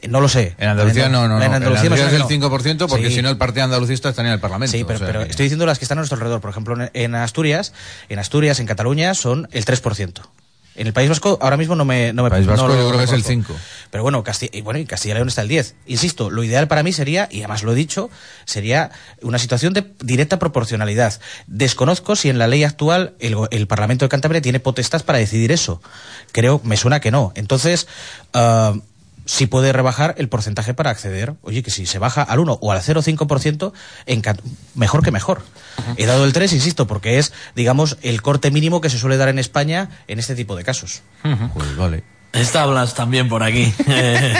no 0.09 0.21
lo 0.21 0.27
sé. 0.29 0.55
En 0.57 0.69
Andalucía 0.69 1.09
no, 1.09 1.27
no, 1.27 1.37
no. 1.37 1.37
En 1.37 1.43
En 1.43 1.53
Andalucía, 1.53 1.93
es 1.93 2.01
el 2.13 2.27
que 2.27 2.39
no. 2.39 2.49
5% 2.49 2.87
porque 2.87 3.09
Sí. 3.09 3.15
si 3.15 3.21
no 3.21 3.29
el 3.29 3.37
partido 3.37 3.63
andalucista 3.65 4.09
estaría 4.09 4.29
en 4.29 4.33
el 4.35 4.39
Parlamento. 4.39 4.75
Sí, 4.77 4.83
pero, 4.83 4.95
o 4.95 4.99
sea 4.99 5.07
pero 5.07 5.23
que- 5.23 5.29
estoy 5.31 5.43
diciendo 5.45 5.65
las 5.65 5.79
que 5.79 5.85
están 5.85 5.97
a 5.97 6.01
nuestro 6.01 6.15
alrededor. 6.15 6.41
Por 6.41 6.49
ejemplo, 6.49 6.75
en, 6.93 7.15
Asturias, 7.15 7.73
en 8.09 8.19
Asturias, 8.19 8.59
en 8.59 8.65
Cataluña, 8.67 9.13
son 9.13 9.47
el 9.51 9.63
3%. 9.65 10.21
En 10.77 10.87
el 10.87 10.91
País 10.93 11.07
Vasco 11.07 11.37
ahora 11.41 11.55
mismo 11.55 11.75
no 11.75 11.85
me... 11.85 12.11
No 12.11 12.23
me 12.23 12.29
País 12.29 12.45
Vasco 12.45 12.67
no 12.67 12.75
yo 12.75 12.89
creo 12.89 12.97
que 12.97 13.05
es 13.05 13.11
el 13.13 13.23
reconozco. 13.23 13.53
5. 13.53 13.59
Pero 13.91 14.03
bueno, 14.03 14.21
Castilla, 14.25 14.51
y 14.57 14.59
bueno, 14.61 14.77
y 14.79 14.85
Castilla 14.85 15.13
y 15.13 15.15
León 15.15 15.29
está 15.29 15.41
el 15.41 15.47
10. 15.47 15.75
Insisto, 15.85 16.29
lo 16.29 16.43
ideal 16.43 16.67
para 16.67 16.83
mí 16.83 16.91
sería, 16.91 17.29
y 17.31 17.37
además 17.39 17.63
lo 17.63 17.71
he 17.71 17.75
dicho, 17.75 18.09
sería 18.43 18.91
una 19.21 19.39
situación 19.39 19.71
de 19.71 19.85
directa 20.01 20.37
proporcionalidad. 20.37 21.17
Desconozco 21.47 22.17
si 22.17 22.27
en 22.29 22.39
la 22.39 22.47
ley 22.47 22.65
actual 22.65 23.13
el 23.19 23.67
Parlamento 23.67 24.03
de 24.03 24.09
Cantabria 24.09 24.41
tiene 24.41 24.59
potestad 24.59 25.05
para 25.05 25.17
decidir 25.17 25.53
eso. 25.53 25.81
Creo, 26.33 26.59
me 26.65 26.75
suena 26.75 26.99
que 26.99 27.09
no. 27.09 27.31
Entonces, 27.35 27.87
ah, 28.33 28.73
si 29.25 29.47
puede 29.47 29.73
rebajar 29.73 30.15
el 30.17 30.29
porcentaje 30.29 30.73
para 30.73 30.91
acceder. 30.91 31.33
Oye, 31.41 31.63
que 31.63 31.71
si 31.71 31.85
se 31.85 31.99
baja 31.99 32.21
al 32.21 32.39
1 32.39 32.59
o 32.61 32.71
al 32.71 32.81
0,5%, 32.81 33.73
encan- 34.07 34.39
mejor 34.75 35.03
que 35.03 35.11
mejor. 35.11 35.41
He 35.97 36.05
dado 36.05 36.25
el 36.25 36.33
3, 36.33 36.53
insisto, 36.53 36.87
porque 36.87 37.17
es, 37.19 37.33
digamos, 37.55 37.97
el 38.01 38.21
corte 38.21 38.51
mínimo 38.51 38.81
que 38.81 38.89
se 38.89 38.97
suele 38.99 39.17
dar 39.17 39.29
en 39.29 39.39
España 39.39 39.89
en 40.07 40.19
este 40.19 40.35
tipo 40.35 40.55
de 40.55 40.63
casos. 40.63 41.01
Pues 41.53 41.75
vale. 41.75 42.03
Establas 42.35 42.93
también 42.93 43.27
por 43.29 43.43
aquí, 43.43 43.73
eh, 43.87 44.33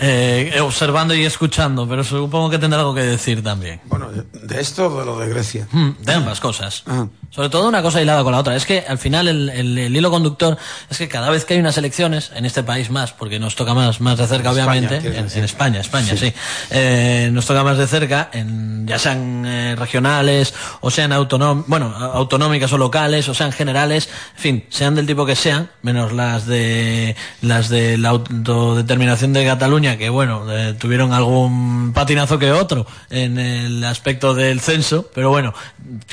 eh, 0.00 0.60
observando 0.60 1.14
y 1.14 1.24
escuchando, 1.24 1.88
pero 1.88 2.04
supongo 2.04 2.50
que 2.50 2.58
tendrá 2.58 2.80
algo 2.80 2.94
que 2.94 3.02
decir 3.02 3.42
también. 3.42 3.80
Bueno, 3.86 4.08
de 4.10 4.60
esto 4.60 4.86
o 4.86 5.00
de 5.00 5.04
lo 5.06 5.18
de 5.18 5.28
Grecia. 5.28 5.66
Mm, 5.72 5.90
De 6.00 6.12
ambas 6.12 6.40
cosas. 6.40 6.82
Ah. 6.86 7.06
Sobre 7.30 7.50
todo 7.50 7.68
una 7.68 7.82
cosa 7.82 8.00
hilada 8.00 8.22
con 8.22 8.32
la 8.32 8.38
otra. 8.38 8.56
Es 8.56 8.64
que 8.64 8.84
al 8.88 8.96
final 8.98 9.28
el, 9.28 9.48
el- 9.50 9.78
el 9.78 9.94
hilo 9.96 10.10
conductor 10.10 10.56
es 10.88 10.96
que 10.96 11.08
cada 11.08 11.28
vez 11.30 11.44
que 11.44 11.54
hay 11.54 11.60
unas 11.60 11.76
elecciones, 11.76 12.30
en 12.34 12.46
este 12.46 12.62
país 12.62 12.90
más, 12.90 13.12
porque 13.12 13.38
nos 13.38 13.54
toca 13.54 13.74
más, 13.74 14.00
más 14.00 14.16
de 14.18 14.26
cerca, 14.26 14.50
España, 14.50 14.70
obviamente, 14.88 15.08
en, 15.18 15.28
en 15.30 15.44
España, 15.44 15.80
España, 15.80 16.12
sí, 16.16 16.28
Sí. 16.28 16.32
Eh, 16.70 17.28
nos 17.32 17.44
toca 17.46 17.62
más 17.64 17.76
de 17.76 17.86
cerca, 17.86 18.30
en, 18.32 18.86
ya 18.86 18.98
sean 18.98 19.44
eh, 19.46 19.76
regionales, 19.76 20.54
o 20.80 20.90
sean 20.90 21.12
autonóm 21.12 21.64
bueno, 21.66 21.94
autonómicas 21.94 22.72
o 22.72 22.78
locales, 22.78 23.28
o 23.28 23.34
sean 23.34 23.52
generales, 23.52 24.08
en 24.36 24.40
fin, 24.42 24.64
sean 24.70 24.94
del 24.94 25.06
tipo 25.06 25.26
que 25.26 25.36
sean, 25.36 25.70
menos 25.82 26.12
las 26.12 26.46
de 26.46 27.07
las 27.42 27.68
de 27.68 27.98
la 27.98 28.10
autodeterminación 28.10 29.32
de 29.32 29.44
Cataluña, 29.44 29.96
que 29.96 30.08
bueno, 30.08 30.44
eh, 30.50 30.74
tuvieron 30.78 31.12
algún 31.12 31.92
patinazo 31.94 32.38
que 32.38 32.52
otro 32.52 32.86
en 33.10 33.38
el 33.38 33.84
aspecto 33.84 34.34
del 34.34 34.60
censo, 34.60 35.10
pero 35.14 35.30
bueno, 35.30 35.54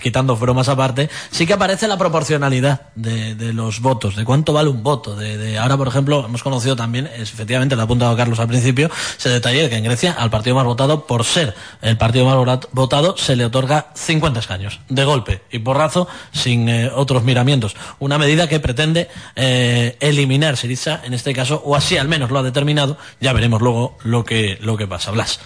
quitando 0.02 0.36
bromas 0.36 0.70
aparte, 0.70 1.10
sí 1.32 1.46
que 1.46 1.54
aparece 1.54 1.88
la 1.88 1.98
proporcionalidad 1.98 2.82
de, 2.96 3.54
los 3.54 3.80
votos, 3.82 4.16
de 4.16 4.26
cuánto 4.26 4.54
vale 4.54 4.70
un 4.70 4.84
voto. 4.84 5.16
De, 5.16 5.58
ahora, 5.58 5.78
por 5.78 5.88
ejemplo, 5.88 6.26
hemos 6.26 6.44
conocido 6.44 6.76
también, 6.76 7.10
efectivamente, 7.18 7.76
lo 7.76 7.82
ha 7.82 7.86
apuntado 7.86 8.16
Carlos 8.16 8.40
al 8.40 8.48
principio, 8.48 8.90
ese 9.18 9.30
detalle 9.30 9.64
de 9.64 9.70
que 9.70 9.78
en 9.78 9.84
Grecia 9.84 10.14
al 10.14 10.30
partido 10.30 10.56
más 10.56 10.66
votado, 10.66 11.06
por 11.06 11.24
ser 11.24 11.56
el 11.82 11.98
partido 11.98 12.26
más 12.26 12.60
votado, 12.72 13.18
se 13.18 13.36
le 13.36 13.46
otorga 13.46 13.88
50 13.94 14.40
escaños, 14.40 14.80
de 14.90 15.06
golpe 15.06 15.42
y 15.52 15.60
porrazo, 15.60 16.08
sin 16.32 16.70
eh, 16.70 16.90
otros 16.94 17.24
miramientos. 17.24 17.76
Una 18.00 18.18
medida 18.18 18.48
que 18.48 18.60
pretende 18.60 19.10
eh, 19.36 19.98
eliminar 20.00 20.58
En 21.04 21.14
este 21.14 21.34
caso, 21.34 21.62
o 21.64 21.76
así 21.76 21.98
al 21.98 22.08
menos 22.08 22.32
lo 22.32 22.40
ha 22.40 22.44
determinado. 22.44 22.98
Ya 23.20 23.34
veremos 23.34 23.62
luego 23.62 23.98
lo 24.04 24.24
que, 24.26 24.58
lo 24.62 24.78
que 24.78 24.88
pasa. 24.88 25.12
Blas. 25.12 25.40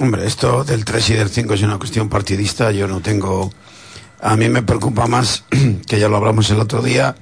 Hombre, 0.00 0.26
esto 0.26 0.64
del 0.64 0.84
3 0.84 1.10
y 1.10 1.14
del 1.14 1.28
5 1.28 1.54
es 1.54 1.62
una 1.62 1.78
cuestión 1.78 2.08
partidista. 2.08 2.72
Yo 2.72 2.88
no 2.88 3.00
tengo. 3.00 3.52
A 4.20 4.36
mí 4.36 4.48
me 4.48 4.62
preocupa 4.62 5.06
más, 5.06 5.44
que 5.86 5.98
ya 5.98 6.08
lo 6.08 6.16
hablamos 6.16 6.50
el 6.50 6.58
otro 6.58 6.82
día, 6.82 7.14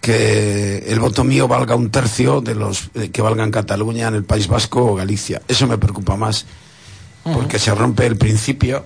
que 0.00 0.84
el 0.88 0.98
voto 0.98 1.24
mío 1.24 1.46
valga 1.46 1.76
un 1.76 1.90
tercio 1.90 2.40
de 2.40 2.54
los 2.54 2.90
eh, 2.94 3.10
que 3.10 3.22
valga 3.22 3.44
en 3.44 3.50
Cataluña, 3.50 4.08
en 4.08 4.14
el 4.14 4.24
País 4.24 4.48
Vasco 4.48 4.84
o 4.84 4.94
Galicia. 4.94 5.40
Eso 5.46 5.66
me 5.66 5.78
preocupa 5.78 6.16
más, 6.16 6.46
porque 7.22 7.58
se 7.58 7.74
rompe 7.74 8.06
el 8.06 8.16
principio 8.16 8.84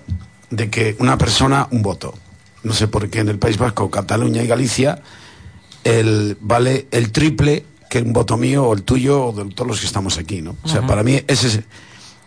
de 0.50 0.70
que 0.70 0.96
una 0.98 1.16
persona, 1.16 1.68
un 1.70 1.82
voto. 1.82 2.14
No 2.62 2.72
sé 2.72 2.88
por 2.88 3.08
qué 3.10 3.20
en 3.20 3.28
el 3.28 3.38
País 3.38 3.58
Vasco, 3.58 3.90
Cataluña 3.90 4.42
y 4.42 4.46
Galicia, 4.46 5.02
el, 5.84 6.36
vale 6.40 6.88
el 6.90 7.12
triple 7.12 7.64
que 7.88 8.00
un 8.00 8.12
voto 8.12 8.36
mío 8.36 8.64
o 8.64 8.74
el 8.74 8.82
tuyo 8.82 9.26
o 9.26 9.32
de 9.32 9.48
todos 9.54 9.68
los 9.68 9.80
que 9.80 9.86
estamos 9.86 10.18
aquí, 10.18 10.42
¿no? 10.42 10.56
O 10.62 10.68
sea, 10.68 10.86
para 10.86 11.02
mí 11.02 11.22
ese 11.28 11.46
es, 11.46 11.60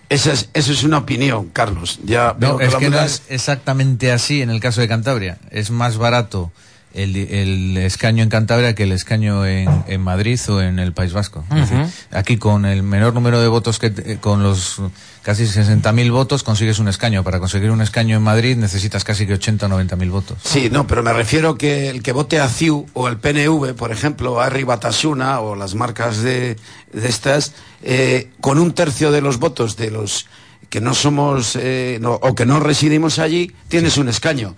esa 0.09 0.31
es, 0.31 0.49
eso 0.53 0.71
es 0.71 0.83
una 0.83 0.99
opinión, 0.99 1.49
Carlos. 1.49 1.99
Ya 2.05 2.33
veo 2.33 2.53
No, 2.53 2.59
es 2.61 2.75
que 2.75 2.89
no 2.89 2.99
es 2.99 3.23
exactamente 3.27 4.11
así 4.11 4.41
en 4.41 4.49
el 4.49 4.59
caso 4.61 4.79
de 4.79 4.87
Cantabria. 4.87 5.39
Es 5.51 5.69
más 5.69 5.97
barato 5.97 6.51
el, 6.97 7.13
di- 7.13 7.27
el 7.29 7.77
escaño 7.77 8.23
en 8.23 8.29
Cantabria 8.29 8.75
que 8.75 8.83
el 8.83 8.91
escaño 8.91 9.45
en, 9.45 9.69
en 9.87 10.01
Madrid 10.01 10.39
o 10.49 10.61
en 10.61 10.79
el 10.79 10.93
País 10.93 11.13
Vasco. 11.13 11.45
Es 11.55 11.69
Ujú. 11.71 11.77
decir, 11.77 11.93
aquí 12.11 12.37
con 12.37 12.65
el 12.65 12.83
menor 12.83 13.13
número 13.13 13.39
de 13.41 13.47
votos 13.47 13.79
que 13.79 13.89
te- 13.91 14.17
con 14.17 14.43
los 14.43 14.81
casi 15.21 15.43
60.000 15.43 16.11
votos 16.11 16.43
consigues 16.43 16.79
un 16.79 16.87
escaño. 16.87 17.23
Para 17.23 17.39
conseguir 17.39 17.71
un 17.71 17.81
escaño 17.81 18.17
en 18.17 18.23
Madrid 18.23 18.55
necesitas 18.57 19.03
casi 19.03 19.25
que 19.27 19.33
80 19.33 19.65
o 19.65 19.69
90.000 19.69 20.09
votos. 20.09 20.37
Sí, 20.43 20.69
no, 20.71 20.87
pero 20.87 21.03
me 21.03 21.13
refiero 21.13 21.57
que 21.57 21.89
el 21.89 22.01
que 22.01 22.11
vote 22.13 22.39
a 22.39 22.47
CIU 22.49 22.85
o 22.93 23.07
el 23.07 23.17
PNV, 23.17 23.73
por 23.75 23.91
ejemplo, 23.91 24.41
a 24.41 24.49
Batasuna 24.49 25.39
o 25.41 25.55
las 25.55 25.75
marcas 25.75 26.21
de, 26.21 26.55
de 26.93 27.07
estas, 27.07 27.53
eh, 27.83 28.29
con 28.41 28.57
un 28.59 28.73
tercio 28.73 29.11
de 29.11 29.21
los 29.21 29.37
votos 29.39 29.77
de 29.77 29.91
los 29.91 30.27
que 30.69 30.81
no 30.81 30.93
somos 30.93 31.55
eh, 31.59 31.97
no- 32.01 32.13
o 32.15 32.33
que 32.35 32.45
no 32.45 32.59
residimos 32.59 33.19
allí, 33.19 33.51
tienes 33.69 33.97
un 33.97 34.09
escaño. 34.09 34.55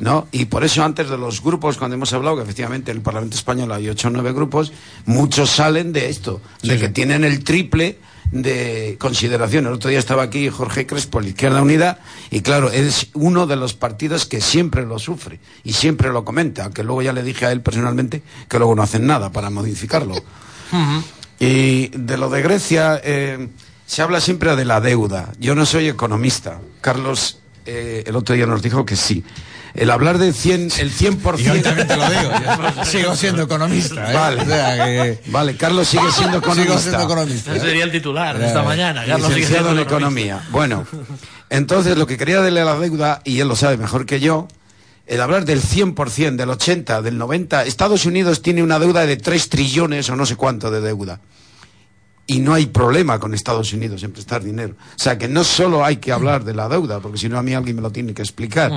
¿No? 0.00 0.28
Y 0.32 0.46
por 0.46 0.64
eso 0.64 0.84
antes 0.84 1.08
de 1.08 1.16
los 1.16 1.42
grupos, 1.42 1.78
cuando 1.78 1.94
hemos 1.94 2.12
hablado 2.12 2.36
que 2.36 2.42
efectivamente 2.42 2.90
en 2.90 2.98
el 2.98 3.02
Parlamento 3.02 3.36
Español 3.36 3.72
hay 3.72 3.88
ocho 3.88 4.08
o 4.08 4.10
nueve 4.10 4.32
grupos, 4.32 4.72
muchos 5.06 5.50
salen 5.50 5.92
de 5.92 6.08
esto, 6.08 6.40
de 6.62 6.74
Sí, 6.74 6.80
que 6.80 6.88
tienen 6.88 7.24
el 7.24 7.42
triple 7.42 7.98
de 8.32 8.96
consideración. 8.98 9.66
El 9.66 9.74
otro 9.74 9.90
día 9.90 9.98
estaba 9.98 10.22
aquí 10.22 10.48
Jorge 10.48 10.86
Crespo, 10.86 11.20
el 11.20 11.28
Izquierda 11.28 11.62
Unida, 11.62 12.00
y 12.30 12.40
claro, 12.40 12.70
es 12.70 13.08
uno 13.14 13.46
de 13.46 13.56
los 13.56 13.74
partidos 13.74 14.26
que 14.26 14.40
siempre 14.40 14.84
lo 14.84 14.98
sufre 14.98 15.38
y 15.64 15.74
siempre 15.74 16.12
lo 16.12 16.24
comenta, 16.24 16.64
aunque 16.64 16.82
luego 16.82 17.02
ya 17.02 17.12
le 17.12 17.22
dije 17.22 17.46
a 17.46 17.52
él 17.52 17.60
personalmente 17.60 18.22
que 18.48 18.58
luego 18.58 18.74
no 18.74 18.82
hacen 18.82 19.06
nada 19.06 19.30
para 19.30 19.50
modificarlo. 19.50 20.14
Y 21.38 21.88
de 21.88 22.18
lo 22.18 22.30
de 22.30 22.40
Grecia, 22.40 23.00
eh, 23.02 23.48
se 23.84 24.00
habla 24.00 24.20
siempre 24.20 24.54
de 24.54 24.64
la 24.64 24.80
deuda. 24.80 25.32
Yo 25.40 25.56
no 25.56 25.66
soy 25.66 25.88
economista. 25.88 26.60
Carlos 26.80 27.40
eh, 27.66 28.04
el 28.06 28.16
otro 28.16 28.34
día 28.34 28.46
nos 28.46 28.62
dijo 28.62 28.86
que 28.86 28.94
sí. 28.96 29.24
El 29.74 29.90
hablar 29.90 30.18
del 30.18 30.34
100, 30.34 30.70
el 30.80 30.92
100%... 30.92 31.40
Y 31.40 31.48
hoy 31.48 31.60
también 31.60 31.88
te 31.88 31.96
lo 31.96 32.08
digo, 32.08 32.30
yo 32.76 32.84
sigo 32.84 33.16
siendo 33.16 33.42
economista, 33.42 34.10
¿eh? 34.10 34.14
Vale, 34.14 34.42
O 34.42 34.44
sea 34.46 34.84
que- 34.84 35.20
vale, 35.26 35.56
Carlos 35.56 35.88
sigue 35.88 36.10
siendo 36.16 36.38
economista. 36.38 36.72
Sigo 36.74 36.78
siendo 36.80 37.02
economista. 37.04 37.56
Ese 37.56 37.66
sería 37.66 37.84
el 37.84 37.92
titular 37.92 38.38
de 38.38 38.46
esta 38.46 38.62
mañana. 38.62 39.04
Carlos 39.06 39.28
sigue 39.28 39.40
Licenciado 39.40 39.70
en 39.72 39.78
economista. 39.80 40.36
economía. 40.36 40.48
Bueno, 40.50 40.86
entonces 41.50 41.96
lo 41.96 42.06
que 42.06 42.18
quería 42.18 42.40
darle 42.40 42.60
a 42.60 42.64
la 42.66 42.78
deuda, 42.78 43.22
y 43.24 43.40
él 43.40 43.48
lo 43.48 43.56
sabe 43.56 43.76
mejor 43.78 44.04
que 44.06 44.20
yo, 44.20 44.46
el 45.06 45.20
hablar 45.20 45.44
del 45.46 45.60
100%, 45.62 46.36
del 46.36 46.48
80%, 46.50 47.00
del 47.02 47.18
90%, 47.18 47.66
Estados 47.66 48.04
Unidos 48.04 48.42
tiene 48.42 48.62
una 48.62 48.78
deuda 48.78 49.04
de 49.06 49.16
3 49.16 49.48
trillones 49.48 50.08
o 50.10 50.16
no 50.16 50.26
sé 50.26 50.36
cuánto 50.36 50.70
de 50.70 50.80
deuda. 50.80 51.20
Y 52.32 52.40
no 52.40 52.54
hay 52.54 52.66
problema 52.66 53.18
con 53.18 53.34
Estados 53.34 53.72
Unidos 53.72 54.02
en 54.02 54.12
prestar 54.12 54.42
dinero. 54.42 54.74
O 54.80 54.98
sea 54.98 55.18
que 55.18 55.28
no 55.28 55.44
solo 55.44 55.84
hay 55.84 55.96
que 55.96 56.12
hablar 56.12 56.44
de 56.44 56.54
la 56.54 56.68
deuda, 56.68 57.00
porque 57.00 57.18
si 57.18 57.28
no 57.28 57.38
a 57.38 57.42
mí 57.42 57.52
alguien 57.54 57.76
me 57.76 57.82
lo 57.82 57.90
tiene 57.90 58.14
que 58.14 58.22
explicar. 58.22 58.72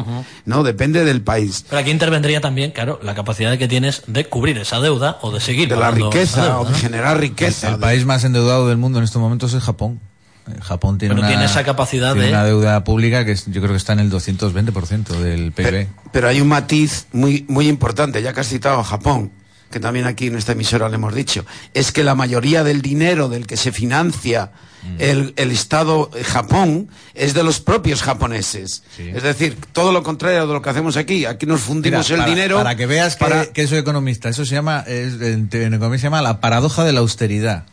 No, 0.45 0.63
depende 0.63 1.03
del 1.05 1.21
país. 1.21 1.65
Pero 1.69 1.79
aquí 1.81 1.91
intervendría 1.91 2.41
también, 2.41 2.71
claro, 2.71 2.99
la 3.03 3.15
capacidad 3.15 3.57
que 3.57 3.67
tienes 3.67 4.03
de 4.07 4.25
cubrir 4.25 4.57
esa 4.57 4.79
deuda 4.79 5.17
o 5.21 5.31
de 5.31 5.39
seguir 5.39 5.69
De 5.69 5.75
la 5.75 5.91
riqueza 5.91 6.41
deuda, 6.43 6.59
o 6.59 6.65
de 6.65 6.71
¿no? 6.71 6.77
generar 6.77 7.19
riqueza. 7.19 7.69
El 7.69 7.79
país 7.79 8.05
más 8.05 8.23
endeudado 8.23 8.67
del 8.67 8.77
mundo 8.77 8.97
en 8.99 9.03
estos 9.05 9.21
momentos 9.21 9.53
es 9.53 9.63
Japón. 9.63 9.99
Eh, 10.47 10.51
Japón 10.61 10.97
tiene 10.99 11.15
Pero 11.15 11.21
una, 11.25 11.29
tiene 11.29 11.45
esa 11.45 11.63
capacidad 11.63 12.11
tiene 12.13 12.27
de- 12.27 12.33
una 12.33 12.43
deuda 12.43 12.83
pública 12.83 13.25
que 13.25 13.35
yo 13.35 13.61
creo 13.61 13.69
que 13.71 13.77
está 13.77 13.93
en 13.93 13.99
el 13.99 14.11
220% 14.11 15.07
del 15.19 15.51
PIB. 15.51 15.65
Pero, 15.65 15.87
pero 16.11 16.27
hay 16.27 16.39
un 16.41 16.47
matiz 16.47 17.07
muy, 17.13 17.45
muy 17.47 17.67
importante, 17.67 18.21
ya 18.21 18.31
que 18.33 18.41
has 18.41 18.47
citado 18.49 18.79
a 18.79 18.83
Japón, 18.83 19.31
que 19.75 19.81
también 19.81 20.05
aquí 20.05 20.27
en 20.27 20.37
esta 20.37 20.53
emisora 20.53 20.87
le 20.87 20.95
hemos 20.95 21.13
dicho, 21.13 21.45
es 21.73 21.91
que 21.91 22.05
la 22.05 22.15
mayoría 22.15 22.63
del 22.63 22.81
dinero 22.81 23.27
del 23.27 23.45
que 23.45 23.57
se 23.57 23.73
financia 23.73 24.51
Mm. 24.85 24.95
el, 24.99 25.33
el 25.35 25.51
Estado 25.51 26.11
eh, 26.15 26.23
Japón 26.23 26.89
es 27.15 27.33
de 27.33 27.41
los 27.43 27.59
propios 27.59 28.03
japoneses. 28.03 28.83
Es 28.99 29.23
decir, 29.23 29.57
todo 29.73 29.91
lo 29.91 30.03
contrario 30.03 30.45
de 30.45 30.53
lo 30.53 30.61
que 30.61 30.69
hacemos 30.69 30.95
aquí. 30.95 31.25
Aquí 31.25 31.47
nos 31.47 31.61
fundimos 31.61 32.07
Mira, 32.09 32.23
el 32.23 32.29
dinero. 32.29 32.57
Para 32.57 32.75
que 32.75 32.85
veas 32.85 33.15
que, 33.15 33.25
para- 33.25 33.45
que 33.47 33.67
soy 33.67 33.79
economista, 33.79 34.29
eso 34.29 34.45
se 34.45 34.53
llama, 34.53 34.81
es- 34.87 35.19
en 35.19 35.49
economía 35.73 35.97
se 35.97 36.03
llama 36.03 36.21
la 36.21 36.39
paradoja 36.39 36.83
de 36.83 36.93
la 36.93 36.99
austeridad. 36.99 37.65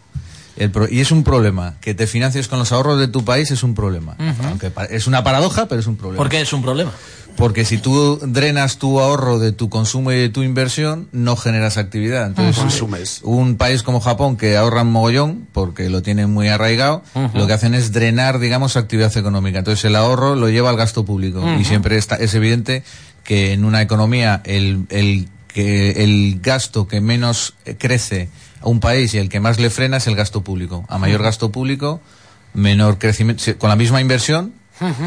El 0.56 0.70
pro- 0.70 0.88
y 0.90 1.00
es 1.00 1.10
un 1.10 1.24
problema. 1.24 1.76
Que 1.80 1.94
te 1.94 2.06
financies 2.06 2.48
con 2.48 2.58
los 2.58 2.72
ahorros 2.72 2.98
de 3.00 3.08
tu 3.08 3.24
país 3.24 3.50
es 3.50 3.62
un 3.62 3.74
problema. 3.74 4.16
Aunque 4.48 4.70
es 4.90 5.06
una 5.06 5.24
paradoja, 5.24 5.66
pero 5.66 5.80
es 5.80 5.86
un 5.86 5.96
problema. 5.96 6.18
¿Por 6.18 6.28
qué 6.28 6.40
es 6.40 6.52
un 6.52 6.62
problema? 6.62 6.90
Porque 7.36 7.64
si 7.64 7.78
tú 7.78 8.18
drenas 8.22 8.76
tu 8.76 9.00
ahorro 9.00 9.38
de 9.38 9.52
tu 9.52 9.70
consumo 9.70 10.12
y 10.12 10.16
de 10.16 10.28
tu 10.28 10.42
inversión, 10.42 11.08
no 11.12 11.34
generas 11.36 11.78
actividad. 11.78 12.26
Entonces, 12.26 12.62
un 13.24 13.56
país 13.56 13.82
como 13.82 14.00
Japón 14.00 14.36
que 14.36 14.58
ahorra 14.58 14.82
un 14.82 14.92
mogollón, 14.92 15.48
porque 15.52 15.88
lo 15.88 16.02
tienen 16.02 16.28
muy 16.30 16.48
arraigado, 16.48 17.02
lo 17.32 17.46
que 17.46 17.54
hacen 17.54 17.72
es 17.72 17.90
drenar, 17.92 18.38
digamos, 18.38 18.76
actividad 18.76 19.16
económica. 19.16 19.60
Entonces, 19.60 19.82
el 19.86 19.96
ahorro 19.96 20.34
lo 20.36 20.50
lleva 20.50 20.68
al 20.68 20.76
gasto 20.76 21.06
público. 21.06 21.42
Y 21.58 21.64
siempre 21.64 21.96
está, 21.96 22.16
es 22.16 22.34
evidente 22.34 22.84
que 23.24 23.54
en 23.54 23.64
una 23.64 23.80
economía 23.80 24.42
el, 24.44 24.84
el, 24.90 25.28
que 25.48 26.04
el 26.04 26.38
gasto 26.42 26.86
que 26.86 27.00
menos 27.00 27.54
eh, 27.64 27.76
crece 27.78 28.28
a 28.62 28.68
un 28.68 28.80
país 28.80 29.12
y 29.14 29.18
el 29.18 29.28
que 29.28 29.40
más 29.40 29.58
le 29.58 29.70
frena 29.70 29.98
es 29.98 30.06
el 30.06 30.16
gasto 30.16 30.42
público. 30.42 30.84
A 30.88 30.98
mayor 30.98 31.22
gasto 31.22 31.50
público, 31.52 32.00
menor 32.54 32.98
crecimiento. 32.98 33.42
Con 33.58 33.68
la 33.70 33.76
misma 33.76 34.00
inversión, 34.00 34.52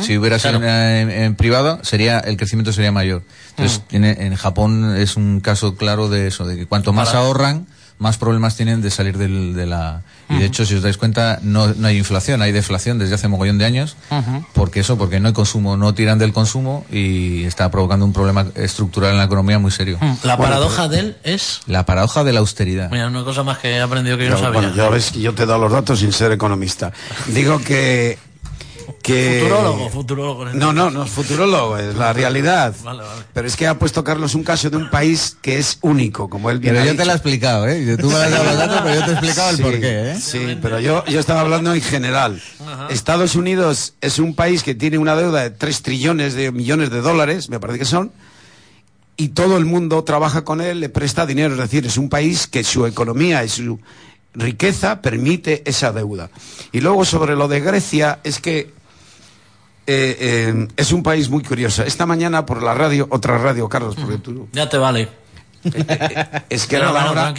si 0.01 0.17
hubiera 0.17 0.39
sido 0.39 0.55
en, 0.63 1.09
en 1.11 1.35
privado, 1.35 1.79
sería 1.83 2.19
el 2.19 2.37
crecimiento 2.37 2.71
sería 2.71 2.91
mayor. 2.93 3.23
Entonces, 3.51 3.81
tiene, 3.87 4.11
en 4.25 4.35
Japón 4.35 4.95
es 4.97 5.17
un 5.17 5.41
caso 5.41 5.75
claro 5.75 6.07
de 6.07 6.27
eso, 6.27 6.45
de 6.45 6.55
que 6.55 6.65
cuanto 6.65 6.93
más 6.93 7.09
Para- 7.09 7.19
ahorran, 7.19 7.67
más 7.97 8.17
problemas 8.17 8.55
tienen 8.57 8.81
de 8.81 8.91
salir 8.91 9.17
del, 9.17 9.53
de 9.55 9.65
la... 9.65 10.01
Y 10.29 10.37
de 10.39 10.45
hecho, 10.45 10.65
si 10.65 10.75
os 10.75 10.81
dais 10.81 10.97
cuenta, 10.97 11.39
no, 11.43 11.67
no 11.67 11.87
hay 11.87 11.97
inflación, 11.97 12.41
hay 12.41 12.51
deflación 12.51 12.99
desde 12.99 13.15
hace 13.15 13.27
mogollón 13.27 13.57
de 13.57 13.65
años. 13.65 13.95
Porque 14.53 14.81
eso, 14.81 14.97
porque 14.97 15.19
no 15.19 15.27
hay 15.29 15.33
consumo, 15.33 15.77
no 15.77 15.93
tiran 15.93 16.17
del 16.19 16.33
consumo 16.33 16.85
y 16.91 17.43
está 17.45 17.71
provocando 17.71 18.05
un 18.05 18.11
problema 18.13 18.47
estructural 18.55 19.11
en 19.11 19.17
la 19.17 19.23
economía 19.25 19.59
muy 19.59 19.71
serio. 19.71 19.97
La 20.23 20.37
paradoja 20.37 20.87
de 20.87 20.99
él 20.99 21.17
es... 21.23 21.61
La 21.67 21.85
paradoja 21.85 22.23
de 22.23 22.33
la 22.33 22.39
austeridad. 22.39 22.89
Mira, 22.91 23.07
una 23.07 23.23
cosa 23.23 23.43
más 23.43 23.59
que 23.59 23.71
he 23.71 23.81
aprendido 23.81 24.17
que 24.17 24.25
yo 24.25 24.29
no 24.31 24.35
Pero, 24.37 24.47
sabía. 24.47 24.61
bueno, 24.69 24.75
ya 24.75 24.89
ves 24.89 25.11
que 25.11 25.21
yo 25.21 25.33
te 25.33 25.43
he 25.43 25.45
dado 25.45 25.59
los 25.59 25.71
datos 25.71 25.99
sin 25.99 26.11
ser 26.11 26.31
economista. 26.31 26.91
Digo 27.27 27.59
que. 27.59 28.17
Que 29.01 29.41
Futurólogo, 29.43 29.89
futurólogo. 29.89 30.45
No, 30.53 30.73
no, 30.73 30.89
no 30.89 31.03
es 31.03 31.09
futurólogo, 31.11 31.77
es 31.77 31.95
la 31.95 32.13
realidad. 32.13 32.73
Vale, 32.83 33.03
vale. 33.03 33.21
Pero 33.33 33.47
es 33.47 33.55
que 33.55 33.67
ha 33.67 33.77
puesto 33.77 34.03
Carlos 34.03 34.35
un 34.35 34.43
caso 34.43 34.69
de 34.69 34.77
un 34.77 34.89
país 34.89 35.37
que 35.41 35.57
es 35.57 35.77
único, 35.81 36.29
como 36.29 36.49
él 36.49 36.59
bien 36.59 36.73
Pero 36.73 36.83
ha 36.83 36.85
yo 36.85 36.91
dicho. 36.91 37.01
te 37.01 37.05
lo 37.05 37.11
he 37.11 37.15
explicado, 37.15 37.67
¿eh? 37.67 37.97
Tú 37.97 38.09
me 38.09 38.15
has 38.15 38.31
dado 38.31 38.43
los 38.43 38.57
datos, 38.57 38.81
pero 38.83 38.95
yo 38.95 39.05
te 39.05 39.09
he 39.09 39.13
explicado 39.13 39.49
el 39.49 39.55
Sí, 39.57 39.61
porqué, 39.63 40.11
¿eh? 40.11 40.15
Sí, 40.19 40.57
pero 40.61 40.79
yo, 40.79 41.03
yo 41.05 41.19
estaba 41.19 41.41
hablando 41.41 41.73
en 41.73 41.81
general. 41.81 42.41
Estados 42.89 43.35
Unidos 43.35 43.93
es 44.01 44.19
un 44.19 44.35
país 44.35 44.63
que 44.63 44.75
tiene 44.75 44.97
una 44.97 45.15
deuda 45.15 45.41
de 45.43 45.49
3 45.51 45.81
trillones 45.81 46.33
de 46.33 46.51
millones 46.51 46.89
de 46.89 47.01
dólares, 47.01 47.49
me 47.49 47.59
parece 47.59 47.79
que 47.79 47.85
son, 47.85 48.11
y 49.17 49.29
todo 49.29 49.57
el 49.57 49.65
mundo 49.65 50.03
trabaja 50.03 50.43
con 50.43 50.59
él, 50.61 50.81
le 50.81 50.89
presta 50.89 51.25
dinero. 51.25 51.53
Es 51.53 51.59
decir, 51.59 51.85
es 51.85 51.97
un 51.97 52.09
país 52.09 52.47
que 52.47 52.63
su 52.63 52.85
economía 52.85 53.43
y 53.45 53.49
su 53.49 53.79
riqueza 54.35 55.01
permite 55.01 55.63
esa 55.65 55.91
deuda. 55.91 56.29
Y 56.71 56.81
luego 56.81 57.03
sobre 57.05 57.35
lo 57.35 57.47
de 57.47 57.59
Grecia, 57.61 58.19
es 58.23 58.39
que 58.39 58.73
eh, 59.87 60.17
eh, 60.19 60.67
es 60.77 60.91
un 60.91 61.03
país 61.03 61.29
muy 61.29 61.43
curioso. 61.43 61.83
Esta 61.83 62.05
mañana 62.05 62.45
por 62.45 62.61
la 62.63 62.73
radio, 62.73 63.07
otra 63.11 63.37
radio, 63.37 63.67
Carlos, 63.69 63.95
porque 63.95 64.17
tú... 64.17 64.47
Ya 64.51 64.67
te 64.69 64.77
vale. 64.77 65.09
Es 66.49 66.67
que 66.67 66.75
era 66.75 66.91
la 66.91 67.09
hora... 67.09 67.33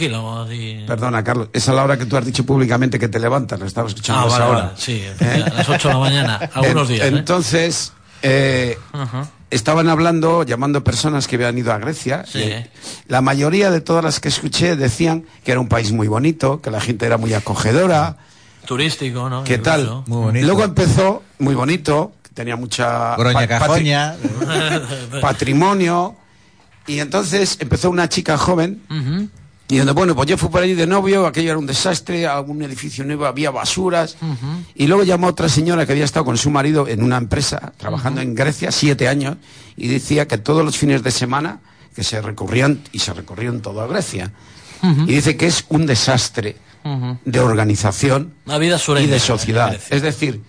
Perdona, 0.85 1.23
Carlos, 1.23 1.47
es 1.53 1.67
a 1.69 1.73
la 1.73 1.83
hora 1.83 1.97
que 1.97 2.05
tú 2.05 2.17
has 2.17 2.25
dicho 2.25 2.45
públicamente 2.45 2.99
que 2.99 3.07
te 3.07 3.19
levantas, 3.19 3.57
lo 3.59 3.65
estaba 3.65 3.87
escuchando 3.87 4.21
Ah, 4.21 4.25
a 4.25 4.27
esa 4.27 4.39
vale, 4.39 4.51
hora. 4.51 4.61
vale. 4.65 4.73
Sí, 4.77 5.03
a 5.19 5.53
las 5.55 5.69
8 5.69 5.87
de 5.87 5.93
la 5.93 5.99
mañana, 5.99 6.35
algunos 6.53 6.89
días. 6.89 7.05
¿eh? 7.05 7.09
Entonces, 7.09 7.93
eh. 8.21 8.77
Estaban 9.49 9.87
hablando, 9.89 10.43
llamando 10.43 10.83
personas 10.83 11.27
que 11.27 11.35
habían 11.37 11.57
ido 11.57 11.71
a 11.73 11.77
Grecia. 11.77 12.25
Sí. 12.27 12.53
la 13.07 13.21
mayoría 13.21 13.71
de 13.71 13.81
todas 13.81 14.03
las 14.03 14.19
que 14.19 14.27
escuché 14.29 14.75
decían 14.75 15.25
que 15.43 15.51
era 15.51 15.59
un 15.61 15.67
país 15.69 15.91
muy 15.91 16.07
bonito, 16.07 16.61
que 16.61 16.69
la 16.71 16.81
gente 16.81 17.05
era 17.05 17.17
muy 17.17 17.33
acogedora. 17.33 18.17
Turístico, 18.65 19.29
¿no? 19.29 19.43
¿Qué 19.45 19.57
tal? 19.57 19.81
Incluso. 20.05 20.31
Luego 20.33 20.63
empezó, 20.65 21.23
muy 21.39 21.55
bonito, 21.55 22.11
tenía 22.33 22.55
mucha... 22.57 23.15
Groña 23.15 23.33
pa- 23.33 23.47
patri- 23.47 23.67
patrimonio. 25.21 26.15
Y 26.85 26.99
entonces 26.99 27.57
empezó 27.59 27.89
una 27.89 28.07
chica 28.09 28.37
joven 28.37 28.81
donde, 29.75 29.91
bueno, 29.91 30.15
pues 30.15 30.29
yo 30.29 30.37
fui 30.37 30.47
por 30.47 30.61
allí 30.63 30.75
de 30.75 30.87
novio, 30.87 31.27
aquello 31.27 31.49
era 31.49 31.57
un 31.59 31.65
desastre, 31.65 32.25
algún 32.25 32.61
edificio 32.61 33.03
nuevo, 33.03 33.25
había 33.25 33.51
basuras. 33.51 34.15
Y 34.75 34.87
luego 34.87 35.03
llamó 35.03 35.27
otra 35.27 35.49
señora 35.49 35.85
que 35.85 35.91
había 35.91 36.05
estado 36.05 36.23
con 36.23 36.37
su 36.37 36.49
marido 36.49 36.87
en 36.87 37.03
una 37.03 37.17
empresa, 37.17 37.73
trabajando 37.77 38.21
en 38.21 38.33
Grecia, 38.33 38.71
siete 38.71 39.09
años, 39.09 39.35
y 39.75 39.87
decía 39.89 40.25
que 40.25 40.37
todos 40.37 40.63
los 40.63 40.77
fines 40.77 41.03
de 41.03 41.11
semana 41.11 41.59
que 41.93 42.03
se 42.05 42.21
recorrían, 42.21 42.79
y 42.93 42.99
se 42.99 43.11
recorrían 43.13 43.59
toda 43.61 43.87
Grecia. 43.87 44.31
Y 44.83 45.07
dice 45.15 45.35
que 45.35 45.47
es 45.47 45.65
un 45.67 45.85
desastre 45.85 46.55
de 47.25 47.39
organización 47.41 48.33
La 48.45 48.57
vida 48.59 48.77
sureña. 48.79 49.07
y 49.07 49.09
de 49.09 49.19
sociedad. 49.19 49.77
Es 49.89 50.01
decir, 50.01 50.41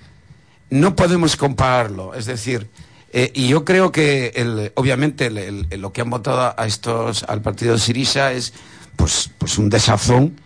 no 0.70 0.94
podemos 0.94 1.34
compararlo. 1.36 2.14
Es 2.14 2.26
decir, 2.26 2.68
eh, 3.12 3.32
y 3.34 3.48
yo 3.48 3.64
creo 3.64 3.90
que 3.90 4.32
el- 4.36 4.70
obviamente 4.76 5.26
el- 5.26 5.38
el- 5.38 5.66
el- 5.70 5.80
lo 5.80 5.92
que 5.92 6.02
han 6.02 6.10
votado 6.10 6.54
a 6.56 6.66
estos 6.66 7.24
al 7.24 7.40
partido 7.42 7.72
de 7.72 7.78
Sirisa 7.80 8.32
es 8.32 8.52
pues, 8.98 9.30
pues 9.38 9.56
un 9.56 9.70
desazón 9.70 10.38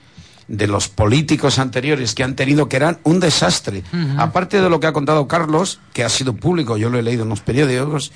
de 0.47 0.67
los 0.67 0.89
políticos 0.89 1.59
anteriores 1.59 2.15
que 2.15 2.23
han 2.23 2.37
tenido 2.37 2.69
que 2.69 2.77
eran 2.77 2.99
un 3.05 3.19
desastre. 3.21 3.83
Aparte 4.19 4.61
de 4.61 4.69
lo 4.69 4.79
que 4.81 4.87
ha 4.87 4.93
contado 4.93 5.27
Carlos, 5.27 5.81
que 5.95 6.05
ha 6.05 6.09
sido 6.11 6.37
público, 6.37 6.77
yo 6.77 6.91
lo 6.91 6.99
he 6.99 7.03
leído 7.03 7.23
en 7.23 7.31
los 7.31 7.41
periódicos, 7.41 8.13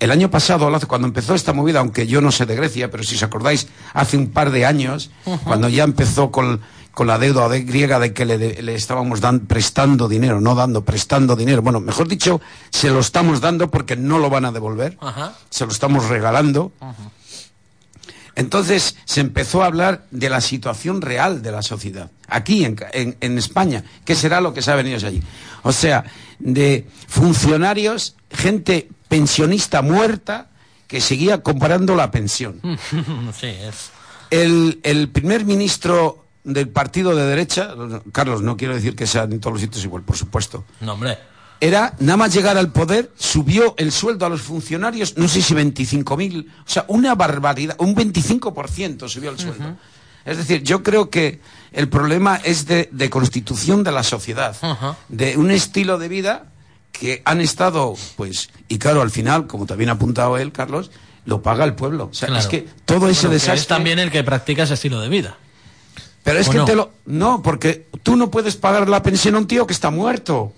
el 0.00 0.10
año 0.10 0.30
pasado, 0.30 0.70
cuando 0.88 1.06
empezó 1.06 1.34
esta 1.34 1.52
movida, 1.52 1.80
aunque 1.80 2.06
yo 2.06 2.20
no 2.20 2.32
sé 2.32 2.46
de 2.46 2.56
Grecia, 2.56 2.90
pero 2.90 3.04
si 3.04 3.14
os 3.16 3.22
acordáis, 3.22 3.68
hace 3.92 4.16
un 4.16 4.28
par 4.28 4.50
de 4.50 4.64
años, 4.66 5.10
cuando 5.44 5.68
ya 5.68 5.84
empezó 5.84 6.30
con, 6.30 6.60
con 6.92 7.06
la 7.06 7.18
deuda 7.18 7.48
de- 7.48 7.62
griega 7.62 7.98
de 7.98 8.12
que 8.12 8.24
le, 8.24 8.62
le 8.62 8.74
estábamos 8.74 9.20
dan- 9.20 9.40
prestando 9.40 10.08
dinero, 10.08 10.40
no 10.40 10.54
dando, 10.54 10.84
prestando 10.84 11.36
dinero. 11.36 11.62
Bueno, 11.62 11.80
mejor 11.80 12.08
dicho, 12.08 12.40
se 12.70 12.88
lo 12.90 13.00
estamos 13.00 13.40
dando 13.40 13.70
porque 13.70 13.96
no 13.96 14.18
lo 14.18 14.30
van 14.30 14.44
a 14.46 14.52
devolver, 14.52 14.98
se 15.50 15.64
lo 15.66 15.72
estamos 15.72 16.08
regalando. 16.08 16.72
Entonces 18.36 18.96
se 19.04 19.20
empezó 19.20 19.62
a 19.62 19.66
hablar 19.66 20.06
de 20.10 20.28
la 20.28 20.40
situación 20.40 21.00
real 21.02 21.40
de 21.42 21.52
la 21.52 21.62
sociedad, 21.62 22.10
aquí 22.28 22.64
en, 22.64 22.74
Ca- 22.74 22.90
en- 22.92 23.16
en 23.20 23.38
España, 23.38 23.84
¿qué 24.04 24.14
será 24.14 24.40
lo 24.40 24.52
que 24.52 24.62
saben 24.62 24.86
ellos 24.86 25.04
allí? 25.04 25.22
O 25.62 25.72
sea, 25.72 26.04
de 26.38 26.86
funcionarios, 27.06 28.16
gente 28.30 28.88
pensionista 29.08 29.82
muerta 29.82 30.48
que 30.86 31.00
seguía 31.00 31.42
comparando 31.42 31.94
la 31.96 32.10
pensión. 32.10 32.60
sí, 33.40 33.46
es. 33.46 33.90
El, 34.30 34.80
el 34.82 35.08
primer 35.08 35.44
ministro 35.44 36.24
del 36.42 36.68
partido 36.68 37.14
de 37.14 37.24
derecha, 37.26 37.74
Carlos, 38.12 38.42
no 38.42 38.56
quiero 38.56 38.74
decir 38.74 38.94
que 38.96 39.06
sea 39.06 39.22
en 39.24 39.40
todos 39.40 39.54
los 39.54 39.60
sitios 39.62 39.84
igual, 39.84 40.02
por 40.02 40.16
supuesto, 40.16 40.64
No, 40.80 40.92
hombre. 40.94 41.18
Era 41.64 41.94
nada 41.98 42.16
más 42.18 42.34
llegar 42.34 42.58
al 42.58 42.70
poder, 42.72 43.10
subió 43.16 43.74
el 43.78 43.90
sueldo 43.90 44.26
a 44.26 44.28
los 44.28 44.42
funcionarios, 44.42 45.16
no 45.16 45.28
sé 45.28 45.40
si 45.40 45.54
25.000, 45.54 46.46
o 46.46 46.52
sea, 46.68 46.84
una 46.88 47.14
barbaridad, 47.14 47.74
un 47.78 47.94
25% 47.96 49.08
subió 49.08 49.30
el 49.30 49.38
sueldo. 49.38 49.76
Es 50.26 50.36
decir, 50.36 50.62
yo 50.62 50.82
creo 50.82 51.08
que 51.10 51.40
el 51.72 51.88
problema 51.88 52.36
es 52.44 52.66
de, 52.66 52.88
de 52.92 53.08
constitución 53.10 53.82
de 53.82 53.92
la 53.92 54.02
sociedad, 54.02 54.54
de 55.08 55.36
un 55.38 55.50
estilo 55.50 55.98
de 55.98 56.08
vida 56.08 56.46
que 56.92 57.22
han 57.24 57.40
estado, 57.40 57.94
pues, 58.16 58.50
y 58.68 58.78
claro, 58.78 59.00
al 59.02 59.10
final, 59.10 59.46
como 59.46 59.66
también 59.66 59.90
ha 59.90 59.94
apuntado 59.94 60.36
él, 60.36 60.52
Carlos, 60.52 60.90
lo 61.24 61.42
paga 61.42 61.64
el 61.64 61.74
pueblo. 61.74 62.08
O 62.10 62.14
sea, 62.14 62.28
Claro. 62.28 62.40
es 62.42 62.46
que 62.48 62.68
todo 62.84 63.08
ese 63.08 63.26
que 63.28 63.34
desastre... 63.34 63.60
Es 63.60 63.66
también 63.66 63.98
el 63.98 64.10
que 64.10 64.22
practica 64.22 64.64
ese 64.64 64.74
estilo 64.74 65.00
de 65.00 65.08
vida. 65.08 65.36
Pero 66.22 66.38
es 66.38 66.48
¿O 66.48 66.52
que 66.52 66.58
no? 66.58 66.64
te 66.66 66.74
lo... 66.76 66.90
No, 67.06 67.42
porque 67.42 67.86
tú 68.02 68.16
no 68.16 68.30
puedes 68.30 68.56
pagar 68.56 68.88
la 68.88 69.02
pensión 69.02 69.34
a 69.34 69.38
un 69.38 69.46
tío 69.46 69.66
que 69.66 69.72
está 69.72 69.90
muerto. 69.90 70.52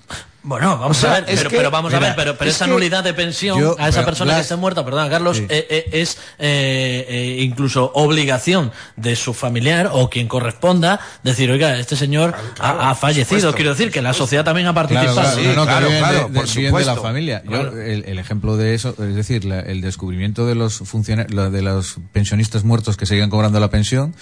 Bueno, 0.49 0.79
vamos 0.79 0.97
O 0.97 1.01
sea, 1.01 1.11
a 1.11 1.21
ver, 1.21 1.25
es 1.29 1.39
pero, 1.41 1.51
que- 1.51 1.57
pero 1.57 1.71
vamos 1.73 1.93
a 1.93 1.99
ver, 1.99 2.15
pero, 2.15 2.37
pero 2.39 2.49
es 2.49 2.55
esa 2.55 2.69
nulidad 2.69 3.03
de 3.03 3.13
pensión 3.15 3.59
yo- 3.59 3.75
a 3.81 3.89
esa 3.89 3.99
pero, 3.99 4.07
persona 4.07 4.37
que 4.37 4.43
esté 4.43 4.55
muerta, 4.55 4.85
perdón, 4.85 5.09
Carlos, 5.11 5.39
Sí. 5.39 5.47
eh, 5.49 5.67
eh, 5.69 5.89
es 5.91 6.19
eh, 6.39 7.05
eh, 7.09 7.43
incluso 7.43 7.91
obligación 7.95 8.71
de 8.95 9.17
su 9.17 9.35
familiar 9.35 9.91
o 9.93 10.09
quien 10.09 10.29
corresponda 10.29 11.01
decir, 11.25 11.51
oiga, 11.51 11.77
este 11.81 11.97
señor 11.97 12.33
ha, 12.61 12.91
ha 12.91 12.95
fallecido. 12.95 13.25
supuesto, 13.41 13.57
Quiero 13.57 13.71
decir 13.73 13.91
que 13.91 14.01
la 14.03 14.13
sociedad 14.13 14.45
también 14.45 14.69
ha 14.69 14.73
Claro, 14.73 14.89
participado. 14.89 15.33
claro, 15.35 15.49
no, 15.49 15.55
no, 15.57 15.65
claro, 15.67 15.89
claro, 15.89 16.19
de- 16.19 16.25
de- 16.33 16.41
por 16.41 16.55
viven 16.55 16.75
de 16.77 16.85
la 16.85 16.97
familia. 16.97 17.43
Yo, 17.45 17.61
el, 17.81 18.05
el 18.05 18.19
ejemplo 18.21 18.57
de 18.57 18.75
eso, 18.75 18.91
es 18.99 19.17
decir, 19.17 19.45
la- 19.45 19.61
el 19.61 19.81
descubrimiento 19.81 20.47
de 20.47 20.55
los 20.55 20.79
funciona- 20.79 21.27
la- 21.29 21.51
de 21.51 21.63
los 21.63 21.97
pensionistas 22.13 22.63
muertos 22.63 22.97
que 22.97 23.05
seguían 23.07 23.31
cobrando 23.31 23.59
la 23.59 23.69
pensión, 23.71 24.15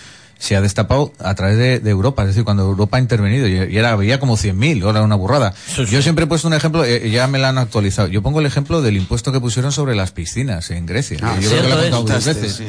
se 0.44 0.56
ha 0.56 0.60
destapado 0.60 1.12
a 1.20 1.34
través 1.34 1.56
de, 1.56 1.80
de 1.80 1.90
Europa, 1.90 2.20
es 2.22 2.28
decir, 2.28 2.44
cuando 2.44 2.64
Europa 2.64 2.98
ha 2.98 3.00
intervenido 3.00 3.48
y, 3.48 3.72
y 3.72 3.78
era, 3.78 3.92
había 3.92 4.20
como 4.20 4.36
100.000, 4.36 4.82
ahora 4.84 5.00
una 5.02 5.14
burrada. 5.14 5.54
Yo 5.90 6.02
siempre 6.02 6.24
he 6.24 6.28
puesto 6.28 6.48
un 6.48 6.54
ejemplo, 6.54 6.84
eh, 6.84 7.08
ya 7.10 7.26
me 7.28 7.38
la 7.38 7.48
han 7.48 7.56
actualizado. 7.56 8.08
Yo 8.08 8.20
pongo 8.20 8.40
el 8.40 8.46
ejemplo 8.46 8.82
del 8.82 8.96
impuesto 8.96 9.32
que 9.32 9.40
pusieron 9.40 9.72
sobre 9.72 9.94
las 9.94 10.10
piscinas 10.12 10.70
en 10.70 10.84
Grecia. 10.84 11.16
Ah, 11.22 11.38
yo 11.40 11.48
creo 11.48 11.62
que 11.62 11.68
lo 11.68 11.82
he 11.82 11.90
contado 11.90 12.18
es. 12.18 12.24
dos 12.26 12.34
veces. 12.36 12.56
Sí. 12.56 12.64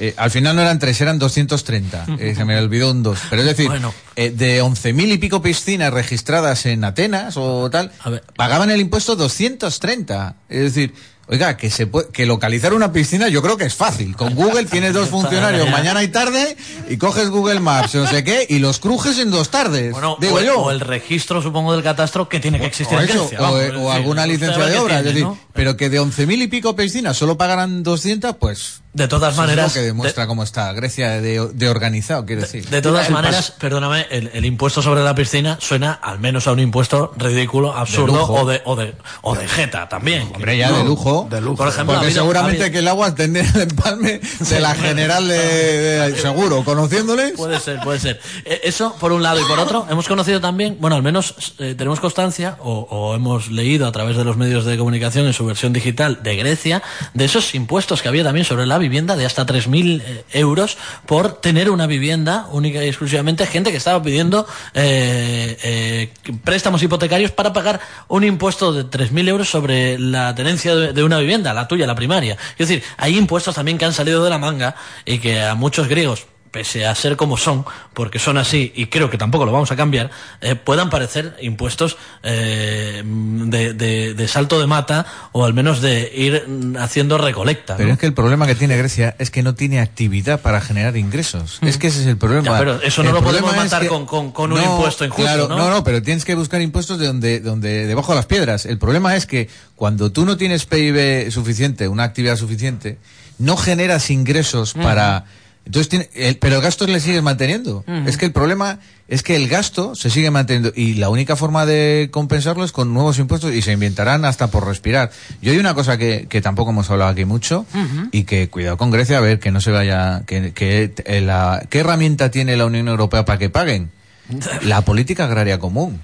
Eh, 0.00 0.14
al 0.16 0.30
final 0.32 0.56
no 0.56 0.62
eran 0.62 0.78
tres, 0.80 1.00
eran 1.00 1.18
230. 1.20 2.06
Eh, 2.18 2.34
se 2.36 2.44
me 2.44 2.58
olvidó 2.58 2.90
un 2.90 3.02
dos. 3.04 3.20
Pero 3.30 3.42
es 3.42 3.48
decir, 3.48 3.68
Bueno. 3.68 3.94
eh, 4.16 4.30
de 4.30 4.60
11.000 4.62 5.12
y 5.12 5.18
pico 5.18 5.40
piscinas 5.40 5.92
registradas 5.92 6.66
en 6.66 6.82
Atenas 6.82 7.36
o 7.36 7.70
tal, 7.70 7.92
pagaban 8.36 8.70
el 8.70 8.80
impuesto 8.80 9.14
230. 9.14 10.34
Es 10.48 10.60
decir, 10.74 10.94
oiga, 11.30 11.56
que 11.56 11.70
se 11.70 11.86
puede, 11.86 12.08
que 12.08 12.26
localizar 12.26 12.74
una 12.74 12.92
piscina 12.92 13.28
yo 13.28 13.40
creo 13.42 13.56
que 13.56 13.64
es 13.64 13.74
fácil. 13.74 14.16
Con 14.16 14.34
Google 14.34 14.64
tienes 14.70 14.92
dos 14.92 15.08
funcionarios 15.08 15.70
mañana 15.70 16.02
y 16.02 16.08
tarde 16.08 16.56
y 16.88 16.96
coges 16.96 17.30
Google 17.30 17.60
Maps, 17.60 17.94
no 17.94 18.06
sé 18.06 18.24
qué, 18.24 18.46
y 18.48 18.58
los 18.58 18.80
crujes 18.80 19.18
en 19.18 19.30
dos 19.30 19.50
tardes. 19.50 19.92
Bueno, 19.92 20.16
digo 20.20 20.36
o, 20.36 20.40
yo. 20.40 20.60
o 20.60 20.70
el 20.70 20.80
registro, 20.80 21.40
supongo, 21.40 21.72
del 21.72 21.82
catastro 21.82 22.28
que 22.28 22.40
tiene 22.40 22.58
que 22.58 22.66
existir 22.66 22.98
O 22.98 23.00
en 23.00 23.08
eso, 23.08 23.28
Grecia. 23.28 23.40
o, 23.40 23.42
vamos, 23.42 23.94
alguna 23.94 24.26
licencia 24.26 24.66
de 24.66 24.78
obra, 24.78 24.98
es 24.98 25.04
decir, 25.04 25.22
¿no? 25.22 25.38
pero 25.52 25.76
que 25.76 25.88
de 25.88 26.00
11.000 26.00 26.42
y 26.42 26.46
pico 26.48 26.74
piscinas 26.74 27.16
solo 27.16 27.36
pagaran 27.36 27.82
200, 27.82 28.36
pues... 28.36 28.82
De 28.92 29.06
todas 29.06 29.32
eso 29.34 29.42
es 29.42 29.46
maneras, 29.48 29.74
lo 29.76 29.80
que 29.80 29.86
demuestra 29.86 30.26
cómo 30.26 30.42
está 30.42 30.72
Grecia 30.72 31.20
de, 31.20 31.48
de 31.52 31.68
organizado, 31.68 32.26
quiero 32.26 32.42
decir. 32.42 32.68
De 32.68 32.82
todas 32.82 33.06
El 33.06 33.12
maneras, 33.12 33.52
perdóname, 33.52 34.06
el, 34.10 34.30
el 34.34 34.44
impuesto 34.44 34.82
sobre 34.82 35.04
la 35.04 35.14
piscina 35.14 35.58
suena 35.60 35.92
al 35.92 36.18
menos 36.18 36.48
a 36.48 36.52
un 36.52 36.58
impuesto 36.58 37.12
ridículo, 37.16 37.72
absurdo 37.72 38.18
lujo. 38.18 38.32
o 38.34 38.46
de, 38.46 38.62
o 38.64 38.74
de 38.74 38.94
o 39.22 39.36
de 39.36 39.46
jeta 39.46 39.88
también. 39.88 40.22
Hombre, 40.34 40.56
ya 40.56 40.72
de 40.72 40.82
lujo. 40.84 41.28
Por 41.28 41.68
ejemplo, 41.68 41.94
ha 41.94 41.96
Porque 41.98 42.06
habido- 42.06 42.10
seguramente 42.20 42.62
ha 42.62 42.64
habido- 42.64 42.72
que 42.72 42.78
el 42.80 42.88
agua 42.88 43.14
tendría 43.14 43.48
el 43.54 43.60
empalme 43.60 44.20
de 44.40 44.60
la 44.60 44.74
general 44.74 45.28
de, 45.28 45.38
de- 45.38 46.16
seguro, 46.20 46.64
conociéndoles. 46.64 47.34
Puede 47.36 47.60
ser, 47.60 47.78
puede 47.82 48.00
ser. 48.00 48.20
Eh, 48.44 48.60
Eso 48.64 48.96
por 48.98 49.12
un 49.12 49.22
lado 49.22 49.40
y 49.40 49.44
por 49.44 49.60
otro, 49.60 49.86
hemos 49.88 50.08
conocido 50.08 50.40
también, 50.40 50.78
bueno, 50.80 50.96
al 50.96 51.04
menos 51.04 51.54
eh, 51.60 51.76
tenemos 51.78 52.00
constancia 52.00 52.56
o, 52.58 52.88
o 52.90 53.14
hemos 53.14 53.52
leído 53.52 53.86
a 53.86 53.92
través 53.92 54.16
de 54.16 54.24
los 54.24 54.36
medios 54.36 54.64
de 54.64 54.76
comunicación 54.76 55.26
en 55.28 55.32
su 55.32 55.46
versión 55.46 55.72
digital 55.72 56.24
de 56.24 56.34
Grecia, 56.34 56.82
de 57.14 57.24
esos 57.24 57.54
impuestos 57.54 58.02
que 58.02 58.08
había 58.08 58.24
también 58.24 58.44
sobre 58.44 58.66
la 58.66 58.79
vivienda 58.80 59.14
de 59.14 59.24
hasta 59.24 59.46
3.000 59.46 60.02
eh, 60.02 60.24
euros 60.32 60.76
por 61.06 61.40
tener 61.40 61.70
una 61.70 61.86
vivienda 61.86 62.48
única 62.50 62.84
y 62.84 62.88
exclusivamente, 62.88 63.46
gente 63.46 63.70
que 63.70 63.76
estaba 63.76 64.02
pidiendo 64.02 64.46
eh, 64.74 65.56
eh, 65.62 66.10
préstamos 66.42 66.82
hipotecarios 66.82 67.30
para 67.30 67.52
pagar 67.52 67.80
un 68.08 68.24
impuesto 68.24 68.72
de 68.72 68.84
3.000 68.84 69.28
euros 69.28 69.48
sobre 69.48 69.98
la 69.98 70.34
tenencia 70.34 70.74
de, 70.74 70.92
de 70.92 71.04
una 71.04 71.18
vivienda, 71.20 71.54
la 71.54 71.68
tuya, 71.68 71.86
la 71.86 71.94
primaria. 71.94 72.36
Es 72.58 72.68
decir, 72.68 72.82
hay 72.96 73.16
impuestos 73.16 73.54
también 73.54 73.78
que 73.78 73.84
han 73.84 73.92
salido 73.92 74.24
de 74.24 74.30
la 74.30 74.38
manga 74.38 74.74
y 75.04 75.18
que 75.18 75.40
a 75.40 75.54
muchos 75.54 75.86
griegos 75.86 76.26
pese 76.50 76.84
a 76.86 76.94
ser 76.94 77.16
como 77.16 77.36
son, 77.36 77.64
porque 77.94 78.18
son 78.18 78.36
así 78.38 78.72
y 78.74 78.86
creo 78.86 79.08
que 79.10 79.16
tampoco 79.18 79.44
lo 79.46 79.52
vamos 79.52 79.70
a 79.70 79.76
cambiar, 79.76 80.10
eh, 80.40 80.54
puedan 80.56 80.90
parecer 80.90 81.36
impuestos 81.40 81.96
eh, 82.22 83.02
de, 83.04 83.74
de- 83.74 84.14
de 84.14 84.28
salto 84.28 84.60
de 84.60 84.66
mata 84.66 85.06
o 85.32 85.44
al 85.44 85.54
menos 85.54 85.80
de 85.80 86.10
ir 86.14 86.44
mm, 86.48 86.76
haciendo 86.78 87.18
recolecta. 87.18 87.76
Pero 87.76 87.88
¿no? 87.88 87.92
es 87.94 88.00
que 88.00 88.06
el 88.06 88.14
problema 88.14 88.46
que 88.46 88.54
tiene 88.54 88.76
Grecia 88.76 89.14
es 89.18 89.30
que 89.30 89.42
no 89.42 89.54
tiene 89.54 89.80
actividad 89.80 90.40
para 90.40 90.60
generar 90.60 90.96
ingresos. 90.96 91.58
Es 91.62 91.78
que 91.78 91.86
ese 91.88 92.00
es 92.00 92.06
el 92.06 92.16
problema. 92.16 92.42
Ya, 92.44 92.58
pero 92.58 92.82
eso 92.82 93.02
no 93.02 93.10
El 93.10 93.14
lo 93.16 93.22
podemos 93.22 93.50
es 93.52 93.56
matar 93.56 93.82
que- 93.82 93.88
con, 93.88 94.06
con- 94.06 94.32
con 94.32 94.52
un 94.52 94.62
impuesto 94.62 95.04
injusto, 95.04 95.22
claro, 95.22 95.48
¿no? 95.48 95.56
no, 95.56 95.70
no, 95.70 95.84
pero 95.84 96.02
tienes 96.02 96.24
que 96.24 96.34
buscar 96.34 96.60
impuestos 96.60 96.98
de 96.98 97.06
donde, 97.06 97.40
donde 97.40 97.86
debajo 97.86 98.12
de 98.12 98.16
las 98.16 98.26
piedras. 98.26 98.66
El 98.66 98.78
problema 98.78 99.14
es 99.16 99.26
que 99.26 99.48
cuando 99.76 100.10
tú 100.12 100.24
no 100.24 100.36
tienes 100.36 100.66
PIB 100.66 101.30
suficiente, 101.30 101.86
una 101.88 102.04
actividad 102.04 102.36
suficiente, 102.36 102.98
no 103.38 103.56
generas 103.56 104.10
ingresos 104.10 104.74
para 104.74 105.24
entonces 105.70 105.88
tiene, 105.88 106.10
el- 106.14 106.36
pero 106.36 106.56
el 106.56 106.62
gasto 106.62 106.84
le 106.86 106.98
sigues 106.98 107.22
manteniendo. 107.22 107.84
Es 108.06 108.16
que 108.16 108.26
el 108.26 108.32
problema 108.32 108.80
es 109.06 109.22
que 109.22 109.36
el 109.36 109.48
gasto 109.48 109.94
se 109.94 110.10
sigue 110.10 110.30
manteniendo 110.30 110.72
y 110.74 110.94
la 110.94 111.08
única 111.10 111.36
forma 111.36 111.64
de 111.66 112.08
compensarlo 112.10 112.64
es 112.64 112.72
con 112.72 112.92
nuevos 112.92 113.18
impuestos 113.20 113.54
y 113.54 113.62
se 113.62 113.72
inventarán 113.72 114.24
hasta 114.24 114.48
por 114.48 114.66
respirar. 114.66 115.10
Yo 115.42 115.52
hay 115.52 115.58
una 115.58 115.74
cosa 115.74 115.96
que, 115.96 116.26
que 116.28 116.40
tampoco 116.40 116.70
hemos 116.70 116.90
hablado 116.90 117.10
aquí 117.12 117.24
mucho 117.24 117.66
y 118.12 118.24
que 118.24 118.48
cuidado 118.48 118.76
con 118.76 118.90
Grecia 118.90 119.18
a 119.18 119.20
ver 119.20 119.38
que 119.38 119.50
no 119.52 119.60
se 119.60 119.70
vaya 119.70 120.22
que, 120.26 120.52
que 120.52 120.92
eh, 121.06 121.20
la, 121.20 121.64
qué 121.70 121.78
herramienta 121.80 122.30
tiene 122.30 122.56
la 122.56 122.66
Unión 122.66 122.88
Europea 122.88 123.24
para 123.24 123.38
que 123.38 123.48
paguen 123.50 123.90
la 124.62 124.82
política 124.82 125.24
agraria 125.24 125.58
común. 125.58 126.00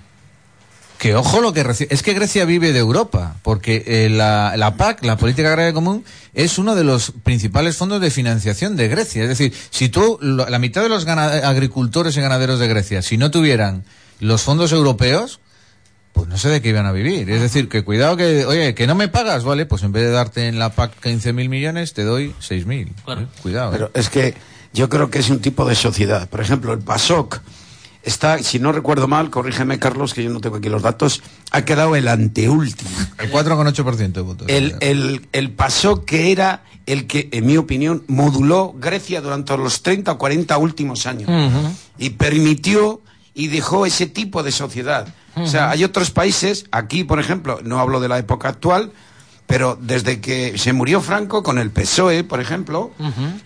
Que 0.99 1.14
ojo 1.14 1.40
lo 1.42 1.53
que 1.53 1.62
recibe. 1.62 1.92
Es 1.92 2.03
que 2.03 2.14
Grecia 2.14 2.44
vive 2.47 2.72
de 2.72 2.78
Europa, 2.78 3.36
porque 3.42 3.84
eh, 3.86 4.09
la, 4.09 4.55
la 4.57 4.76
PAC, 4.76 5.05
la 5.05 5.16
Política 5.18 5.49
Agraria 5.49 5.72
Común, 5.74 6.05
es 6.32 6.59
uno 6.59 6.74
de 6.74 6.84
los 6.84 7.12
principales 7.22 7.76
fondos 7.76 8.01
de 8.01 8.11
financiación 8.11 8.76
de 8.76 8.88
Grecia. 8.88 9.22
Es 9.22 9.28
decir, 9.28 9.53
si 9.70 9.88
tú, 9.90 10.18
lo- 10.22 10.49
la 10.49 10.59
mitad 10.59 10.82
de 10.82 10.88
los 10.88 11.07
agricultores 11.07 12.16
y 12.16 12.20
ganaderos 12.20 12.59
de 12.59 12.68
Grecia, 12.68 13.03
si 13.03 13.18
no 13.18 13.30
tuvieran 13.30 13.84
los 14.20 14.42
fondos 14.42 14.72
europeos, 14.72 15.40
pues 16.14 16.28
no 16.28 16.38
sé 16.38 16.49
de 16.49 16.62
qué 16.62 16.70
iban 16.70 16.86
a 16.86 16.92
vivir. 16.92 17.28
Es 17.28 17.42
decir, 17.42 17.68
que 17.68 17.84
cuidado 17.84 18.16
que, 18.16 18.47
oye, 18.47 18.74
que 18.74 18.86
no 18.86 18.94
me 18.94 19.09
pagas, 19.09 19.44
¿vale? 19.44 19.66
Pues 19.66 19.82
en 19.82 19.92
vez 19.92 20.03
de 20.05 20.11
darte 20.11 20.49
en 20.49 20.59
la 20.59 20.70
PAC 20.70 20.92
15.000 21.03 21.49
millones, 21.51 21.92
te 21.92 22.05
doy 22.05 22.34
6.000. 22.40 22.88
¿eh? 22.88 23.26
Cuidado. 23.42 23.68
¿eh? 23.68 23.72
Pero 23.72 23.90
es 23.92 24.09
que 24.09 24.34
yo 24.72 24.88
creo 24.88 25.11
que 25.11 25.18
es 25.18 25.28
un 25.28 25.40
tipo 25.40 25.66
de 25.68 25.74
sociedad. 25.74 26.26
Por 26.30 26.40
ejemplo, 26.40 26.72
el 26.72 26.78
PASOK 26.78 27.40
está, 28.07 28.38
si 28.38 28.59
no 28.59 28.72
recuerdo 28.72 29.09
mal, 29.09 29.28
corrígeme 29.28 29.78
Carlos, 29.78 30.14
que 30.14 30.22
yo 30.22 30.30
no 30.30 30.40
tengo 30.40 30.57
aquí 30.57 30.70
los 30.70 30.82
datos, 30.82 31.22
ha 31.50 31.64
quedado 31.64 31.94
el 31.96 32.09
anteúltimo. 32.09 32.90
El 33.18 33.30
4,8% 33.30 34.12
de 34.12 34.20
votos. 34.22 34.48
El, 34.48 34.76
el, 34.80 35.28
el 35.32 35.50
PASOK 35.50 36.04
que 36.07 36.32
era 36.32 36.64
el 36.86 37.07
que, 37.07 37.28
en 37.32 37.44
mi 37.44 37.57
opinión, 37.57 38.04
moduló 38.07 38.74
Grecia 38.78 39.20
durante 39.20 39.57
los 39.59 39.82
30 39.82 40.12
o 40.12 40.18
40 40.18 40.57
últimos 40.57 41.07
años 41.07 41.28
y 41.98 42.11
permitió 42.11 43.02
y 43.34 43.48
dejó 43.48 43.84
ese 43.84 44.07
tipo 44.07 44.42
de 44.42 44.52
sociedad. 44.52 45.09
O 45.34 45.46
sea, 45.46 45.68
hay 45.68 45.84
otros 45.84 46.11
países, 46.11 46.64
aquí 46.70 47.04
por 47.04 47.20
ejemplo, 47.20 47.61
no 47.62 47.80
hablo 47.80 48.00
de 48.00 48.09
la 48.09 48.18
época 48.18 48.48
actual, 48.48 48.92
pero 49.46 49.78
desde 49.80 50.20
que 50.20 50.57
se 50.57 50.72
murió 50.72 51.00
Franco 51.00 51.42
con 51.42 51.59
el 51.59 51.70
PSOE, 51.70 52.24
por 52.24 52.40
ejemplo, 52.40 52.92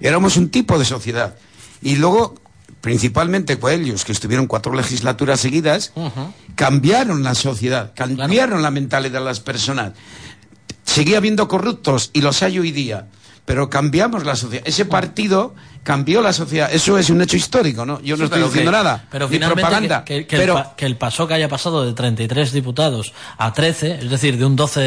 éramos 0.01 0.37
un 0.37 0.51
tipo 0.51 0.79
de 0.79 0.85
sociedad. 0.85 1.35
Y 1.83 1.97
luego, 1.97 2.35
principalmente 2.81 3.59
Coelhos, 3.59 4.05
que 4.05 4.13
estuvieron 4.13 4.47
cuatro 4.47 4.75
legislaturas 4.75 5.41
seguidas, 5.41 5.93
cambiaron 6.55 7.23
la 7.23 7.35
sociedad, 7.35 7.93
cambiaron 7.95 8.63
la 8.63 8.71
mentalidad 8.71 9.21
de 9.21 9.25
las 9.25 9.41
personas. 9.41 9.93
Seguía 10.85 11.19
habiendo 11.19 11.47
corruptos 11.47 12.11
y 12.13 12.21
los 12.21 12.43
hay 12.43 12.59
hoy 12.59 12.73
día, 12.73 13.09
pero 13.53 13.69
cambiamos 13.69 14.25
la 14.25 14.37
sociedad. 14.37 14.63
Ese 14.67 14.85
partido 14.85 15.55
cambió 15.83 16.21
la 16.23 16.33
sociedad. 16.33 16.71
Eso 16.73 16.99
es 16.99 17.09
un 17.11 17.21
hecho 17.23 17.37
histórico, 17.37 17.85
¿no? 17.87 18.01
Yo 18.03 18.15
no 18.17 18.19
Sí, 18.19 18.25
estoy 18.25 18.43
diciendo 18.43 18.71
que- 18.71 18.77
nada. 18.77 19.07
Pero 19.11 19.27
ni 19.27 19.33
finalmente 19.35 19.63
propaganda. 19.63 20.05
que, 20.05 20.15
que- 20.21 20.27
que 20.27 20.37
pero 20.37 20.59
el, 20.59 20.63
pa- 20.65 20.77
que 20.77 20.87
el 20.87 20.97
PASOK 20.97 21.33
haya 21.33 21.49
pasado 21.49 21.85
de 21.87 21.93
33 21.95 22.53
diputados 22.53 23.13
a 23.39 23.53
13, 23.53 23.95
es 24.03 24.11
decir, 24.11 24.37
de 24.39 24.45
un 24.45 24.57
12 24.57 24.81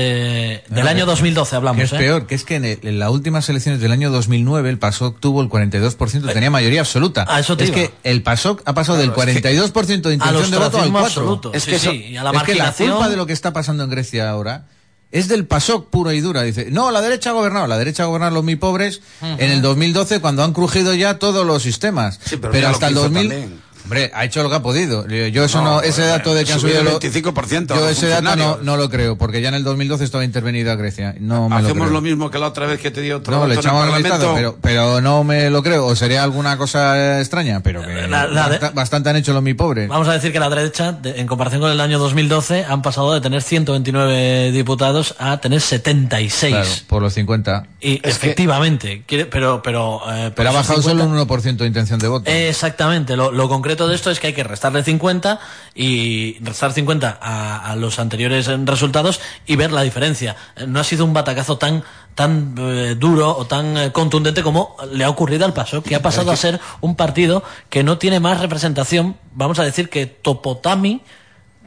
del 0.69 0.87
año 0.87 0.99
que- 1.05 1.11
2012 1.11 1.55
hablamos, 1.55 1.79
Que 1.79 1.83
es 1.85 1.93
¿eh? 1.93 1.97
peor, 1.97 2.27
que 2.27 2.35
es 2.35 2.43
que 2.45 2.55
en, 2.55 2.65
el- 2.65 2.79
en 2.83 2.99
las 2.99 3.09
últimas 3.09 3.49
elecciones 3.49 3.81
del 3.81 3.91
año 3.91 4.11
2009 4.11 4.69
el 4.69 4.77
PASOK 4.77 5.19
tuvo 5.19 5.41
el 5.41 5.49
42%, 5.49 6.31
tenía 6.31 6.51
mayoría 6.51 6.81
absoluta. 6.81 7.25
a 7.27 7.39
eso 7.39 7.57
te 7.57 7.63
es 7.65 7.69
iba. 7.71 7.77
que 7.79 7.91
el 8.03 8.21
PASOK 8.21 8.61
ha 8.65 8.73
pasado 8.73 8.97
Claro, 8.99 9.11
del 9.25 9.29
es 9.29 9.41
que- 9.41 9.41
42% 9.41 10.09
de 10.09 10.13
intención 10.15 10.51
de 10.51 10.57
voto 10.57 10.77
al 10.77 10.89
ostracismo 10.89 10.99
4%. 10.99 11.05
absoluto, 11.05 11.51
Es 11.53 11.63
sí, 11.63 11.71
que, 11.71 11.79
sí, 11.79 11.87
eso- 11.87 11.93
y 11.95 12.17
a 12.17 12.23
la 12.23 12.31
es 12.31 12.43
que 12.43 12.55
la 12.55 12.71
culpa 12.71 13.09
de 13.09 13.17
lo 13.17 13.25
que 13.25 13.33
está 13.33 13.51
pasando 13.51 13.83
en 13.83 13.89
Grecia 13.89 14.29
ahora 14.29 14.65
es 15.13 15.27
del 15.27 15.45
PASOK 15.45 15.89
pura 15.89 16.13
y 16.13 16.19
dura. 16.19 16.41
Dice, 16.41 16.69
no, 16.71 16.89
la 16.91 16.99
derecha 17.01 17.29
ha 17.29 17.33
gobernado, 17.33 17.67
la 17.67 17.77
derecha 17.77 18.03
ha 18.03 18.05
gobernado 18.07 18.33
los 18.33 18.43
muy 18.43 18.55
pobres 18.55 19.01
en 19.21 19.51
el 19.51 19.61
2012 19.61 20.19
cuando 20.19 20.43
han 20.43 20.53
crujido 20.53 20.93
ya 20.95 21.19
todos 21.19 21.45
los 21.45 21.61
sistemas. 21.61 22.19
pero 22.29 22.51
pero 22.51 22.67
hasta 22.69 22.87
el 22.87 22.95
que 22.95 22.99
hizo 22.99 23.09
2000... 23.09 23.29
también. 23.29 23.61
Hombre, 23.83 24.11
ha 24.13 24.23
hecho 24.23 24.41
lo 24.43 24.49
que 24.49 24.55
ha 24.55 24.61
podido. 24.61 25.05
Yo 25.07 25.43
eso 25.43 25.61
No, 25.61 25.75
no, 25.75 25.81
ese 25.81 26.01
pues, 26.01 26.07
dato 26.07 26.33
de 26.33 26.45
que 26.45 26.53
han 26.53 26.59
subido 26.59 26.77
subido 26.79 26.89
el 26.89 26.93
lo- 26.95 26.99
25% 27.33 27.75
Yo 27.75 27.89
ese 27.89 28.07
dato 28.07 28.35
no, 28.37 28.57
no 28.61 28.77
lo 28.77 28.89
creo, 28.89 29.17
porque 29.17 29.41
ya 29.41 29.49
en 29.49 29.55
el 29.55 29.63
2012 29.63 30.03
estaba 30.05 30.23
intervenida 30.23 30.75
Grecia. 30.75 31.15
No 31.19 31.49
me 31.49 31.55
lo 31.61 31.65
hacemos 31.67 31.87
creo. 31.87 31.93
lo 31.93 32.01
mismo 32.01 32.31
que 32.31 32.39
la 32.39 32.47
otra 32.47 32.65
vez 32.65 32.79
que 32.79 32.91
te 32.91 33.01
dio 33.01 33.17
otro 33.17 33.35
No, 33.35 33.45
le 33.47 33.55
echamos 33.55 33.83
el 33.85 33.91
Parlamento. 34.03 34.33
pero, 34.35 34.57
pero 34.61 35.01
no 35.01 35.23
me 35.25 35.49
lo 35.49 35.61
creo. 35.63 35.85
O 35.87 35.95
sería 35.95 36.23
alguna 36.23 36.57
cosa 36.57 36.97
eh, 37.17 37.19
extraña, 37.19 37.61
pero 37.61 37.81
que 37.81 38.07
La- 38.07 38.25
la 38.27 38.43
de- 38.49 38.57
basta- 38.59 38.69
bastante 38.71 39.09
han 39.09 39.17
hecho 39.17 39.33
los 39.33 39.43
mi 39.43 39.53
pobres. 39.53 39.89
Vamos 39.89 40.07
a 40.07 40.13
decir 40.13 40.31
que 40.31 40.39
la 40.39 40.49
derecha, 40.49 40.93
de- 40.93 41.19
en 41.19 41.27
comparación 41.27 41.61
con 41.61 41.69
el 41.71 41.81
año 41.81 41.99
2012, 41.99 42.65
han 42.67 42.81
pasado 42.81 43.13
de 43.13 43.19
tener 43.21 43.41
129 43.41 44.51
diputados 44.51 45.15
a 45.19 45.37
tener 45.37 45.59
76. 45.59 46.53
Claro, 46.53 46.69
por 46.87 47.01
los 47.01 47.13
50. 47.13 47.67
Y 47.81 47.99
efectivamente, 48.07 49.03
quiere- 49.05 49.25
pero 49.25 49.61
pero 49.61 50.01
eh, 50.09 50.31
Pero 50.35 50.49
ha 50.49 50.53
bajado 50.53 50.81
50 50.81 51.03
solo 51.03 51.03
un 51.03 51.27
1% 51.27 51.63
de 51.63 51.67
intención 51.67 51.99
de 51.99 52.07
voto. 52.07 52.29
Exactamente, 52.31 53.15
lo, 53.17 53.31
lo 53.31 53.49
concreto 53.49 53.72
de 53.75 53.95
esto 53.95 54.11
es 54.11 54.19
que 54.19 54.27
hay 54.27 54.33
que 54.33 54.43
restarle 54.43 54.83
50 54.83 55.39
y 55.75 56.37
restar 56.39 56.73
50 56.73 57.19
a, 57.21 57.71
a 57.71 57.75
los 57.75 57.99
anteriores 57.99 58.47
resultados 58.65 59.19
y 59.45 59.55
ver 59.55 59.71
la 59.71 59.81
diferencia. 59.81 60.35
No 60.67 60.79
ha 60.79 60.83
sido 60.83 61.05
un 61.05 61.13
batacazo 61.13 61.57
tan 61.57 61.83
tan 62.15 62.55
eh, 62.57 62.95
duro 62.97 63.35
o 63.35 63.45
tan 63.45 63.77
eh, 63.77 63.91
contundente 63.91 64.43
como 64.43 64.75
le 64.91 65.03
ha 65.03 65.09
ocurrido 65.09 65.45
al 65.45 65.53
paso, 65.53 65.81
que 65.81 65.95
ha 65.95 66.01
pasado 66.01 66.31
a 66.31 66.35
ser 66.35 66.59
un 66.81 66.95
partido 66.95 67.43
que 67.69 67.83
no 67.83 67.97
tiene 67.97 68.19
más 68.19 68.39
representación, 68.39 69.17
vamos 69.33 69.59
a 69.59 69.63
decir 69.63 69.89
que 69.89 70.05
Topotami 70.05 71.01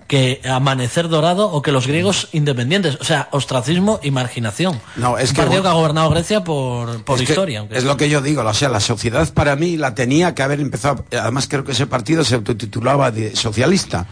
que 0.07 0.40
Amanecer 0.48 1.09
Dorado 1.09 1.50
o 1.50 1.62
que 1.62 1.72
los 1.72 1.86
griegos 1.86 2.28
independientes. 2.32 2.96
O 3.00 3.04
sea, 3.04 3.28
ostracismo 3.32 3.98
y 4.02 4.11
marginación. 4.11 4.80
No, 4.96 5.18
es 5.18 5.30
Un 5.30 5.36
que- 5.36 5.42
partido 5.42 5.62
que 5.62 5.68
ha 5.68 5.72
gobernado 5.72 6.11
Grecia 6.11 6.44
por, 6.44 7.02
por 7.04 7.20
historia. 7.20 7.61
aunque 7.61 7.76
es 7.78 7.84
lo 7.84 7.96
que 7.96 8.09
yo 8.09 8.20
digo, 8.20 8.42
o 8.42 8.54
sea, 8.54 8.68
la 8.68 8.80
sociedad 8.80 9.32
para 9.34 9.57
mí 9.57 9.76
la 9.76 9.94
tenía 9.94 10.34
que 10.34 10.42
haber 10.42 10.61
empezado, 10.61 11.04
además 11.12 11.46
creo 11.48 11.64
que 11.64 11.72
ese 11.72 11.86
partido 11.86 12.24
se 12.24 12.34
autotitulaba 12.36 13.11
de 13.11 13.34
socialista. 13.36 14.07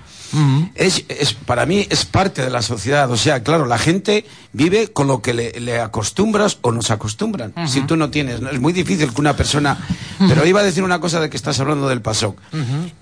Es, 0.74 1.05
es- 1.09 1.32
para 1.32 1.64
mí 1.64 1.86
es 1.90 2.05
parte 2.05 2.42
de 2.42 2.51
la 2.51 2.61
sociedad, 2.61 3.09
o 3.09 3.16
sea, 3.16 3.45
claro, 3.45 3.66
la 3.66 3.78
gente 3.78 4.24
vive 4.53 4.88
con 4.88 5.07
lo 5.07 5.22
que 5.22 5.32
le, 5.32 5.61
le 5.61 5.78
acostumbras 5.78 6.59
o 6.62 6.72
nos 6.72 6.90
acostumbran. 6.90 7.55
Si 7.68 7.82
tú 7.82 7.97
no 7.97 8.11
tienes, 8.11 8.40
¿no? 8.40 8.51
es 8.51 8.59
muy 8.61 8.72
difícil 8.72 9.12
que 9.14 9.20
una 9.20 9.36
persona... 9.36 9.78
Pero 10.18 10.45
iba 10.45 10.59
a 10.61 10.64
decir 10.64 10.82
una 10.82 10.99
cosa 11.01 11.20
de 11.20 11.30
que 11.30 11.36
estás 11.36 11.61
hablando 11.61 11.88
del 11.88 12.01
PASOK. 12.03 12.36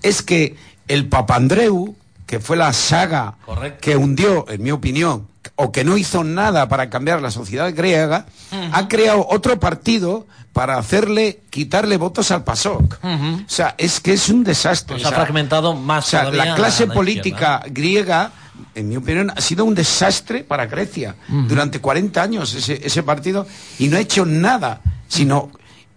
Es 0.03 0.21
que 0.21 0.55
el 0.87 1.07
Papandreou, 1.07 1.95
que 2.33 2.39
fue 2.39 2.57
la 2.57 2.73
saga 2.73 3.35
que 3.79 3.95
hundió, 3.95 4.49
en 4.49 4.63
mi 4.63 4.71
opinión, 4.71 5.27
o 5.55 5.71
que 5.71 5.83
no 5.83 5.97
hizo 5.97 6.23
nada 6.23 6.67
para 6.67 6.89
cambiar 6.89 7.21
la 7.21 7.29
sociedad 7.29 7.71
griega, 7.75 8.25
ha 8.71 8.87
creado 8.87 9.27
otro 9.29 9.59
partido 9.59 10.25
para 10.51 10.79
hacerle, 10.79 11.41
quitarle 11.51 11.97
votos 11.97 12.31
al 12.31 12.43
PASOK. 12.43 12.97
O 13.03 13.43
sea, 13.45 13.75
es 13.77 13.99
que 13.99 14.13
es 14.13 14.29
un 14.29 14.43
desastre. 14.43 14.95
Pues 14.95 15.05
ha 15.05 15.09
O 15.09 15.11
sea, 15.11 15.19
fragmentado 15.19 15.75
más 15.75 16.07
o 16.07 16.09
sea, 16.09 16.31
la 16.31 16.55
clase 16.55 16.87
la 16.87 16.93
política 16.95 17.61
griega, 17.67 18.31
en 18.73 18.89
mi 18.89 18.97
opinión, 18.97 19.29
ha 19.29 19.39
sido 19.39 19.63
un 19.63 19.75
desastre 19.75 20.43
para 20.43 20.65
Grecia. 20.65 21.15
Durante 21.27 21.79
40 21.79 22.19
años 22.19 22.55
ese, 22.55 22.81
ese 22.83 23.03
partido 23.03 23.45
y 23.77 23.89
no 23.89 23.97
ha 23.97 23.99
hecho 23.99 24.25
nada, 24.25 24.81
sino... 25.07 25.51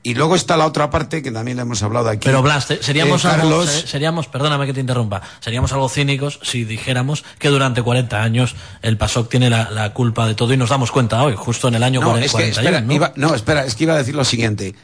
Y 0.09 0.14
luego 0.14 0.36
está 0.36 0.57
la 0.57 0.66
otra 0.66 0.88
parte 0.88 1.20
que 1.20 1.32
también 1.32 1.57
le 1.57 1.62
hemos 1.62 1.82
hablado 1.82 2.09
aquí. 2.09 2.26
Pero 2.26 2.40
Blas, 2.40 2.68
te- 2.68 2.80
seríamos, 2.82 3.24
Eh, 3.24 3.28
algo, 3.28 3.40
Carlos, 3.40 3.84
seríamos, 3.86 4.28
perdóname 4.28 4.64
que 4.66 4.72
te 4.72 4.78
interrumpa, 4.80 5.20
seríamos 5.40 5.72
algo 5.72 5.88
cínicos 5.88 6.38
si 6.44 6.64
dijéramos 6.64 7.24
que 7.40 7.48
durante 7.48 7.82
40 7.82 8.22
años 8.22 8.54
el 8.82 8.96
PASOK 8.98 9.28
tiene 9.28 9.50
la, 9.50 9.68
la 9.70 9.92
culpa 9.92 10.28
de 10.28 10.34
todo 10.36 10.52
y 10.52 10.57
nos 10.57 10.70
damos 10.70 10.92
cuenta 10.92 11.20
hoy, 11.24 11.34
justo 11.36 11.66
en 11.66 11.74
el 11.74 11.82
año 11.82 12.00
no, 12.00 12.11
40, 12.11 12.24
es 12.26 12.30
que, 12.30 12.36
41, 12.52 12.68
espera, 12.68 12.80
¿no? 12.86 12.92
iba- 12.92 13.12
no, 13.16 13.34
espera, 13.34 13.64
es 13.64 13.74
que 13.74 13.82
iba 13.82 13.94
a 13.94 13.98
decir 13.98 14.14
lo 14.14 14.24
siguiente, 14.24 14.76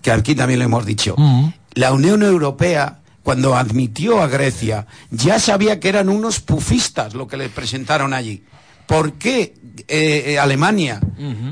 que 0.00 0.10
aquí 0.12 0.34
también 0.34 0.58
lo 0.60 0.64
hemos 0.64 0.86
dicho. 0.86 1.14
Mm. 1.18 1.48
La 1.74 1.92
Unión 1.92 2.22
Europea, 2.22 3.00
cuando 3.22 3.56
admitió 3.56 4.22
a 4.22 4.28
Grecia, 4.28 4.86
ya 5.10 5.38
sabía 5.38 5.78
que 5.78 5.90
eran 5.90 6.08
unos 6.08 6.40
pufistas 6.40 7.12
lo 7.12 7.28
que 7.28 7.36
le 7.36 7.50
presentaron 7.50 8.14
allí. 8.14 8.44
¿Por 8.90 9.12
qué 9.12 9.54
eh, 9.86 10.24
eh, 10.26 10.38
Alemania 10.40 11.00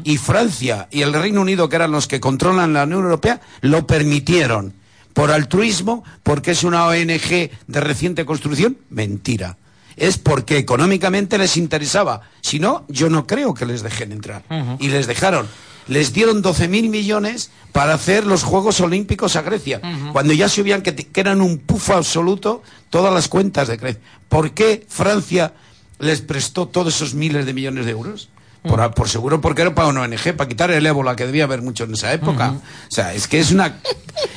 y 0.02 0.16
Francia 0.16 0.88
y 0.90 1.02
el 1.02 1.12
Reino 1.12 1.40
Unido, 1.40 1.68
que 1.68 1.76
eran 1.76 1.92
los 1.92 2.08
que 2.08 2.18
controlan 2.18 2.72
la 2.72 2.82
Unión 2.82 3.04
Europea, 3.04 3.40
lo 3.60 3.86
permitieron? 3.86 4.74
¿Por 5.12 5.30
altruismo? 5.30 6.02
¿Porque 6.24 6.50
es 6.50 6.64
una 6.64 6.86
ONG 6.86 7.50
de 7.68 7.80
reciente 7.80 8.24
construcción? 8.24 8.78
Mentira. 8.90 9.56
Es 9.96 10.18
porque 10.18 10.58
económicamente 10.58 11.38
les 11.38 11.56
interesaba. 11.56 12.22
Si 12.40 12.58
no, 12.58 12.84
yo 12.88 13.08
no 13.08 13.24
creo 13.24 13.54
que 13.54 13.66
les 13.66 13.82
dejen 13.82 14.10
entrar. 14.10 14.42
Y 14.80 14.88
les 14.88 15.06
dejaron. 15.06 15.46
Les 15.86 16.12
dieron 16.12 16.42
12.000 16.42 16.88
millones 16.88 17.52
para 17.70 17.94
hacer 17.94 18.26
los 18.26 18.42
Juegos 18.42 18.80
Olímpicos 18.80 19.36
a 19.36 19.42
Grecia, 19.42 19.80
cuando 20.12 20.32
ya 20.32 20.48
sabían 20.48 20.82
que, 20.82 20.92
que 20.92 21.20
eran 21.20 21.40
un 21.40 21.58
pufo 21.58 21.94
absoluto 21.94 22.64
todas 22.90 23.14
las 23.14 23.28
cuentas 23.28 23.68
de 23.68 23.76
Grecia. 23.76 24.02
¿Por 24.28 24.50
qué 24.50 24.84
Francia 24.88 25.54
les 25.98 26.20
prestó 26.20 26.66
todos 26.66 26.94
esos 26.96 27.14
miles 27.14 27.46
de 27.46 27.52
millones 27.54 27.84
de 27.86 27.92
euros? 27.92 28.28
Por, 28.62 28.92
por 28.92 29.08
seguro 29.08 29.40
porque 29.40 29.62
era 29.62 29.74
para 29.74 29.88
una 29.88 30.02
ONG, 30.02 30.34
para 30.36 30.48
quitar 30.48 30.70
el 30.72 30.84
ébola, 30.84 31.14
que 31.16 31.24
debía 31.24 31.44
haber 31.44 31.62
mucho 31.62 31.84
en 31.84 31.94
esa 31.94 32.12
época. 32.12 32.50
O 32.50 32.90
sea, 32.90 33.14
es 33.14 33.28
que 33.28 33.38
es 33.38 33.52
una, 33.52 33.78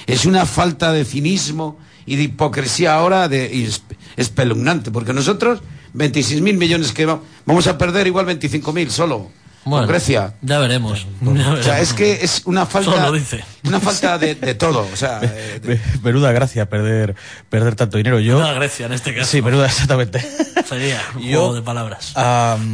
es 0.06 0.26
una 0.26 0.46
falta 0.46 0.92
de 0.94 1.04
cinismo 1.06 1.80
y 2.06 2.16
de 2.18 2.24
hipocresía 2.24 2.94
ahora 2.94 3.28
de, 3.28 3.50
y 3.54 3.64
es- 3.66 3.82
espeluznante, 4.18 4.92
porque 4.92 5.12
nosotros 5.12 5.62
26.000 5.96 6.56
millones 6.58 6.92
que 6.94 7.06
va- 7.08 7.20
vamos 7.46 7.66
a 7.68 7.78
perder 7.78 8.08
igual 8.08 8.26
25.000 8.28 8.90
solo. 8.90 9.30
Bueno, 9.64 9.86
con 9.86 9.94
Grecia. 9.94 10.34
Ya 10.42 10.58
veremos. 10.58 11.06
ya 11.22 11.52
O 11.54 11.62
sea, 11.64 11.82
es 11.82 11.94
que 11.94 12.24
es 12.24 12.42
una 12.46 12.66
falta, 12.66 12.92
Solo 12.94 13.12
dice. 13.12 13.44
una 13.64 13.80
falta 13.80 14.18
de, 14.18 14.34
de 14.34 14.56
todo. 14.56 14.88
O 14.92 14.96
sea, 14.96 15.20
de- 15.20 15.80
Menuda 16.04 16.32
gracia 16.32 16.68
perder, 16.70 17.16
perder 17.50 17.76
tanto 17.76 17.98
dinero. 17.98 18.20
Yo, 18.20 18.36
Menuda 18.38 18.54
Grecia 18.54 18.88
en 18.88 18.94
este 18.94 19.14
caso. 19.14 19.30
Sí, 19.30 19.42
menuda, 19.42 19.68
exactamente. 19.68 20.26
Sería 20.72 21.02
un 21.16 21.22
Yo- 21.22 21.40
juego 21.40 21.56
de 21.56 21.62
palabras. 21.64 22.14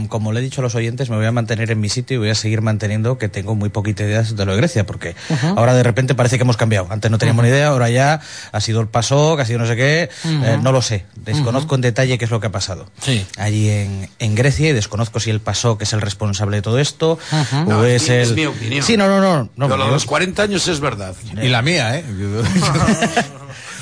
Como 0.09 0.31
le 0.31 0.39
he 0.39 0.43
dicho 0.43 0.61
a 0.61 0.63
los 0.63 0.75
oyentes, 0.75 1.09
me 1.09 1.15
voy 1.15 1.25
a 1.25 1.31
mantener 1.31 1.71
en 1.71 1.79
mi 1.79 1.89
sitio 1.89 2.15
y 2.15 2.17
voy 2.19 2.29
a 2.29 2.35
seguir 2.35 2.61
manteniendo 2.61 3.17
que 3.17 3.27
tengo 3.27 3.55
muy 3.55 3.69
poquita 3.69 4.03
idea 4.03 4.21
de 4.21 4.45
lo 4.45 4.51
de 4.51 4.57
Grecia, 4.57 4.85
porque 4.85 5.15
ahora 5.55 5.73
de 5.73 5.81
repente 5.81 6.13
parece 6.13 6.37
que 6.37 6.43
hemos 6.43 6.57
cambiado. 6.57 6.87
Antes 6.91 7.09
no 7.09 7.17
teníamos 7.17 7.43
ni 7.43 7.49
idea, 7.49 7.69
ahora 7.69 7.89
ya 7.89 8.21
ha 8.51 8.61
sido 8.61 8.81
el 8.81 8.87
paso, 8.87 9.35
que 9.35 9.41
ha 9.41 9.45
sido 9.45 9.57
no 9.57 9.65
sé 9.65 9.75
qué, 9.75 10.09
eh, 10.25 10.59
no 10.61 10.71
lo 10.71 10.83
sé. 10.83 11.05
Desconozco 11.15 11.73
en 11.73 11.81
detalle 11.81 12.19
qué 12.19 12.25
es 12.25 12.31
lo 12.31 12.39
que 12.39 12.47
ha 12.47 12.51
pasado. 12.51 12.85
Sí. 13.01 13.25
Allí 13.37 13.69
en, 13.69 14.09
en 14.19 14.35
Grecia 14.35 14.69
y 14.69 14.73
desconozco 14.73 15.19
si 15.19 15.31
el 15.31 15.39
paso 15.39 15.79
que 15.79 15.85
es 15.85 15.93
el 15.93 16.01
responsable 16.01 16.57
de 16.57 16.61
todo 16.61 16.77
esto 16.77 17.17
o 17.31 17.63
no, 17.65 17.83
es, 17.83 18.09
el... 18.09 18.21
es 18.21 18.31
mi 18.33 18.45
opinión. 18.45 18.83
Sí, 18.83 18.95
no, 18.95 19.07
no, 19.07 19.19
no. 19.19 19.49
no, 19.55 19.75
lo 19.75 19.85
de 19.85 19.91
los 19.91 20.05
40 20.05 20.43
años 20.43 20.67
es 20.67 20.79
verdad. 20.79 21.15
Y 21.41 21.47
la 21.47 21.63
mía, 21.63 21.97
¿eh? 21.97 22.05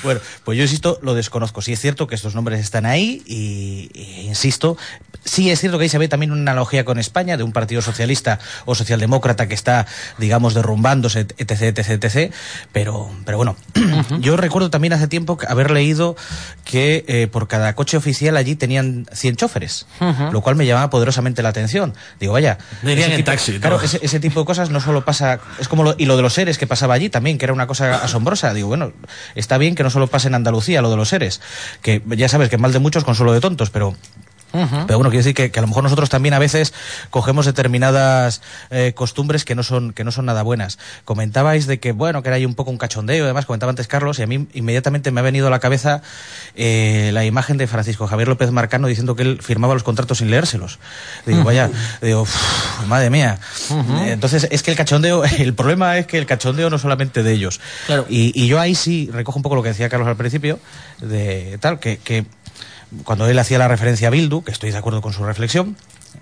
Bueno, 0.05 0.21
pues 0.43 0.55
yo 0.55 0.63
insisto, 0.63 0.99
lo 1.01 1.15
desconozco. 1.15 1.63
Sí 1.63 1.73
es 1.73 1.81
cierto 1.81 2.05
que 2.05 2.13
estos 2.13 2.35
nombres 2.35 2.59
están 2.59 2.85
ahí 2.85 3.23
y, 3.25 3.89
y 3.93 4.27
insisto, 4.27 4.77
sí 5.25 5.49
es 5.49 5.59
cierto 5.59 5.77
que 5.77 5.83
ahí 5.83 5.89
se 5.89 5.97
ve 5.97 6.07
también 6.07 6.31
una 6.31 6.41
analogía 6.51 6.85
con 6.85 6.99
España 6.99 7.35
de 7.35 7.43
un 7.43 7.51
partido 7.51 7.81
socialista 7.81 8.39
o 8.65 8.75
socialdemócrata 8.75 9.47
que 9.47 9.53
está, 9.55 9.85
digamos, 10.17 10.53
derrumbándose, 10.53 11.21
etc, 11.37 11.61
etc, 11.77 12.03
etc. 12.03 12.33
Pero, 12.71 13.11
pero 13.25 13.37
bueno, 13.37 13.55
yo 14.19 14.37
recuerdo 14.37 14.69
también 14.69 14.93
hace 14.93 15.07
tiempo 15.07 15.37
haber 15.47 15.71
leído 15.71 16.15
que 16.63 17.03
eh, 17.07 17.27
por 17.27 17.47
cada 17.47 17.73
coche 17.75 17.97
oficial 17.97 18.37
allí 18.37 18.55
tenían 18.55 19.07
100 19.11 19.35
choferes, 19.35 19.85
lo 20.31 20.41
cual 20.41 20.55
me 20.55 20.65
llamaba 20.65 20.89
poderosamente 20.89 21.41
la 21.43 21.49
atención. 21.49 21.93
Digo, 22.19 22.33
vaya, 22.33 22.57
Dirían 22.81 22.99
ese 23.09 23.11
en 23.11 23.17
tipo- 23.17 23.31
taxi, 23.31 23.51
¿no? 23.53 23.59
Claro, 23.61 23.81
ese, 23.81 23.99
ese 24.01 24.19
tipo 24.19 24.39
de 24.41 24.45
cosas 24.45 24.69
no 24.69 24.79
solo 24.79 25.03
pasa, 25.05 25.39
es 25.59 25.67
como 25.67 25.83
lo, 25.83 25.95
y 25.97 26.05
lo 26.05 26.15
de 26.17 26.21
los 26.21 26.33
seres 26.33 26.57
que 26.57 26.67
pasaba 26.67 26.93
allí 26.93 27.09
también, 27.09 27.37
que 27.37 27.45
era 27.45 27.53
una 27.53 27.67
cosa 27.67 27.95
asombrosa. 28.03 28.53
Digo, 28.53 28.67
bueno, 28.67 28.93
está 29.35 29.57
bien 29.57 29.75
que 29.75 29.83
no 29.83 29.89
solo 29.89 30.07
pase 30.07 30.27
en 30.27 30.35
Andalucía 30.35 30.81
lo 30.81 30.89
de 30.91 30.97
los 30.97 31.09
seres, 31.09 31.41
que 31.81 32.01
ya 32.15 32.29
sabes 32.29 32.49
que 32.49 32.57
mal 32.57 32.71
de 32.73 32.79
muchos 32.79 33.03
consuelo 33.03 33.33
de 33.33 33.41
tontos, 33.41 33.69
pero 33.71 33.95
pero 34.87 34.97
bueno, 34.97 35.09
quiero 35.09 35.23
decir 35.23 35.33
que, 35.33 35.51
que 35.51 35.59
a 35.59 35.61
lo 35.61 35.67
mejor 35.67 35.83
nosotros 35.83 36.09
también 36.09 36.33
a 36.33 36.39
veces 36.39 36.73
cogemos 37.09 37.45
determinadas 37.45 38.41
eh, 38.69 38.93
costumbres 38.95 39.45
que 39.45 39.55
no 39.55 39.63
son 39.63 39.93
que 39.93 40.03
no 40.03 40.11
son 40.11 40.25
nada 40.25 40.43
buenas. 40.43 40.77
Comentabais 41.03 41.67
de 41.67 41.79
que 41.79 41.91
bueno 41.91 42.21
que 42.23 42.29
era 42.29 42.37
ahí 42.37 42.45
un 42.45 42.55
poco 42.55 42.71
un 42.71 42.77
cachondeo, 42.77 43.25
además 43.25 43.45
comentaba 43.45 43.69
antes 43.69 43.87
Carlos 43.87 44.19
y 44.19 44.23
a 44.23 44.27
mí 44.27 44.47
inmediatamente 44.53 45.11
me 45.11 45.19
ha 45.19 45.23
venido 45.23 45.47
a 45.47 45.49
la 45.49 45.59
cabeza 45.59 46.01
eh, 46.55 47.11
la 47.13 47.25
imagen 47.25 47.57
de 47.57 47.67
Francisco 47.67 48.07
Javier 48.07 48.27
López 48.27 48.51
Marcano 48.51 48.87
diciendo 48.87 49.15
que 49.15 49.23
él 49.23 49.39
firmaba 49.41 49.73
los 49.73 49.83
contratos 49.83 50.19
sin 50.19 50.29
leérselos. 50.31 50.79
Digo, 51.25 51.43
vaya, 51.43 51.69
digo, 52.01 52.21
"Uf, 52.21 52.35
madre 52.87 53.09
mía. 53.09 53.39
Entonces 54.05 54.47
es 54.51 54.63
que 54.63 54.71
el 54.71 54.77
cachondeo, 54.77 55.23
el 55.39 55.53
problema 55.53 55.97
es 55.97 56.07
que 56.07 56.17
el 56.17 56.25
cachondeo 56.25 56.69
no 56.69 56.77
solamente 56.77 57.23
de 57.23 57.31
ellos. 57.33 57.59
Claro. 57.85 58.05
Y, 58.09 58.31
y 58.39 58.47
yo 58.47 58.59
ahí 58.59 58.75
sí 58.75 59.09
recojo 59.11 59.39
un 59.39 59.43
poco 59.43 59.55
lo 59.55 59.63
que 59.63 59.69
decía 59.69 59.89
Carlos 59.89 60.07
al 60.07 60.15
principio 60.15 60.59
de 61.01 61.57
tal 61.59 61.79
que, 61.79 61.97
que 61.97 62.25
cuando 63.03 63.27
él 63.27 63.37
hacía 63.39 63.57
la 63.57 63.67
referencia 63.67 64.07
a 64.07 64.11
Bildu, 64.11 64.43
que 64.43 64.51
estoy 64.51 64.71
de 64.71 64.77
acuerdo 64.77 65.01
con 65.01 65.13
su 65.13 65.23
reflexión, 65.23 65.75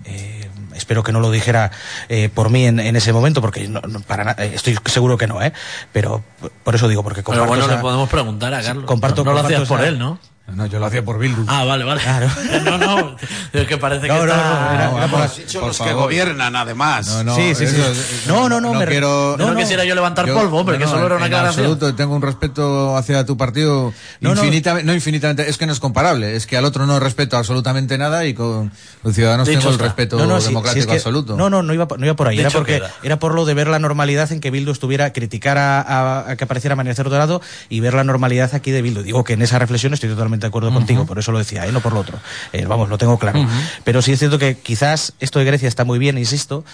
eh, 0.04 0.48
espero 0.74 1.02
que 1.02 1.12
no 1.12 1.20
lo 1.20 1.30
dijera 1.30 1.70
eh, 2.08 2.28
por 2.34 2.50
mí 2.50 2.66
en, 2.66 2.80
en 2.80 2.96
ese 2.96 3.12
momento, 3.12 3.40
porque 3.40 3.68
no- 3.68 3.80
no, 3.82 4.00
para 4.00 4.32
eh, 4.38 4.52
estoy 4.54 4.76
seguro 4.86 5.16
que 5.16 5.26
no, 5.26 5.40
¿eh? 5.42 5.52
Pero 5.92 6.22
por 6.64 6.74
eso 6.74 6.88
digo, 6.88 7.02
porque 7.02 7.22
Pero 7.22 7.26
comparto 7.26 7.48
bueno, 7.48 7.64
esa- 7.66 7.76
le 7.76 7.80
podemos 7.80 8.08
preguntar 8.08 8.52
a 8.54 8.62
Carlos. 8.62 8.84
comparto- 8.86 9.24
no, 9.24 9.30
no 9.30 9.40
lo 9.40 9.44
hacías 9.46 9.68
por 9.68 9.80
esa- 9.80 9.88
él, 9.88 9.98
¿no? 9.98 10.18
No, 10.46 10.66
yo 10.66 10.78
lo 10.78 10.86
hacía 10.86 11.02
por 11.02 11.18
Bildu. 11.18 11.44
Ah, 11.48 11.64
vale, 11.64 11.84
vale. 11.84 12.00
No, 12.64 12.76
no, 12.78 13.16
es 13.52 13.66
que 13.66 13.76
parece 13.78 14.06
No, 14.06 14.14
que 14.20 14.26
no, 14.26 14.32
está... 14.32 14.90
no, 14.90 14.98
era 14.98 15.08
por 15.08 15.20
Has 15.22 15.36
dicho 15.38 15.58
por 15.58 15.68
los 15.68 15.78
que 15.78 15.84
favor. 15.84 16.02
gobiernan, 16.04 16.54
además. 16.54 17.06
No, 17.08 17.24
no, 17.24 17.34
Sí, 17.34 17.54
sí, 17.54 17.66
sí. 17.66 17.76
No, 18.28 18.48
no, 18.48 18.60
no, 18.60 18.74
me 18.74 18.86
quiero. 18.86 19.36
No, 19.38 19.56
quisiera 19.56 19.84
yo 19.84 19.94
levantar 19.94 20.26
polvo, 20.32 20.58
hombre, 20.60 20.76
que 20.78 20.84
solo 20.86 21.06
era 21.06 21.16
una 21.16 21.24
aclaración. 21.26 21.64
absoluto, 21.66 21.94
tengo 21.94 22.14
un 22.14 22.22
respeto 22.22 22.94
hacia 22.96 23.24
tu 23.24 23.36
partido 23.38 23.92
No, 24.20 24.34
no. 24.34 24.40
infinitamente, 24.42 24.86
no. 24.86 24.94
infinitamente, 24.94 25.48
es 25.48 25.56
que 25.56 25.66
no 25.66 25.72
es 25.72 25.80
comparable, 25.80 26.36
es 26.36 26.46
que 26.46 26.56
al 26.58 26.66
otro 26.66 26.86
no 26.86 27.00
respeto 27.00 27.36
absolutamente 27.38 27.96
nada 27.98 28.24
y 28.26 28.34
con 28.34 28.70
los 29.02 29.14
ciudadanos 29.14 29.48
tengo 29.48 29.70
el 29.70 29.78
respeto 29.78 30.18
No, 30.18 30.26
no, 30.26 30.40
democrático 30.40 30.74
sí, 30.74 30.80
es 30.80 30.86
que- 30.86 30.92
absoluto. 30.92 31.36
No, 31.36 31.48
no, 31.50 31.62
no 31.62 31.72
iba, 31.72 31.88
por- 31.88 31.98
no 31.98 32.04
iba 32.06 32.14
por 32.16 32.28
ahí. 32.28 32.38
Era, 32.38 32.50
porque, 32.50 32.82
era 33.02 33.18
por 33.18 33.34
lo 33.34 33.44
de 33.46 33.54
ver 33.54 33.66
la 33.68 33.78
normalidad 33.78 34.30
en 34.30 34.40
que 34.40 34.50
Bildu 34.50 34.72
estuviera, 34.72 35.12
criticar 35.14 35.56
a, 35.58 35.80
a- 35.80 36.30
a 36.30 36.36
que 36.36 36.44
apareciera 36.44 36.74
Amanecer 36.74 37.08
Dorado 37.08 37.40
y 37.70 37.80
ver 37.80 37.94
la 37.94 38.04
normalidad 38.04 38.54
aquí 38.54 38.70
de 38.70 38.82
Bildu. 38.82 39.02
Digo 39.02 39.24
que 39.24 39.32
en 39.32 39.42
esa 39.42 39.58
reflexión 39.58 39.94
estoy 39.94 40.10
totalmente 40.10 40.33
de 40.40 40.46
acuerdo 40.46 40.72
contigo, 40.72 41.06
por 41.06 41.18
eso 41.18 41.32
lo 41.32 41.38
decía, 41.38 41.66
¿eh? 41.66 41.72
no 41.72 41.80
por 41.80 41.92
lo 41.92 42.00
otro. 42.00 42.18
Eh, 42.52 42.66
vamos, 42.66 42.88
lo 42.88 42.98
tengo 42.98 43.18
claro. 43.18 43.46
Pero 43.84 44.02
sí 44.02 44.12
es 44.12 44.18
cierto 44.18 44.38
que 44.38 44.56
quizás 44.56 45.14
esto 45.20 45.38
de 45.38 45.44
Grecia 45.44 45.68
está 45.68 45.84
muy 45.84 45.98
bien, 45.98 46.18
insisto, 46.18 46.64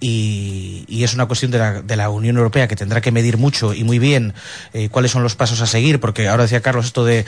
y, 0.00 0.84
y 0.88 1.04
es 1.04 1.14
una 1.14 1.26
cuestión 1.26 1.50
de 1.50 1.58
la, 1.58 1.82
de 1.82 1.96
la 1.96 2.10
Unión 2.10 2.36
Europea 2.36 2.68
que 2.68 2.76
tendrá 2.76 3.00
que 3.00 3.12
medir 3.12 3.38
mucho 3.38 3.72
y 3.72 3.84
muy 3.84 3.98
bien 3.98 4.34
eh, 4.72 4.88
cuáles 4.88 5.12
son 5.12 5.22
los 5.22 5.36
pasos 5.36 5.60
a 5.60 5.66
seguir, 5.66 6.00
porque 6.00 6.28
ahora 6.28 6.42
decía 6.44 6.60
Carlos 6.60 6.86
esto 6.86 7.04
de 7.04 7.24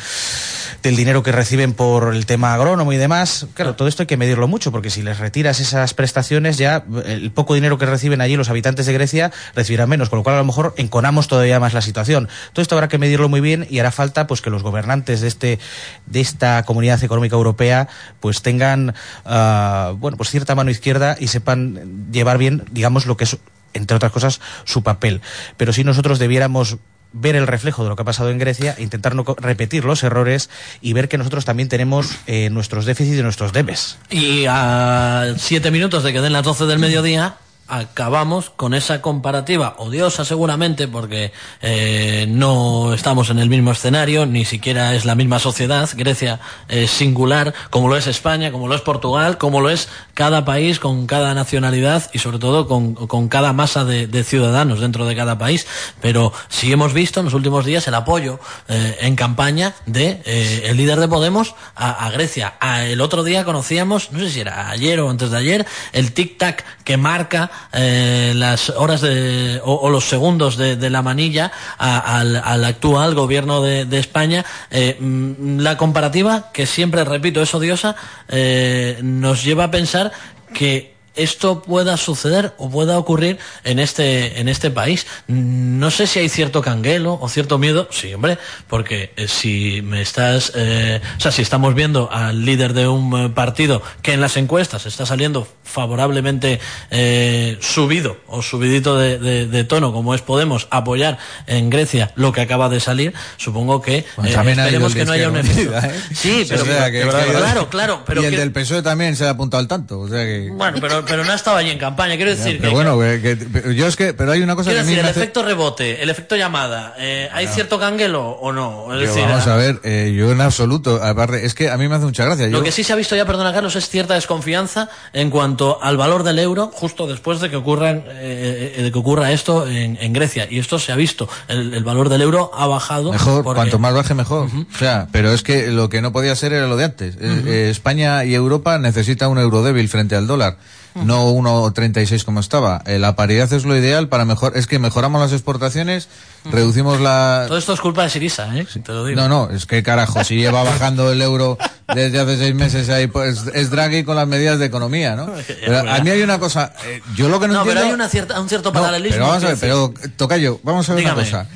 del 0.82 0.96
dinero 0.96 1.22
que 1.22 1.32
reciben 1.32 1.72
por 1.72 2.14
el 2.14 2.26
tema 2.26 2.52
agrónomo 2.52 2.92
y 2.92 2.98
demás, 2.98 3.46
claro, 3.54 3.74
todo 3.74 3.88
esto 3.88 4.02
hay 4.02 4.06
que 4.06 4.18
medirlo 4.18 4.48
mucho, 4.48 4.70
porque 4.70 4.90
si 4.90 5.02
les 5.02 5.18
retiras 5.18 5.60
esas 5.60 5.94
prestaciones, 5.94 6.58
ya 6.58 6.84
el 7.06 7.30
poco 7.30 7.54
dinero 7.54 7.78
que 7.78 7.86
reciben 7.86 8.20
allí 8.20 8.36
los 8.36 8.50
habitantes 8.50 8.84
de 8.84 8.92
Grecia 8.92 9.32
recibirán 9.54 9.88
menos, 9.88 10.10
con 10.10 10.18
lo 10.18 10.22
cual 10.22 10.34
a 10.36 10.38
lo 10.38 10.44
mejor 10.44 10.74
enconamos 10.76 11.26
todavía 11.28 11.58
más 11.58 11.72
la 11.72 11.80
situación. 11.80 12.28
Todo 12.52 12.62
esto 12.62 12.74
habrá 12.74 12.88
que 12.88 12.98
medirlo 12.98 13.28
muy 13.30 13.40
bien 13.40 13.66
y 13.70 13.78
hará 13.78 13.92
falta 13.92 14.26
pues 14.26 14.42
que 14.42 14.50
los 14.50 14.62
gobernantes 14.62 15.22
de 15.22 15.28
este 15.28 15.58
de 16.06 16.20
esta 16.20 16.62
comunidad 16.64 17.02
económica 17.02 17.36
europea 17.36 17.88
pues 18.20 18.42
tengan 18.42 18.94
ah, 19.24 19.94
bueno 19.98 20.16
pues 20.16 20.30
cierta 20.30 20.54
mano 20.54 20.70
izquierda 20.70 21.16
y 21.18 21.28
sepan 21.28 22.10
llevar 22.12 22.38
bien 22.38 22.64
digamos 22.70 23.06
lo 23.06 23.16
que 23.16 23.24
es 23.24 23.38
entre 23.72 23.96
otras 23.96 24.12
cosas 24.12 24.40
su 24.64 24.82
papel 24.82 25.20
pero 25.56 25.72
si 25.72 25.84
nosotros 25.84 26.18
debiéramos 26.18 26.78
ver 27.14 27.36
el 27.36 27.46
reflejo 27.46 27.84
de 27.84 27.88
lo 27.88 27.96
que 27.96 28.02
ha 28.02 28.04
pasado 28.04 28.30
en 28.30 28.38
Grecia, 28.38 28.74
intentar 28.78 29.14
no 29.14 29.24
repetir 29.38 29.84
los 29.84 30.02
errores 30.02 30.50
y 30.82 30.92
ver 30.92 31.08
que 31.08 31.16
nosotros 31.16 31.44
también 31.44 31.68
tenemos 31.68 32.18
eh, 32.26 32.50
nuestros 32.50 32.84
déficits 32.84 33.18
y 33.18 33.22
nuestros 33.22 33.52
debes. 33.52 33.98
Y 34.10 34.46
a 34.48 35.34
siete 35.38 35.70
minutos 35.70 36.02
de 36.02 36.12
que 36.12 36.20
den 36.20 36.32
las 36.32 36.42
12 36.42 36.66
del 36.66 36.80
mediodía, 36.80 37.36
acabamos 37.66 38.50
con 38.50 38.74
esa 38.74 39.00
comparativa 39.00 39.76
odiosa 39.78 40.24
seguramente 40.24 40.86
porque 40.86 41.32
eh, 41.62 42.26
no 42.28 42.92
estamos 42.92 43.30
en 43.30 43.38
el 43.38 43.48
mismo 43.48 43.72
escenario, 43.72 44.26
ni 44.26 44.44
siquiera 44.44 44.94
es 44.94 45.04
la 45.04 45.14
misma 45.14 45.38
sociedad. 45.38 45.88
Grecia 45.94 46.40
es 46.68 46.90
singular, 46.90 47.54
como 47.70 47.88
lo 47.88 47.96
es 47.96 48.06
España, 48.06 48.52
como 48.52 48.68
lo 48.68 48.74
es 48.74 48.82
Portugal, 48.82 49.38
como 49.38 49.60
lo 49.60 49.70
es 49.70 49.88
cada 50.12 50.44
país 50.44 50.78
con 50.78 51.06
cada 51.06 51.34
nacionalidad 51.34 52.10
y 52.12 52.18
sobre 52.18 52.38
todo 52.38 52.68
con, 52.68 52.94
con 52.94 53.28
cada 53.28 53.52
masa 53.52 53.84
de, 53.84 54.24
ciudadanos 54.24 54.80
dentro 54.80 55.06
de 55.06 55.16
cada 55.16 55.38
país. 55.38 55.66
Pero 56.00 56.32
sí 56.48 56.70
hemos 56.72 56.92
visto 56.92 57.20
en 57.20 57.26
los 57.26 57.34
últimos 57.34 57.64
días 57.64 57.86
el 57.88 57.94
apoyo 57.94 58.40
eh, 58.68 58.98
en 59.00 59.16
campaña 59.16 59.74
de 59.86 60.22
eh, 60.24 60.62
el 60.66 60.76
líder 60.76 61.00
de 61.00 61.08
Podemos 61.08 61.54
a, 61.74 62.10
Grecia. 62.10 62.54
El 62.82 63.00
otro 63.00 63.24
día 63.24 63.44
conocíamos, 63.44 64.12
no 64.12 64.20
sé 64.20 64.30
si 64.30 64.40
era 64.40 64.70
ayer 64.70 65.00
o 65.00 65.10
antes 65.10 65.30
de 65.30 65.38
ayer, 65.38 65.66
el 65.92 66.14
tic-tac 66.14 66.64
que 66.84 66.96
marca 66.96 67.50
eh, 67.72 68.32
las 68.36 68.70
horas 68.70 69.00
de, 69.00 69.60
o, 69.64 69.88
los 69.90 70.04
segundos 70.08 70.56
de, 70.56 70.76
de 70.76 70.90
la 70.90 71.02
manilla 71.02 71.52
a- 71.78 72.18
al, 72.18 72.36
al 72.36 72.64
actual 72.64 73.14
gobierno 73.14 73.62
de, 73.62 73.84
de 73.84 73.98
España. 73.98 74.44
Eh, 74.70 74.96
mm, 75.00 75.58
la 75.60 75.76
comparativa, 75.76 76.50
que 76.52 76.66
siempre 76.66 77.04
repito 77.04 77.42
es 77.42 77.54
odiosa, 77.54 77.96
eh, 78.28 78.98
nos 79.02 79.44
lleva 79.44 79.64
a 79.64 79.70
pensar 79.70 80.12
que 80.52 80.93
esto 81.16 81.62
pueda 81.62 81.96
suceder 81.96 82.52
o 82.58 82.70
pueda 82.70 82.98
ocurrir 82.98 83.38
en 83.64 83.78
este 83.78 84.40
en 84.40 84.48
este 84.48 84.70
país. 84.70 85.06
No 85.28 85.90
sé 85.90 86.06
si 86.06 86.18
hay 86.18 86.28
cierto 86.28 86.62
canguelo 86.62 87.18
o 87.20 87.28
cierto 87.28 87.58
miedo, 87.58 87.88
sí, 87.90 88.12
hombre, 88.14 88.38
porque 88.68 89.12
eh, 89.16 89.28
si 89.28 89.80
me 89.82 90.02
estás, 90.02 90.52
eh, 90.54 91.00
o 91.16 91.20
sea, 91.20 91.32
si 91.32 91.42
estamos 91.42 91.74
viendo 91.74 92.10
al 92.12 92.44
líder 92.44 92.72
de 92.74 92.88
un 92.88 93.26
eh, 93.26 93.28
partido 93.30 93.82
que 94.02 94.12
en 94.12 94.20
las 94.20 94.36
encuestas 94.36 94.86
está 94.86 95.06
saliendo 95.06 95.46
favorablemente 95.62 96.60
eh, 96.90 97.58
subido 97.60 98.16
o 98.26 98.42
subidito 98.42 98.96
de, 98.98 99.18
de- 99.18 99.46
de 99.46 99.64
tono, 99.64 99.92
como 99.92 100.14
es 100.14 100.22
Podemos, 100.22 100.68
apoyar 100.70 101.18
en 101.46 101.68
Grecia 101.70 102.10
lo 102.16 102.32
que 102.32 102.40
acaba 102.40 102.68
de 102.68 102.80
salir, 102.80 103.12
supongo 103.36 103.82
que 103.82 104.04
Bueno, 104.16 104.30
eh, 104.30 104.50
esperemos 104.52 104.94
que 104.94 105.04
no 105.04 105.12
haya 105.12 105.28
un 105.28 105.36
efecto. 105.36 105.72
Sí, 106.14 106.46
pero, 106.48 106.62
O 106.62 106.66
sea, 106.66 106.90
que- 106.90 107.04
pero- 107.04 107.18
que- 107.26 107.32
claro, 107.32 107.68
claro, 107.68 108.02
pero 108.06 108.22
y 108.22 108.24
el 108.26 108.30
que- 108.32 108.38
del 108.38 108.52
PSOE 108.52 108.82
también 108.82 109.14
se 109.16 109.26
ha 109.26 109.30
apuntado 109.30 109.60
al 109.60 109.68
tanto. 109.68 110.00
O 110.00 110.08
sea 110.08 110.24
que... 110.24 110.48
bueno, 110.52 110.78
pero, 110.80 111.03
pero 111.06 111.24
no 111.24 111.32
estaba 111.32 111.58
allí 111.58 111.70
en 111.70 111.78
campaña, 111.78 112.16
quiero 112.16 112.30
decir 112.30 112.58
pero 112.60 112.70
que, 112.70 112.74
bueno, 112.74 112.98
que- 112.98 113.38
que- 113.62 113.74
yo 113.74 113.86
es 113.86 113.96
que, 113.96 114.14
pero 114.14 114.32
hay 114.32 114.42
una 114.42 114.54
cosa 114.56 114.70
que 114.70 114.78
a 114.78 114.82
mí 114.82 114.88
decir, 114.88 114.96
me 115.02 115.08
el 115.08 115.10
hace- 115.10 115.20
efecto 115.20 115.42
rebote, 115.42 116.02
el 116.02 116.10
efecto 116.10 116.36
llamada, 116.36 116.94
eh, 116.98 117.28
¿hay 117.32 117.46
cierto 117.48 117.78
canguelo 117.78 118.28
o 118.30 118.52
no? 118.52 118.92
Es 118.94 119.08
decir, 119.08 119.22
vamos 119.26 119.46
ah, 119.46 119.54
a 119.54 119.56
ver, 119.56 119.80
eh, 119.84 120.14
yo 120.16 120.30
en 120.32 120.40
absoluto, 120.40 121.02
aparte, 121.02 121.44
es 121.46 121.54
que 121.54 121.70
a 121.70 121.76
mí 121.76 121.88
me 121.88 121.96
hace 121.96 122.04
mucha 122.06 122.24
gracia. 122.24 122.46
Lo 122.48 122.58
Yo, 122.58 122.64
que 122.64 122.72
sí 122.72 122.84
se 122.84 122.92
ha 122.92 122.96
visto 122.96 123.14
ya, 123.16 123.24
perdona 123.26 123.52
Carlos, 123.52 123.76
es 123.76 123.88
cierta 123.88 124.14
desconfianza 124.14 124.88
en 125.12 125.30
cuanto 125.30 125.82
al 125.82 125.96
valor 125.96 126.22
del 126.22 126.38
euro 126.38 126.70
justo 126.72 127.06
después 127.06 127.40
de 127.40 127.50
que 127.50 127.56
ocurran, 127.56 128.04
eh, 128.08 128.74
eh, 128.78 128.82
de 128.82 128.92
que 128.92 128.98
ocurra 128.98 129.32
esto 129.32 129.66
en, 129.68 129.96
en 130.00 130.12
Grecia. 130.12 130.46
Y 130.50 130.58
esto 130.58 130.78
se 130.78 130.92
ha 130.92 130.96
visto. 130.96 131.28
El, 131.48 131.74
el 131.74 131.84
valor 131.84 132.08
del 132.08 132.22
euro 132.22 132.50
ha 132.54 132.66
bajado. 132.66 133.12
Mejor, 133.12 133.44
porque- 133.44 133.56
cuanto 133.58 133.78
más 133.78 133.94
baje 133.94 134.14
mejor. 134.14 134.48
O 134.74 134.78
sea, 134.78 135.08
pero 135.12 135.32
es 135.32 135.42
que 135.42 135.68
lo 135.68 135.88
que 135.88 136.00
no 136.02 136.12
podía 136.12 136.34
ser 136.36 136.52
era 136.52 136.66
lo 136.66 136.76
de 136.76 136.84
antes. 136.84 137.16
Eh, 137.20 137.42
eh, 137.46 137.68
España 137.70 138.24
y 138.24 138.34
Europa 138.34 138.78
necesita 138.78 139.28
un 139.28 139.38
euro 139.38 139.62
débil 139.62 139.88
frente 139.88 140.16
al 140.16 140.26
dólar, 140.26 140.56
no 140.94 141.30
1.36 141.32 142.24
como 142.24 142.40
estaba. 142.40 142.82
Eh, 142.86 142.98
la 142.98 143.16
paridad 143.16 143.52
es 143.52 143.64
lo 143.64 143.76
ideal 143.76 144.08
para 144.08 144.24
mejor. 144.24 144.56
Es 144.56 144.66
que 144.66 144.78
mejoramos 144.78 145.20
las 145.20 145.32
exportaciones, 145.32 146.08
reducimos 146.44 147.00
la. 147.00 147.44
Todo 147.48 147.58
esto 147.58 147.72
es 147.72 147.80
culpa 147.80 148.02
de 148.04 148.10
Sirisa, 148.10 148.56
¿eh? 148.56 148.66
Te 148.84 148.92
lo 148.92 149.04
digo. 149.04 149.20
No, 149.20 149.28
no, 149.28 149.50
es 149.50 149.66
que 149.66 149.82
carajo, 149.82 150.22
si 150.24 150.36
lleva 150.36 150.62
bajando 150.62 151.10
el 151.10 151.20
euro 151.22 151.58
desde 151.94 152.20
hace 152.20 152.36
seis 152.38 152.54
meses 152.54 152.88
ahí, 152.88 153.06
pues 153.06 153.44
es 153.54 153.70
Draghi 153.70 154.04
con 154.04 154.16
las 154.16 154.28
medidas 154.28 154.58
de 154.58 154.66
economía, 154.66 155.16
¿no? 155.16 155.30
Pero 155.64 155.78
a 155.90 155.98
mí 156.00 156.10
hay 156.10 156.22
una 156.22 156.38
cosa, 156.38 156.72
eh, 156.86 157.00
yo 157.16 157.28
lo 157.28 157.40
que 157.40 157.48
no, 157.48 157.54
No, 157.54 157.64
pero 157.64 157.80
hay 157.80 157.92
una 157.92 158.08
cierta, 158.08 158.40
un 158.40 158.48
cierto 158.48 158.70
No, 158.70 158.80
paralelismo. 158.80 159.16
pero 159.16 159.26
vamos 159.26 159.44
a 159.44 159.48
ver, 159.48 159.56
pero 159.60 159.92
Tocayo, 160.16 160.60
vamos 160.62 160.88
a 160.88 160.94
ver 160.94 161.02
Dígame. 161.04 161.20
una 161.22 161.30
cosa. 161.30 161.46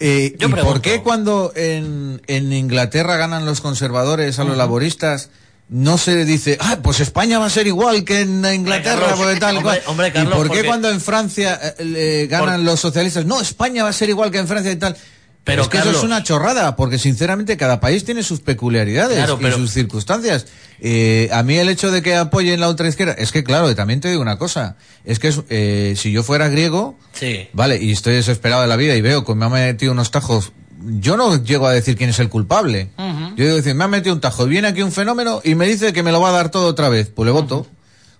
Eh, 0.00 0.36
Yo 0.38 0.48
¿Y 0.48 0.52
por 0.52 0.80
qué 0.80 1.02
cuando 1.02 1.52
en, 1.56 2.22
en 2.28 2.52
Inglaterra 2.52 3.16
ganan 3.16 3.44
los 3.44 3.60
conservadores 3.60 4.38
a 4.38 4.44
los 4.44 4.56
laboristas 4.56 5.30
no 5.70 5.98
se 5.98 6.24
dice, 6.24 6.56
ah, 6.60 6.78
pues 6.82 7.00
España 7.00 7.38
va 7.38 7.46
a 7.46 7.50
ser 7.50 7.66
igual 7.66 8.04
que 8.04 8.20
en 8.22 8.44
Inglaterra, 8.44 9.00
Carlos, 9.00 9.18
porque 9.18 9.38
tal 9.40 9.54
y 9.54 9.58
hombre, 9.58 9.62
cual"? 9.80 9.82
hombre, 9.86 10.08
¿Y 10.08 10.12
Carlos, 10.12 10.34
por 10.36 10.42
qué 10.44 10.48
porque- 10.48 10.66
cuando 10.66 10.90
en 10.90 11.00
Francia 11.00 11.60
eh, 11.78 12.26
ganan 12.30 12.64
los 12.64 12.80
socialistas, 12.80 13.26
no, 13.26 13.40
España 13.40 13.82
va 13.82 13.90
a 13.90 13.92
ser 13.92 14.08
igual 14.08 14.30
que 14.30 14.38
en 14.38 14.48
Francia 14.48 14.72
y 14.72 14.76
tal? 14.76 14.96
Pero, 15.44 15.62
es 15.62 15.68
que 15.68 15.78
eso 15.78 15.90
es 15.90 16.02
una 16.02 16.22
chorrada, 16.22 16.76
porque 16.76 16.98
sinceramente 16.98 17.56
cada 17.56 17.80
país 17.80 18.04
tiene 18.04 18.22
sus 18.22 18.40
peculiaridades 18.40 19.16
Claro, 19.16 19.38
y 19.40 19.50
sus 19.52 19.70
circunstancias. 19.72 20.44
Eh, 20.78 21.30
a 21.32 21.42
mí 21.42 21.56
el 21.56 21.70
hecho 21.70 21.90
de 21.90 22.02
que 22.02 22.16
apoyen 22.16 22.60
la 22.60 22.68
ultraizquierda, 22.68 23.14
es 23.14 23.32
que 23.32 23.44
claro, 23.44 23.70
y 23.70 23.74
también 23.74 24.00
te 24.02 24.10
digo 24.10 24.20
una 24.20 24.36
cosa, 24.36 24.76
es 25.06 25.18
que 25.18 25.28
es, 25.28 25.40
eh, 25.48 25.94
si 25.96 26.12
yo 26.12 26.22
fuera 26.22 26.48
griego, 26.48 26.98
Sí. 27.12 27.48
Vale, 27.54 27.78
y 27.82 27.92
estoy 27.92 28.14
desesperado 28.14 28.60
de 28.62 28.68
la 28.68 28.76
vida 28.76 28.94
y 28.94 29.00
veo 29.00 29.24
que 29.24 29.34
me 29.34 29.46
ha 29.46 29.48
metido 29.48 29.92
unos 29.92 30.10
tajos. 30.10 30.52
Yo 30.80 31.16
no 31.16 31.42
llego 31.42 31.66
a 31.66 31.72
decir 31.72 31.96
quién 31.96 32.10
es 32.10 32.18
el 32.20 32.28
culpable. 32.28 32.90
Yo 33.36 33.44
digo 33.44 33.56
decir, 33.56 33.74
me 33.74 33.84
ha 33.84 33.88
metido 33.88 34.14
un 34.14 34.20
tajo, 34.20 34.46
viene 34.46 34.68
aquí 34.68 34.82
un 34.82 34.92
fenómeno 34.92 35.40
y 35.44 35.54
me 35.54 35.66
dice 35.66 35.92
que 35.92 36.02
me 36.02 36.12
lo 36.12 36.20
va 36.20 36.28
a 36.28 36.32
dar 36.32 36.50
todo 36.50 36.68
otra 36.68 36.88
vez. 36.88 37.10
Pues 37.14 37.26
le 37.26 37.32
voto. 37.32 37.66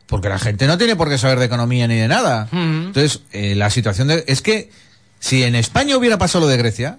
Porque 0.07 0.29
la 0.29 0.39
gente 0.39 0.67
no 0.67 0.79
tiene 0.79 0.97
por 0.97 1.09
qué 1.09 1.19
saber 1.19 1.39
de 1.39 1.45
economía 1.45 1.87
ni 1.87 1.97
de 1.97 2.09
nada. 2.09 2.49
Entonces, 2.51 3.21
eh, 3.33 3.55
la 3.55 3.69
situación 3.71 4.09
de, 4.09 4.25
es 4.27 4.41
que 4.43 4.71
si 5.21 5.43
en 5.43 5.55
España 5.55 5.97
hubiera 5.97 6.17
pasado 6.19 6.45
lo 6.47 6.51
de 6.51 6.57
Grecia, 6.57 6.99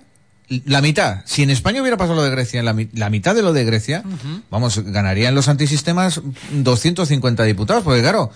la 0.65 0.81
mitad, 0.81 1.21
si 1.25 1.43
en 1.43 1.49
España 1.49 1.81
hubiera 1.81 1.97
pasado 1.97 2.15
lo 2.17 2.23
de 2.23 2.29
Grecia, 2.31 2.61
la, 2.63 2.75
la 2.93 3.09
mitad 3.09 3.33
de 3.35 3.41
lo 3.41 3.51
de 3.53 3.65
Grecia, 3.65 4.03
vamos, 4.49 4.79
ganarían 4.85 5.33
los 5.35 5.47
antisistemas 5.47 6.21
250 6.51 7.43
diputados, 7.43 7.83
porque 7.83 8.01
claro, 8.01 8.31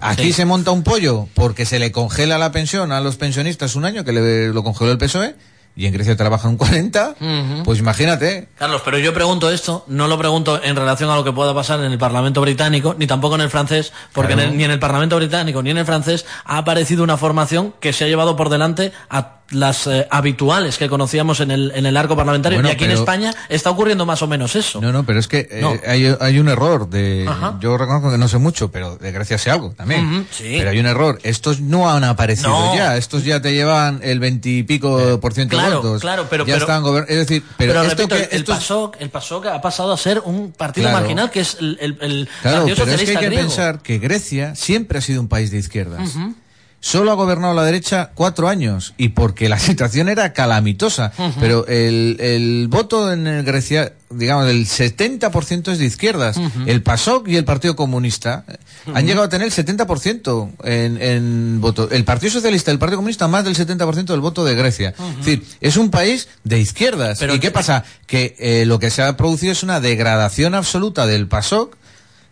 aquí 0.00 0.24
Sí. 0.24 0.32
se 0.32 0.44
monta 0.44 0.70
un 0.72 0.82
pollo 0.82 1.28
porque 1.34 1.64
se 1.66 1.78
le 1.78 1.90
congela 1.92 2.36
la 2.38 2.52
pensión 2.52 2.92
a 2.92 3.00
los 3.00 3.16
pensionistas 3.16 3.76
un 3.76 3.84
año, 3.84 4.04
que 4.04 4.12
le, 4.12 4.48
lo 4.48 4.62
congeló 4.64 4.90
el 4.92 4.98
PSOE, 4.98 5.34
y 5.76 5.86
en 5.86 5.92
Grecia 5.92 6.16
trabajan 6.16 6.50
un 6.52 6.56
40, 6.56 7.16
Ujú. 7.20 7.62
pues 7.64 7.78
imagínate. 7.78 8.48
Carlos, 8.58 8.80
pero 8.84 8.98
yo 8.98 9.12
pregunto 9.14 9.50
esto, 9.50 9.84
no 9.88 10.08
lo 10.08 10.18
pregunto 10.18 10.60
en 10.62 10.74
relación 10.74 11.10
a 11.10 11.14
lo 11.16 11.22
que 11.24 11.32
pueda 11.32 11.54
pasar 11.54 11.80
en 11.80 11.92
el 11.92 11.98
Parlamento 11.98 12.40
británico, 12.40 12.94
ni 12.98 13.06
tampoco 13.06 13.34
en 13.36 13.42
el 13.42 13.50
francés, 13.50 13.92
porque 14.12 14.32
Claro. 14.34 14.48
en 14.48 14.52
el- 14.52 14.58
ni 14.58 14.64
en 14.64 14.70
el 14.70 14.78
Parlamento 14.78 15.16
británico 15.16 15.62
ni 15.62 15.70
en 15.70 15.78
el 15.78 15.86
francés 15.86 16.24
ha 16.44 16.58
aparecido 16.58 17.04
una 17.04 17.16
formación 17.16 17.74
que 17.80 17.92
se 17.92 18.04
ha 18.04 18.08
llevado 18.08 18.36
por 18.36 18.48
delante 18.48 18.92
a 19.10 19.35
las 19.50 19.86
eh, 19.86 20.06
habituales 20.10 20.76
que 20.78 20.88
conocíamos 20.88 21.40
en 21.40 21.50
el, 21.52 21.72
en 21.74 21.86
el 21.86 21.96
arco 21.96 22.16
parlamentario. 22.16 22.56
Bueno, 22.58 22.68
y 22.68 22.72
aquí 22.72 22.84
en 22.84 22.90
España 22.90 23.32
está 23.48 23.70
ocurriendo 23.70 24.04
más 24.04 24.20
o 24.22 24.26
menos 24.26 24.56
eso. 24.56 24.80
No, 24.80 24.92
no, 24.92 25.04
pero 25.04 25.20
es 25.20 25.28
que 25.28 25.48
eh, 25.50 25.58
No. 25.60 25.74
hay, 25.86 26.14
hay 26.20 26.38
un 26.38 26.48
error 26.48 26.88
de, 26.90 27.26
Ajá. 27.28 27.56
yo 27.60 27.76
reconozco 27.78 28.10
que 28.10 28.18
no 28.18 28.26
sé 28.28 28.38
mucho, 28.38 28.70
pero 28.72 28.96
de 28.96 29.12
Grecia 29.12 29.38
sé 29.38 29.50
algo 29.50 29.70
también. 29.70 30.26
Sí. 30.30 30.54
Pero 30.58 30.70
hay 30.70 30.78
un 30.80 30.86
error. 30.86 31.18
Estos 31.22 31.60
no 31.60 31.88
han 31.90 32.02
aparecido 32.04 32.48
No. 32.50 32.74
ya. 32.76 32.96
Estos 32.96 33.24
ya 33.24 33.40
te 33.40 33.52
llevan 33.52 34.00
el 34.02 34.18
veintipico 34.20 35.20
por 35.20 35.32
ciento 35.34 35.56
de 35.56 35.62
claro, 35.62 35.82
votos. 35.82 36.00
claro, 36.00 36.26
pero- 36.28 36.44
ya 36.46 36.54
pero- 36.58 36.66
están 36.66 37.04
Es 37.08 37.16
decir, 37.16 37.42
pero, 37.56 37.72
Pero, 37.72 37.82
esto 37.84 37.96
repito, 37.96 38.16
que, 38.16 38.22
el, 38.22 38.40
esto 38.40 38.52
es- 38.52 38.58
PASOK, 38.58 38.96
el 39.00 39.10
PASOK 39.10 39.46
ha 39.46 39.60
pasado 39.60 39.92
a 39.92 39.96
ser 39.96 40.20
un 40.24 40.52
partido 40.52 40.84
Claro. 40.88 40.98
marginal 41.00 41.30
que 41.30 41.40
es 41.40 41.56
el, 41.60 41.78
el- 41.80 41.98
el 42.00 42.28
Claro, 42.42 42.64
pero 42.66 42.84
es 42.90 43.02
que 43.02 43.10
hay 43.12 43.16
que 43.16 43.26
griego. 43.26 43.42
pensar 43.48 43.80
que 43.80 43.98
Grecia 43.98 44.54
siempre 44.54 44.98
ha 44.98 45.02
sido 45.02 45.20
un 45.20 45.28
país 45.28 45.50
de 45.50 45.58
izquierdas. 45.58 46.14
Ujú. 46.16 46.34
Solo 46.80 47.10
ha 47.10 47.14
gobernado 47.14 47.52
la 47.54 47.64
derecha 47.64 48.10
cuatro 48.14 48.48
años 48.48 48.94
y 48.96 49.08
porque 49.08 49.48
la 49.48 49.58
situación 49.58 50.08
era 50.08 50.32
calamitosa. 50.32 51.12
Pero 51.40 51.66
el, 51.66 52.16
el 52.20 52.68
voto 52.68 53.12
en 53.12 53.26
el 53.26 53.44
Grecia, 53.44 53.94
digamos, 54.10 54.48
el 54.48 54.66
70% 54.66 55.72
es 55.72 55.78
de 55.78 55.84
izquierdas. 55.84 56.38
El 56.66 56.82
PASOK 56.82 57.28
y 57.28 57.36
el 57.36 57.44
Partido 57.44 57.74
Comunista 57.74 58.44
eh, 58.48 58.56
han 58.94 59.06
llegado 59.06 59.24
a 59.24 59.28
tener 59.28 59.46
el 59.46 59.52
70% 59.52 60.50
en, 60.64 61.02
en 61.02 61.60
voto. 61.60 61.90
El 61.90 62.04
Partido 62.04 62.32
Socialista 62.32 62.70
y 62.70 62.74
el 62.74 62.78
Partido 62.78 62.98
Comunista 62.98 63.26
más 63.26 63.44
del 63.44 63.56
70% 63.56 64.04
del 64.04 64.20
voto 64.20 64.44
de 64.44 64.54
Grecia. 64.54 64.94
Es 64.98 65.16
decir, 65.24 65.44
es 65.60 65.76
un 65.76 65.90
país 65.90 66.28
de 66.44 66.60
izquierdas. 66.60 67.18
Pero 67.18 67.34
¿Y 67.34 67.40
qué 67.40 67.50
pasa? 67.50 67.84
Que 68.06 68.36
eh, 68.38 68.64
lo 68.66 68.78
que 68.78 68.90
se 68.90 69.02
ha 69.02 69.16
producido 69.16 69.52
es 69.52 69.62
una 69.62 69.80
degradación 69.80 70.54
absoluta 70.54 71.06
del 71.06 71.26
PASOK 71.26 71.76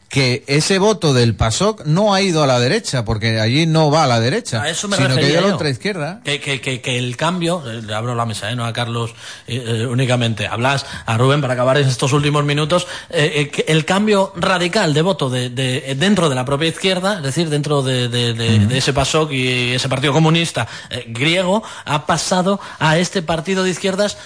que 0.08 0.44
ese 0.46 0.78
voto 0.78 1.12
del 1.12 1.34
PASOK 1.34 1.86
no 1.86 2.14
ha 2.14 2.20
ido 2.22 2.44
a 2.44 2.46
la 2.46 2.60
derecha, 2.60 3.04
porque 3.04 3.40
allí 3.40 3.66
no 3.66 3.90
va 3.90 4.04
a 4.04 4.06
la 4.06 4.20
derecha, 4.20 4.62
A 4.62 4.68
eso 4.70 4.86
me 4.86 4.96
sino 4.96 5.08
que 5.08 5.12
ha 5.12 5.16
refería 5.16 5.30
ido 5.32 5.38
a 5.38 5.42
la 5.42 5.48
yo. 5.48 5.54
ultraizquierda. 5.54 6.20
Que, 6.24 6.40
que, 6.40 6.60
que, 6.60 6.80
que 6.80 6.98
el 6.98 7.16
cambio, 7.16 7.62
eh, 7.68 7.82
le 7.82 7.92
abro 7.94 8.14
la 8.14 8.24
mesa, 8.24 8.48
eh, 8.50 8.54
no 8.54 8.64
a 8.64 8.72
Carlos 8.72 9.10
eh, 9.48 9.64
eh, 9.82 9.86
únicamente, 9.86 10.46
hablas 10.46 10.86
a 11.06 11.16
Rubén 11.18 11.40
para 11.40 11.54
acabar 11.54 11.78
en 11.78 11.88
estos 11.88 12.12
últimos 12.12 12.44
minutos, 12.44 12.86
eh, 13.10 13.50
el 13.66 13.84
cambio 13.84 14.32
radical 14.36 14.94
de 14.94 15.02
voto 15.02 15.30
de, 15.30 15.50
de- 15.50 15.96
dentro 15.98 16.28
de 16.28 16.34
la 16.36 16.44
propia 16.44 16.68
izquierda, 16.68 17.16
es 17.16 17.22
decir, 17.24 17.50
dentro 17.50 17.82
de, 17.82 18.08
de- 18.08 18.78
ese 18.78 18.92
PASOK 18.92 19.32
y 19.32 19.72
ese 19.72 19.88
Partido 19.88 20.12
Comunista 20.12 20.68
griego, 21.08 21.62
ha 21.84 22.06
pasado 22.06 22.60
a 22.78 22.98
este 22.98 23.20
partido 23.22 23.64
de 23.64 23.70
izquierdas 23.70 24.16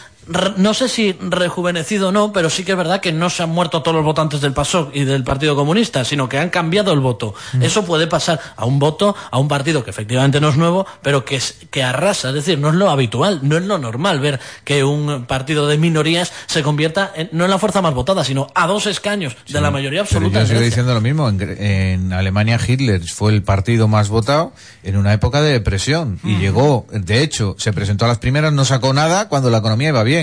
no 0.56 0.74
sé 0.74 0.88
si 0.88 1.12
rejuvenecido 1.20 2.08
o 2.08 2.12
no, 2.12 2.32
pero 2.32 2.50
sí 2.50 2.64
que 2.64 2.72
es 2.72 2.78
verdad 2.78 3.00
que 3.00 3.12
no 3.12 3.30
se 3.30 3.42
han 3.42 3.50
muerto 3.50 3.82
todos 3.82 3.94
los 3.96 4.04
votantes 4.04 4.40
del 4.40 4.52
PASOK 4.52 4.94
y 4.94 5.04
del 5.04 5.24
Partido 5.24 5.56
Comunista, 5.56 6.04
sino 6.04 6.28
que 6.28 6.38
han 6.38 6.50
cambiado 6.50 6.92
el 6.92 7.00
voto. 7.00 7.34
Eso 7.60 7.84
puede 7.84 8.06
pasar 8.06 8.40
a 8.56 8.64
un 8.64 8.78
voto, 8.78 9.16
a 9.30 9.38
un 9.38 9.48
partido 9.48 9.84
que 9.84 9.90
efectivamente 9.90 10.40
no 10.40 10.50
es 10.50 10.56
nuevo, 10.56 10.86
pero 11.02 11.24
que, 11.24 11.36
es, 11.36 11.56
que 11.70 11.82
arrasa. 11.82 12.28
Es 12.28 12.34
decir, 12.34 12.58
no 12.58 12.68
es 12.68 12.74
lo 12.74 12.90
habitual, 12.90 13.40
no 13.42 13.56
es 13.56 13.64
lo 13.64 13.78
normal 13.78 14.20
ver 14.20 14.38
que 14.64 14.84
un 14.84 15.24
partido 15.26 15.66
de 15.66 15.78
minorías 15.78 16.32
se 16.46 16.62
convierta 16.62 17.12
en- 17.14 17.30
no 17.32 17.44
en 17.44 17.50
la 17.50 17.58
fuerza 17.58 17.80
más 17.80 17.94
votada, 17.94 18.24
sino 18.24 18.48
a 18.54 18.66
dos 18.66 18.86
escaños 18.86 19.36
de 19.48 19.60
la 19.60 19.70
mayoría 19.70 20.04
Pero 20.04 20.18
absoluta. 20.18 20.38
yo 20.38 20.40
en 20.42 20.46
sigo 20.48 20.60
diciendo 20.60 20.94
lo 20.94 21.00
mismo. 21.00 21.28
En, 21.28 22.12
Alemania 22.12 22.58
Hitler 22.66 23.00
fue 23.08 23.32
el 23.32 23.42
partido 23.42 23.88
más 23.88 24.08
votado 24.08 24.52
en 24.82 24.96
una 24.96 25.12
época 25.12 25.40
de 25.40 25.52
depresión. 25.52 26.18
Y 26.24 26.36
llegó, 26.36 26.86
de 26.92 27.22
hecho, 27.22 27.54
se 27.58 27.72
presentó 27.72 28.04
a 28.04 28.08
las 28.08 28.18
primeras, 28.18 28.52
no 28.52 28.64
sacó 28.64 28.92
nada 28.92 29.28
cuando 29.28 29.50
la 29.50 29.58
economía 29.58 29.88
iba 29.90 30.02
bien. 30.02 30.17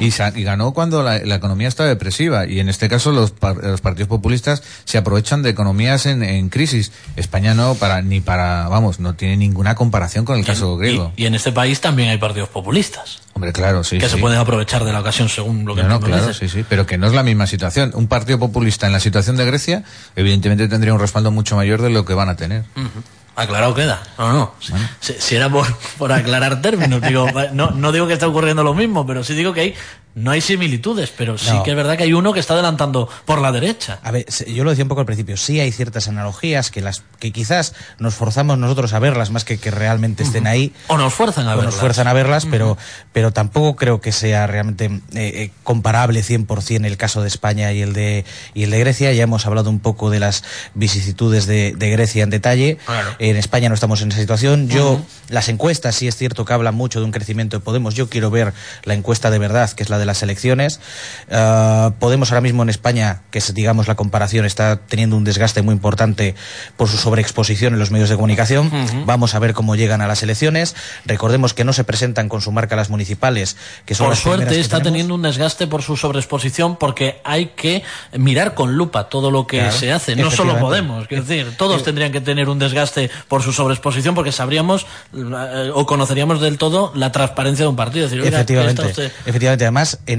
Y, 0.00 0.42
ganó 0.42 0.72
cuando 0.72 1.02
la, 1.02 1.18
la 1.18 1.34
economía 1.36 1.68
estaba 1.68 1.88
depresiva. 1.88 2.46
Y 2.46 2.60
en 2.60 2.68
este 2.68 2.88
caso 2.88 3.12
los, 3.12 3.30
par- 3.30 3.56
los 3.56 3.80
partidos 3.80 4.08
populistas 4.08 4.62
se 4.84 4.98
aprovechan 4.98 5.42
de 5.42 5.50
economías 5.50 6.06
en, 6.06 6.22
en 6.22 6.48
crisis. 6.48 6.92
España 7.16 7.54
no, 7.54 7.74
para, 7.74 8.02
ni 8.02 8.20
para, 8.20 8.68
vamos, 8.68 9.00
no 9.00 9.14
tiene 9.14 9.36
ninguna 9.36 9.74
comparación 9.74 10.24
con 10.24 10.38
el 10.38 10.44
caso 10.44 10.76
griego. 10.76 11.12
Y 11.16 11.26
en 11.26 11.34
este 11.34 11.52
país 11.52 11.80
también 11.80 12.08
hay 12.10 12.18
partidos 12.18 12.48
populistas 12.48 13.20
Hombre, 13.34 13.52
claro, 13.52 13.84
sí. 13.84 13.98
que 13.98 14.06
sí. 14.06 14.14
se 14.16 14.20
pueden 14.20 14.38
aprovechar 14.38 14.84
de 14.84 14.92
la 14.92 15.00
ocasión 15.00 15.28
según 15.28 15.64
lo 15.64 15.74
que 15.76 15.82
No, 15.84 15.88
no, 15.88 16.00
tú 16.00 16.06
me 16.06 16.12
claro, 16.12 16.28
dices. 16.28 16.50
sí, 16.50 16.58
sí, 16.58 16.64
pero 16.68 16.86
que 16.86 16.98
no 16.98 17.06
es 17.06 17.12
la 17.12 17.22
misma 17.22 17.46
situación. 17.46 17.92
Un 17.94 18.08
partido 18.08 18.38
populista 18.40 18.86
en 18.86 18.92
la 18.92 18.98
situación 19.00 19.36
de 19.36 19.44
Grecia, 19.44 19.84
evidentemente 20.16 20.66
tendría 20.66 20.92
un 20.92 20.98
respaldo 21.00 21.30
mucho 21.30 21.54
mayor 21.54 21.80
de 21.80 21.90
lo 21.90 22.04
que 22.04 22.14
van 22.14 22.28
a 22.28 22.34
tener. 22.36 22.64
Aclarado 23.38 23.72
queda. 23.72 24.02
No, 24.18 24.32
no. 24.32 24.54
Si, 24.98 25.12
si 25.12 25.36
era 25.36 25.48
por, 25.48 25.64
por 25.96 26.10
aclarar 26.10 26.60
términos, 26.60 27.00
digo, 27.00 27.28
no, 27.52 27.70
no 27.70 27.92
digo 27.92 28.08
que 28.08 28.14
esté 28.14 28.26
ocurriendo 28.26 28.64
lo 28.64 28.74
mismo, 28.74 29.06
pero 29.06 29.22
sí 29.22 29.32
digo 29.34 29.52
que 29.52 29.60
hay, 29.60 29.74
no 30.18 30.30
hay 30.32 30.40
similitudes, 30.40 31.12
pero 31.16 31.38
sí 31.38 31.52
que 31.64 31.70
es 31.70 31.76
verdad 31.76 31.96
que 31.96 32.02
hay 32.02 32.12
uno 32.12 32.32
que 32.32 32.40
está 32.40 32.54
adelantando 32.54 33.08
por 33.24 33.40
la 33.40 33.52
derecha. 33.52 34.00
A 34.02 34.10
ver, 34.10 34.26
yo 34.46 34.64
lo 34.64 34.70
decía 34.70 34.84
un 34.84 34.88
poco 34.88 35.00
al 35.00 35.06
principio, 35.06 35.36
sí 35.36 35.60
hay 35.60 35.72
ciertas 35.72 36.08
analogías 36.08 36.70
que 36.70 36.80
las 36.80 37.02
que 37.18 37.32
quizás 37.32 37.74
nos 37.98 38.14
forzamos 38.14 38.58
nosotros 38.58 38.92
a 38.92 38.98
verlas 38.98 39.30
más 39.30 39.44
que 39.44 39.58
que 39.58 39.70
realmente 39.70 40.22
estén 40.22 40.46
ahí. 40.46 40.72
O 40.88 40.98
nos 40.98 41.14
fuerzan 41.14 41.48
a 41.48 41.54
o 41.54 41.56
verlas. 41.56 41.74
nos 41.74 41.80
fuerzan 41.80 42.08
a 42.08 42.12
verlas, 42.12 42.46
pero, 42.46 42.76
pero 43.12 43.32
tampoco 43.32 43.76
creo 43.76 44.00
que 44.00 44.12
sea 44.12 44.46
realmente 44.46 44.86
eh, 44.86 45.00
eh, 45.14 45.50
comparable 45.62 46.20
100% 46.22 46.84
el 46.84 46.96
caso 46.96 47.22
de 47.22 47.28
España 47.28 47.72
y 47.72 47.82
el 47.82 47.92
de, 47.92 48.24
y 48.54 48.64
el 48.64 48.70
de 48.70 48.78
Grecia. 48.80 49.12
Ya 49.12 49.22
hemos 49.22 49.46
hablado 49.46 49.70
un 49.70 49.80
poco 49.80 50.10
de 50.10 50.20
las 50.20 50.44
vicisitudes 50.74 51.46
de, 51.46 51.74
de 51.76 51.90
Grecia 51.90 52.24
en 52.24 52.30
detalle. 52.30 52.78
Claro. 52.84 53.10
En 53.18 53.36
España 53.36 53.68
no 53.68 53.74
estamos 53.74 54.02
en 54.02 54.10
esa 54.10 54.20
situación. 54.20 54.68
Yo, 54.68 55.00
las 55.28 55.48
encuestas 55.48 55.94
sí 55.94 56.08
es 56.08 56.16
cierto 56.16 56.44
que 56.44 56.52
hablan 56.52 56.74
mucho 56.74 57.00
de 57.00 57.04
un 57.04 57.12
crecimiento 57.12 57.58
de 57.58 57.64
Podemos. 57.64 57.94
Yo 57.94 58.08
quiero 58.08 58.30
ver 58.30 58.52
la 58.84 58.94
encuesta 58.94 59.30
de 59.30 59.38
verdad, 59.38 59.70
que 59.72 59.82
es 59.82 59.90
la 59.90 59.98
de 59.98 60.06
las 60.08 60.22
elecciones. 60.24 60.80
Ah, 61.30 61.92
Podemos 62.00 62.30
ahora 62.32 62.40
mismo 62.40 62.62
en 62.64 62.68
España, 62.70 63.22
que 63.30 63.38
es, 63.38 63.54
digamos 63.54 63.86
la 63.86 63.94
comparación, 63.94 64.44
está 64.44 64.76
teniendo 64.76 65.16
un 65.16 65.24
desgaste 65.24 65.62
muy 65.62 65.72
importante 65.74 66.34
por 66.76 66.88
su 66.88 66.96
sobreexposición 66.96 67.72
en 67.74 67.78
los 67.78 67.90
medios 67.90 68.08
de 68.08 68.16
comunicación. 68.16 68.70
Vamos 69.06 69.34
a 69.34 69.38
ver 69.38 69.54
cómo 69.54 69.76
llegan 69.76 70.00
a 70.00 70.06
las 70.08 70.22
elecciones. 70.22 70.74
Recordemos 71.06 71.54
que 71.54 71.64
no 71.64 71.72
se 71.72 71.84
presentan 71.84 72.28
con 72.28 72.40
su 72.40 72.50
marca 72.52 72.74
las 72.76 72.90
municipales, 72.90 73.56
que 73.86 73.94
son 73.94 74.06
Por 74.06 74.14
las 74.14 74.18
suerte 74.20 74.58
está 74.60 74.78
tenemos. 74.78 74.82
teniendo 74.92 75.14
un 75.14 75.22
desgaste 75.22 75.66
por 75.66 75.82
su 75.82 75.96
sobreexposición 75.96 76.76
porque 76.76 77.20
hay 77.24 77.46
que 77.56 77.82
mirar 78.12 78.54
con 78.54 78.74
lupa 78.74 79.08
todo 79.08 79.30
lo 79.30 79.46
que 79.46 79.58
Claro, 79.58 79.72
se 79.72 79.92
hace. 79.92 80.16
No 80.16 80.30
solo. 80.30 80.58
Podemos, 80.58 81.06
quiero 81.06 81.22
decir, 81.24 81.54
todos 81.56 81.82
tendrían 81.84 82.10
que 82.10 82.20
tener 82.20 82.48
un 82.48 82.58
desgaste 82.58 83.10
por 83.28 83.42
su 83.42 83.52
sobreexposición 83.52 84.14
porque 84.14 84.32
sabríamos 84.32 84.86
eh, 85.14 85.70
o 85.74 85.86
conoceríamos 85.86 86.40
del 86.40 86.58
todo 86.58 86.92
la 86.94 87.12
transparencia 87.12 87.64
de 87.64 87.68
un 87.68 87.76
partido. 87.76 88.06
Es 88.06 88.10
decir, 88.12 88.26
Efectivamente, 88.26 89.10
efectivamente. 89.26 89.64
Además, 89.64 89.97
en 90.06 90.16